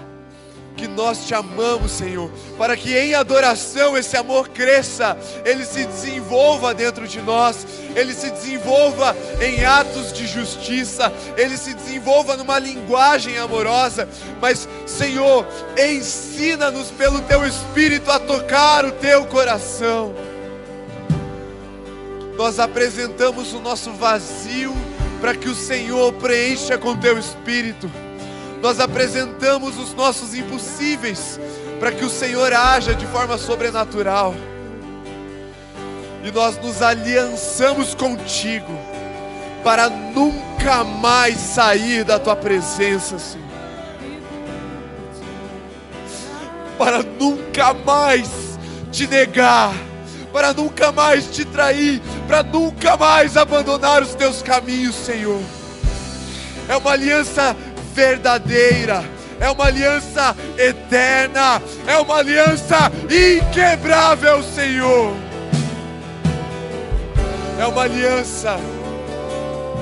que 0.78 0.88
nós 0.88 1.26
te 1.26 1.34
amamos, 1.34 1.92
Senhor, 1.92 2.32
para 2.58 2.74
que 2.76 2.96
em 2.96 3.14
adoração 3.14 3.96
esse 3.96 4.16
amor 4.16 4.48
cresça, 4.48 5.16
ele 5.44 5.64
se 5.64 5.84
desenvolva 5.84 6.74
dentro 6.74 7.06
de 7.06 7.20
nós, 7.20 7.64
ele 7.94 8.12
se 8.14 8.30
desenvolva 8.30 9.14
em 9.40 9.64
atos 9.64 10.12
de 10.12 10.26
justiça, 10.26 11.12
ele 11.36 11.56
se 11.56 11.74
desenvolva 11.74 12.36
numa 12.36 12.58
linguagem 12.58 13.38
amorosa, 13.38 14.08
mas, 14.40 14.66
Senhor, 14.86 15.46
ensina-nos 15.78 16.90
pelo 16.90 17.20
teu 17.20 17.46
Espírito 17.46 18.10
a 18.10 18.18
tocar 18.18 18.84
o 18.86 18.92
teu 18.92 19.26
coração. 19.26 20.14
Nós 22.36 22.58
apresentamos 22.58 23.52
o 23.52 23.60
nosso 23.60 23.92
vazio 23.92 24.74
para 25.24 25.34
que 25.34 25.48
o 25.48 25.54
Senhor 25.54 26.12
preencha 26.12 26.76
com 26.76 26.94
teu 26.94 27.18
Espírito 27.18 27.90
nós 28.60 28.78
apresentamos 28.78 29.78
os 29.78 29.94
nossos 29.94 30.34
impossíveis 30.34 31.40
para 31.80 31.90
que 31.90 32.04
o 32.04 32.10
Senhor 32.10 32.52
haja 32.52 32.94
de 32.94 33.06
forma 33.06 33.38
sobrenatural. 33.38 34.34
E 36.22 36.30
nós 36.30 36.58
nos 36.58 36.82
aliançamos 36.82 37.94
contigo 37.94 38.70
para 39.64 39.88
nunca 39.88 40.84
mais 40.84 41.38
sair 41.38 42.04
da 42.04 42.18
tua 42.18 42.36
presença, 42.36 43.18
Senhor. 43.18 43.48
Para 46.76 47.02
nunca 47.02 47.72
mais 47.72 48.58
te 48.92 49.06
negar, 49.06 49.72
para 50.34 50.52
nunca 50.52 50.90
mais 50.90 51.26
te 51.30 51.44
trair, 51.44 52.02
para 52.26 52.42
nunca 52.42 52.96
mais 52.96 53.36
abandonar 53.36 54.02
os 54.02 54.16
teus 54.16 54.42
caminhos, 54.42 54.96
Senhor. 54.96 55.40
É 56.68 56.76
uma 56.76 56.90
aliança 56.90 57.56
verdadeira, 57.94 59.04
é 59.38 59.48
uma 59.48 59.66
aliança 59.66 60.36
eterna, 60.58 61.62
é 61.86 61.96
uma 61.98 62.16
aliança 62.16 62.90
inquebrável, 63.04 64.42
Senhor. 64.42 65.14
É 67.60 67.66
uma 67.66 67.82
aliança 67.82 68.56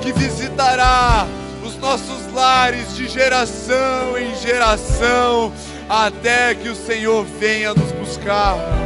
que 0.03 0.13
visitará 0.13 1.27
os 1.65 1.79
nossos 1.79 2.31
lares 2.35 2.95
de 2.95 3.09
geração 3.09 4.19
em 4.19 4.35
geração, 4.35 5.51
até 5.89 6.55
que 6.55 6.69
o 6.69 6.77
Senhor 6.77 7.25
venha 7.41 7.73
nos 7.73 7.91
buscar. 7.93 8.82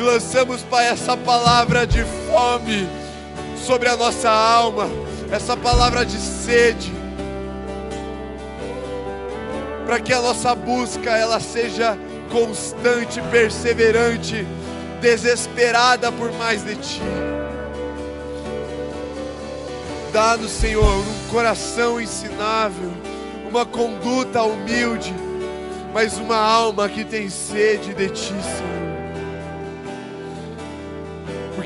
E 0.00 0.02
lançamos, 0.02 0.62
Pai, 0.62 0.88
essa 0.88 1.14
palavra 1.14 1.86
de 1.86 2.02
fome 2.26 2.88
sobre 3.66 3.86
a 3.86 3.98
nossa 3.98 4.30
alma, 4.30 4.88
essa 5.30 5.54
palavra 5.54 6.06
de 6.06 6.16
sede 6.16 6.90
para 9.84 10.00
que 10.00 10.10
a 10.14 10.22
nossa 10.22 10.54
busca 10.54 11.10
ela 11.10 11.38
seja 11.38 11.98
constante, 12.32 13.20
perseverante, 13.30 14.46
desesperada 15.02 16.10
por 16.10 16.32
mais 16.32 16.64
de 16.64 16.76
ti. 16.76 17.02
Dá-nos, 20.14 20.50
Senhor, 20.50 20.82
um 20.82 21.28
coração 21.30 22.00
ensinável, 22.00 22.90
uma 23.50 23.66
conduta 23.66 24.42
humilde, 24.44 25.14
mas 25.92 26.16
uma 26.16 26.38
alma 26.38 26.88
que 26.88 27.04
tem 27.04 27.28
sede 27.28 27.92
de 27.92 28.08
ti, 28.08 28.28
Senhor. 28.28 28.79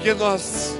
Porque 0.04 0.22
nós 0.22 0.78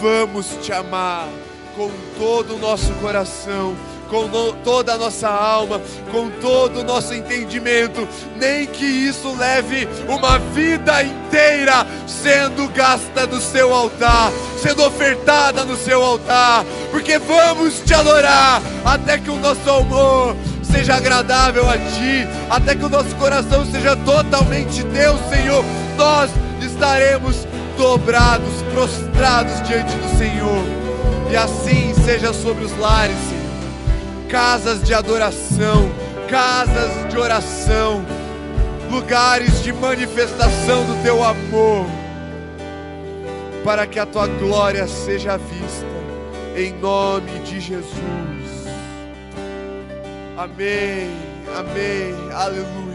vamos 0.00 0.58
te 0.60 0.72
amar 0.72 1.28
com 1.76 1.88
todo 2.18 2.56
o 2.56 2.58
nosso 2.58 2.92
coração 2.94 3.76
com 4.10 4.26
no, 4.26 4.52
toda 4.64 4.94
a 4.94 4.98
nossa 4.98 5.28
alma, 5.28 5.80
com 6.10 6.28
todo 6.40 6.80
o 6.80 6.82
nosso 6.82 7.14
entendimento, 7.14 8.08
nem 8.36 8.66
que 8.66 8.84
isso 8.84 9.32
leve 9.36 9.86
uma 10.08 10.38
vida 10.38 11.04
inteira 11.04 11.86
sendo 12.08 12.66
gasta 12.70 13.28
no 13.28 13.40
seu 13.40 13.72
altar, 13.72 14.32
sendo 14.60 14.82
ofertada 14.84 15.64
no 15.64 15.76
seu 15.76 16.02
altar, 16.02 16.64
porque 16.90 17.16
vamos 17.16 17.78
te 17.80 17.94
adorar 17.94 18.60
até 18.84 19.18
que 19.18 19.30
o 19.30 19.36
nosso 19.36 19.70
amor 19.70 20.34
seja 20.64 20.96
agradável 20.96 21.70
a 21.70 21.78
ti, 21.78 22.26
até 22.50 22.74
que 22.74 22.84
o 22.84 22.88
nosso 22.88 23.14
coração 23.16 23.64
seja 23.70 23.94
totalmente 23.94 24.82
Deus, 24.82 25.20
Senhor. 25.28 25.64
Nós 25.96 26.30
estaremos 26.60 27.47
dobrados, 27.78 28.60
prostrados 28.74 29.66
diante 29.66 29.94
do 29.96 30.18
Senhor, 30.18 30.64
e 31.30 31.36
assim 31.36 31.94
seja 32.04 32.34
sobre 32.34 32.64
os 32.64 32.76
lares, 32.78 33.16
Senhor 33.16 33.48
casas 34.28 34.82
de 34.82 34.92
adoração, 34.92 35.90
casas 36.28 37.08
de 37.08 37.18
oração, 37.18 38.04
lugares 38.90 39.62
de 39.62 39.72
manifestação 39.72 40.84
do 40.84 41.02
teu 41.02 41.24
amor, 41.24 41.86
para 43.64 43.86
que 43.86 43.98
a 43.98 44.04
tua 44.04 44.26
glória 44.26 44.86
seja 44.86 45.38
vista, 45.38 45.86
em 46.56 46.72
nome 46.74 47.38
de 47.40 47.58
Jesus. 47.58 47.98
Amém, 50.36 51.10
amém, 51.56 52.32
aleluia. 52.32 52.87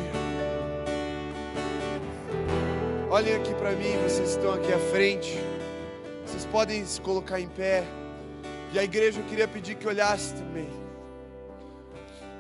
Olhem 3.13 3.35
aqui 3.35 3.53
para 3.53 3.73
mim, 3.73 3.95
vocês 4.01 4.31
estão 4.31 4.51
aqui 4.51 4.73
à 4.73 4.79
frente, 4.91 5.37
vocês 6.25 6.45
podem 6.45 6.83
se 6.83 6.99
colocar 6.99 7.39
em 7.39 7.47
pé. 7.47 7.83
E 8.73 8.79
a 8.79 8.83
igreja 8.83 9.19
eu 9.19 9.25
queria 9.25 9.47
pedir 9.47 9.75
que 9.75 9.87
olhasse 9.87 10.33
também. 10.33 10.67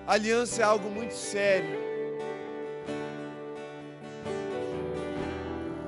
aliança 0.07 0.63
é 0.63 0.65
algo 0.65 0.89
muito 0.89 1.13
sério. 1.13 1.77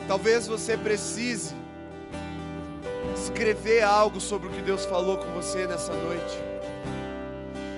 Talvez 0.07 0.45
você 0.45 0.77
precise 0.77 1.55
escrever 3.15 3.81
algo 3.81 4.21
sobre 4.21 4.49
o 4.49 4.51
que 4.51 4.61
Deus 4.61 4.86
falou 4.86 5.17
com 5.17 5.31
você 5.31 5.65
nessa 5.65 5.93
noite. 5.93 6.38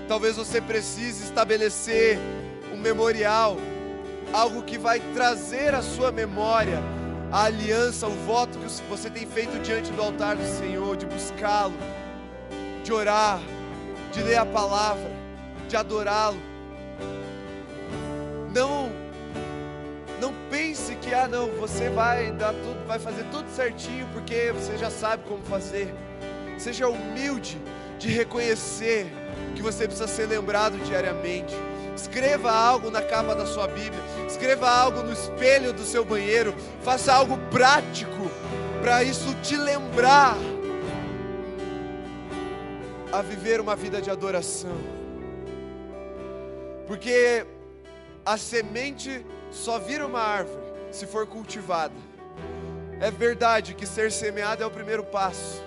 Talvez 0.10 0.36
você 0.36 0.60
precise 0.60 1.24
estabelecer 1.24 2.20
um 2.74 2.78
memorial, 2.78 3.56
algo 4.34 4.62
que 4.64 4.78
vai 4.78 5.00
trazer 5.14 5.74
à 5.74 5.82
sua 5.82 6.12
memória 6.12 6.97
a 7.32 7.44
aliança, 7.46 8.08
o 8.08 8.26
voto 8.26 8.58
que 8.58 8.84
você 8.90 9.10
tem 9.10 9.26
feito 9.26 9.60
diante 9.60 9.92
do 9.92 10.02
altar 10.02 10.36
do 10.36 10.46
Senhor, 10.46 10.96
de 10.96 11.06
buscá-lo, 11.06 11.74
de 12.84 12.94
orar, 12.94 13.40
de 14.14 14.24
ler 14.24 14.38
a 14.38 14.46
palavra, 14.46 15.12
de 15.68 15.76
adorá-lo. 15.76 16.40
Não 18.54 18.90
não 20.20 20.34
pense 20.50 20.96
que 20.96 21.14
ah 21.14 21.28
não, 21.28 21.48
você 21.52 21.90
vai 21.90 22.32
dar 22.32 22.54
tudo, 22.54 22.88
vai 22.88 22.98
fazer 22.98 23.24
tudo 23.26 23.48
certinho 23.50 24.08
porque 24.14 24.52
você 24.52 24.78
já 24.78 24.90
sabe 24.90 25.24
como 25.28 25.44
fazer. 25.44 25.94
Seja 26.58 26.88
humilde 26.88 27.62
de 28.00 28.10
reconhecer 28.10 29.12
que 29.56 29.62
você 29.62 29.86
precisa 29.86 30.08
ser 30.08 30.26
lembrado 30.28 30.78
diariamente. 30.86 31.54
Escreva 31.98 32.52
algo 32.52 32.92
na 32.92 33.02
capa 33.02 33.34
da 33.34 33.48
sua 33.48 33.68
Bíblia, 33.68 34.00
escreva 34.28 34.70
algo 34.70 35.02
no 35.02 35.12
espelho 35.12 35.74
do 35.74 35.84
seu 35.84 36.06
banheiro, 36.06 36.54
faça 36.84 37.12
algo 37.12 37.40
prático 37.50 38.30
para 38.82 39.04
isso 39.04 39.34
te 39.42 39.58
lembrar 39.58 40.38
a 43.12 43.22
viver 43.24 43.60
uma 43.60 43.76
vida 43.76 44.00
de 44.00 44.12
adoração. 44.12 44.78
Porque 46.86 47.44
a 48.24 48.38
semente 48.38 49.26
só 49.50 49.80
vira 49.80 50.06
uma 50.06 50.22
árvore 50.22 50.62
se 50.92 51.08
for 51.08 51.26
cultivada. 51.26 51.96
É 53.02 53.10
verdade 53.10 53.74
que 53.74 53.88
ser 53.88 54.12
semeado 54.12 54.62
é 54.62 54.66
o 54.68 54.72
primeiro 54.72 55.04
passo, 55.04 55.64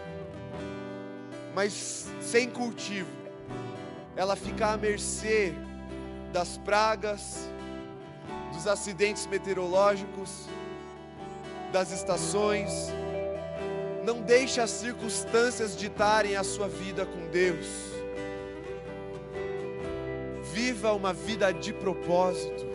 mas 1.57 2.07
sem 2.21 2.49
cultivo, 2.49 3.11
ela 4.15 4.37
fica 4.37 4.69
à 4.69 4.77
mercê 4.77 5.53
das 6.33 6.59
pragas, 6.59 7.51
dos 8.53 8.67
acidentes 8.67 9.27
meteorológicos, 9.27 10.47
das 11.73 11.93
estações. 11.93 12.71
Não 14.05 14.23
deixe 14.23 14.61
as 14.61 14.71
circunstâncias 14.71 15.77
ditarem 15.77 16.37
a 16.37 16.43
sua 16.43 16.69
vida 16.69 17.05
com 17.05 17.27
Deus. 17.29 17.67
Viva 20.53 20.93
uma 20.93 21.13
vida 21.13 21.53
de 21.53 21.73
propósito 21.73 22.71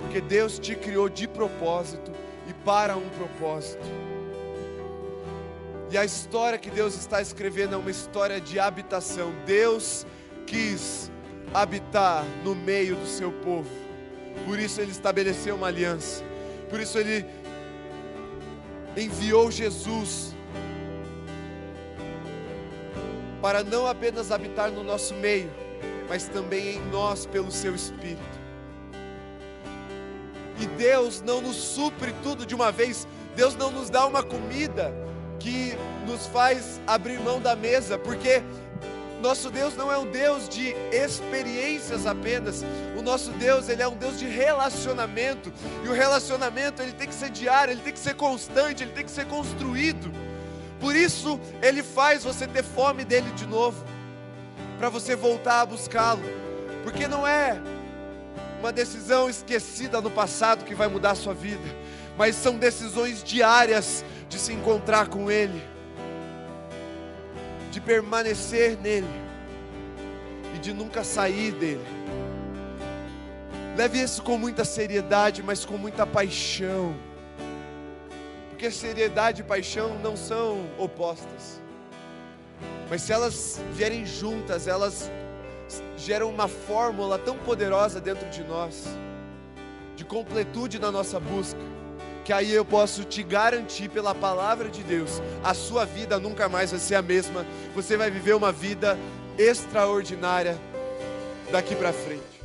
porque 0.00 0.20
Deus 0.20 0.58
te 0.58 0.74
criou 0.74 1.08
de 1.08 1.28
propósito 1.28 2.10
e 2.48 2.54
para 2.64 2.96
um 2.96 3.08
propósito. 3.10 3.86
E 5.90 5.98
a 5.98 6.04
história 6.04 6.58
que 6.58 6.70
Deus 6.70 6.94
está 6.94 7.20
escrevendo 7.20 7.74
é 7.74 7.78
uma 7.78 7.90
história 7.90 8.40
de 8.40 8.58
habitação. 8.58 9.32
Deus 9.44 10.06
quis 10.46 11.10
habitar 11.52 12.24
no 12.44 12.54
meio 12.54 12.96
do 12.96 13.06
seu 13.06 13.32
povo. 13.32 13.70
Por 14.46 14.58
isso 14.58 14.80
ele 14.80 14.90
estabeleceu 14.90 15.56
uma 15.56 15.66
aliança. 15.66 16.24
Por 16.68 16.80
isso 16.80 16.98
ele 16.98 17.26
enviou 18.96 19.50
Jesus 19.50 20.34
para 23.40 23.64
não 23.64 23.86
apenas 23.86 24.30
habitar 24.30 24.70
no 24.70 24.84
nosso 24.84 25.14
meio, 25.14 25.50
mas 26.08 26.28
também 26.28 26.76
em 26.76 26.90
nós 26.90 27.26
pelo 27.26 27.50
seu 27.50 27.74
espírito. 27.74 28.40
E 30.60 30.66
Deus 30.66 31.22
não 31.22 31.40
nos 31.40 31.56
supre 31.56 32.14
tudo 32.22 32.44
de 32.44 32.54
uma 32.54 32.70
vez. 32.70 33.08
Deus 33.34 33.56
não 33.56 33.70
nos 33.70 33.88
dá 33.88 34.06
uma 34.06 34.22
comida 34.22 34.92
que 35.38 35.74
nos 36.06 36.26
faz 36.26 36.78
abrir 36.86 37.18
mão 37.18 37.40
da 37.40 37.56
mesa, 37.56 37.98
porque 37.98 38.42
nosso 39.20 39.50
Deus 39.50 39.76
não 39.76 39.92
é 39.92 39.98
um 39.98 40.10
Deus 40.10 40.48
de 40.48 40.74
experiências 40.92 42.06
apenas. 42.06 42.64
O 42.96 43.02
nosso 43.02 43.30
Deus, 43.32 43.68
ele 43.68 43.82
é 43.82 43.88
um 43.88 43.96
Deus 43.96 44.18
de 44.18 44.26
relacionamento. 44.26 45.52
E 45.84 45.88
o 45.88 45.92
relacionamento, 45.92 46.82
ele 46.82 46.92
tem 46.92 47.06
que 47.06 47.14
ser 47.14 47.30
diário, 47.30 47.72
ele 47.72 47.82
tem 47.82 47.92
que 47.92 47.98
ser 47.98 48.14
constante, 48.14 48.82
ele 48.82 48.92
tem 48.92 49.04
que 49.04 49.10
ser 49.10 49.26
construído. 49.26 50.10
Por 50.80 50.96
isso, 50.96 51.38
ele 51.62 51.82
faz 51.82 52.24
você 52.24 52.46
ter 52.46 52.64
fome 52.64 53.04
dele 53.04 53.30
de 53.32 53.46
novo, 53.46 53.84
para 54.78 54.88
você 54.88 55.14
voltar 55.14 55.60
a 55.60 55.66
buscá-lo. 55.66 56.22
Porque 56.82 57.06
não 57.06 57.26
é 57.26 57.60
uma 58.58 58.72
decisão 58.72 59.28
esquecida 59.28 60.00
no 60.00 60.10
passado 60.10 60.64
que 60.64 60.74
vai 60.74 60.88
mudar 60.88 61.12
a 61.12 61.14
sua 61.14 61.34
vida, 61.34 61.64
mas 62.16 62.36
são 62.36 62.56
decisões 62.56 63.22
diárias 63.22 64.04
de 64.28 64.38
se 64.38 64.52
encontrar 64.52 65.08
com 65.08 65.30
Ele, 65.30 65.62
de 67.70 67.80
permanecer 67.80 68.76
nele 68.78 69.06
e 70.54 70.58
de 70.58 70.72
nunca 70.72 71.04
sair 71.04 71.52
dele. 71.52 71.84
Leve 73.76 74.02
isso 74.02 74.22
com 74.22 74.36
muita 74.36 74.64
seriedade, 74.64 75.42
mas 75.42 75.64
com 75.64 75.78
muita 75.78 76.06
paixão, 76.06 76.94
porque 78.50 78.70
seriedade 78.70 79.40
e 79.40 79.44
paixão 79.44 79.98
não 80.00 80.16
são 80.16 80.66
opostas, 80.76 81.60
mas 82.90 83.02
se 83.02 83.12
elas 83.12 83.60
vierem 83.72 84.04
juntas, 84.04 84.66
elas 84.66 85.10
gera 85.96 86.26
uma 86.26 86.48
fórmula 86.48 87.18
tão 87.18 87.38
poderosa 87.38 88.00
dentro 88.00 88.28
de 88.28 88.42
nós, 88.42 88.84
de 89.94 90.04
completude 90.04 90.78
na 90.78 90.90
nossa 90.90 91.20
busca, 91.20 91.60
que 92.24 92.32
aí 92.32 92.52
eu 92.52 92.64
posso 92.64 93.04
te 93.04 93.22
garantir 93.22 93.88
pela 93.88 94.14
palavra 94.14 94.68
de 94.68 94.82
Deus, 94.82 95.22
a 95.42 95.54
sua 95.54 95.84
vida 95.84 96.18
nunca 96.18 96.48
mais 96.48 96.70
vai 96.70 96.80
ser 96.80 96.94
a 96.94 97.02
mesma, 97.02 97.46
você 97.74 97.96
vai 97.96 98.10
viver 98.10 98.34
uma 98.34 98.52
vida 98.52 98.98
extraordinária 99.38 100.58
daqui 101.50 101.74
para 101.74 101.92
frente. 101.92 102.39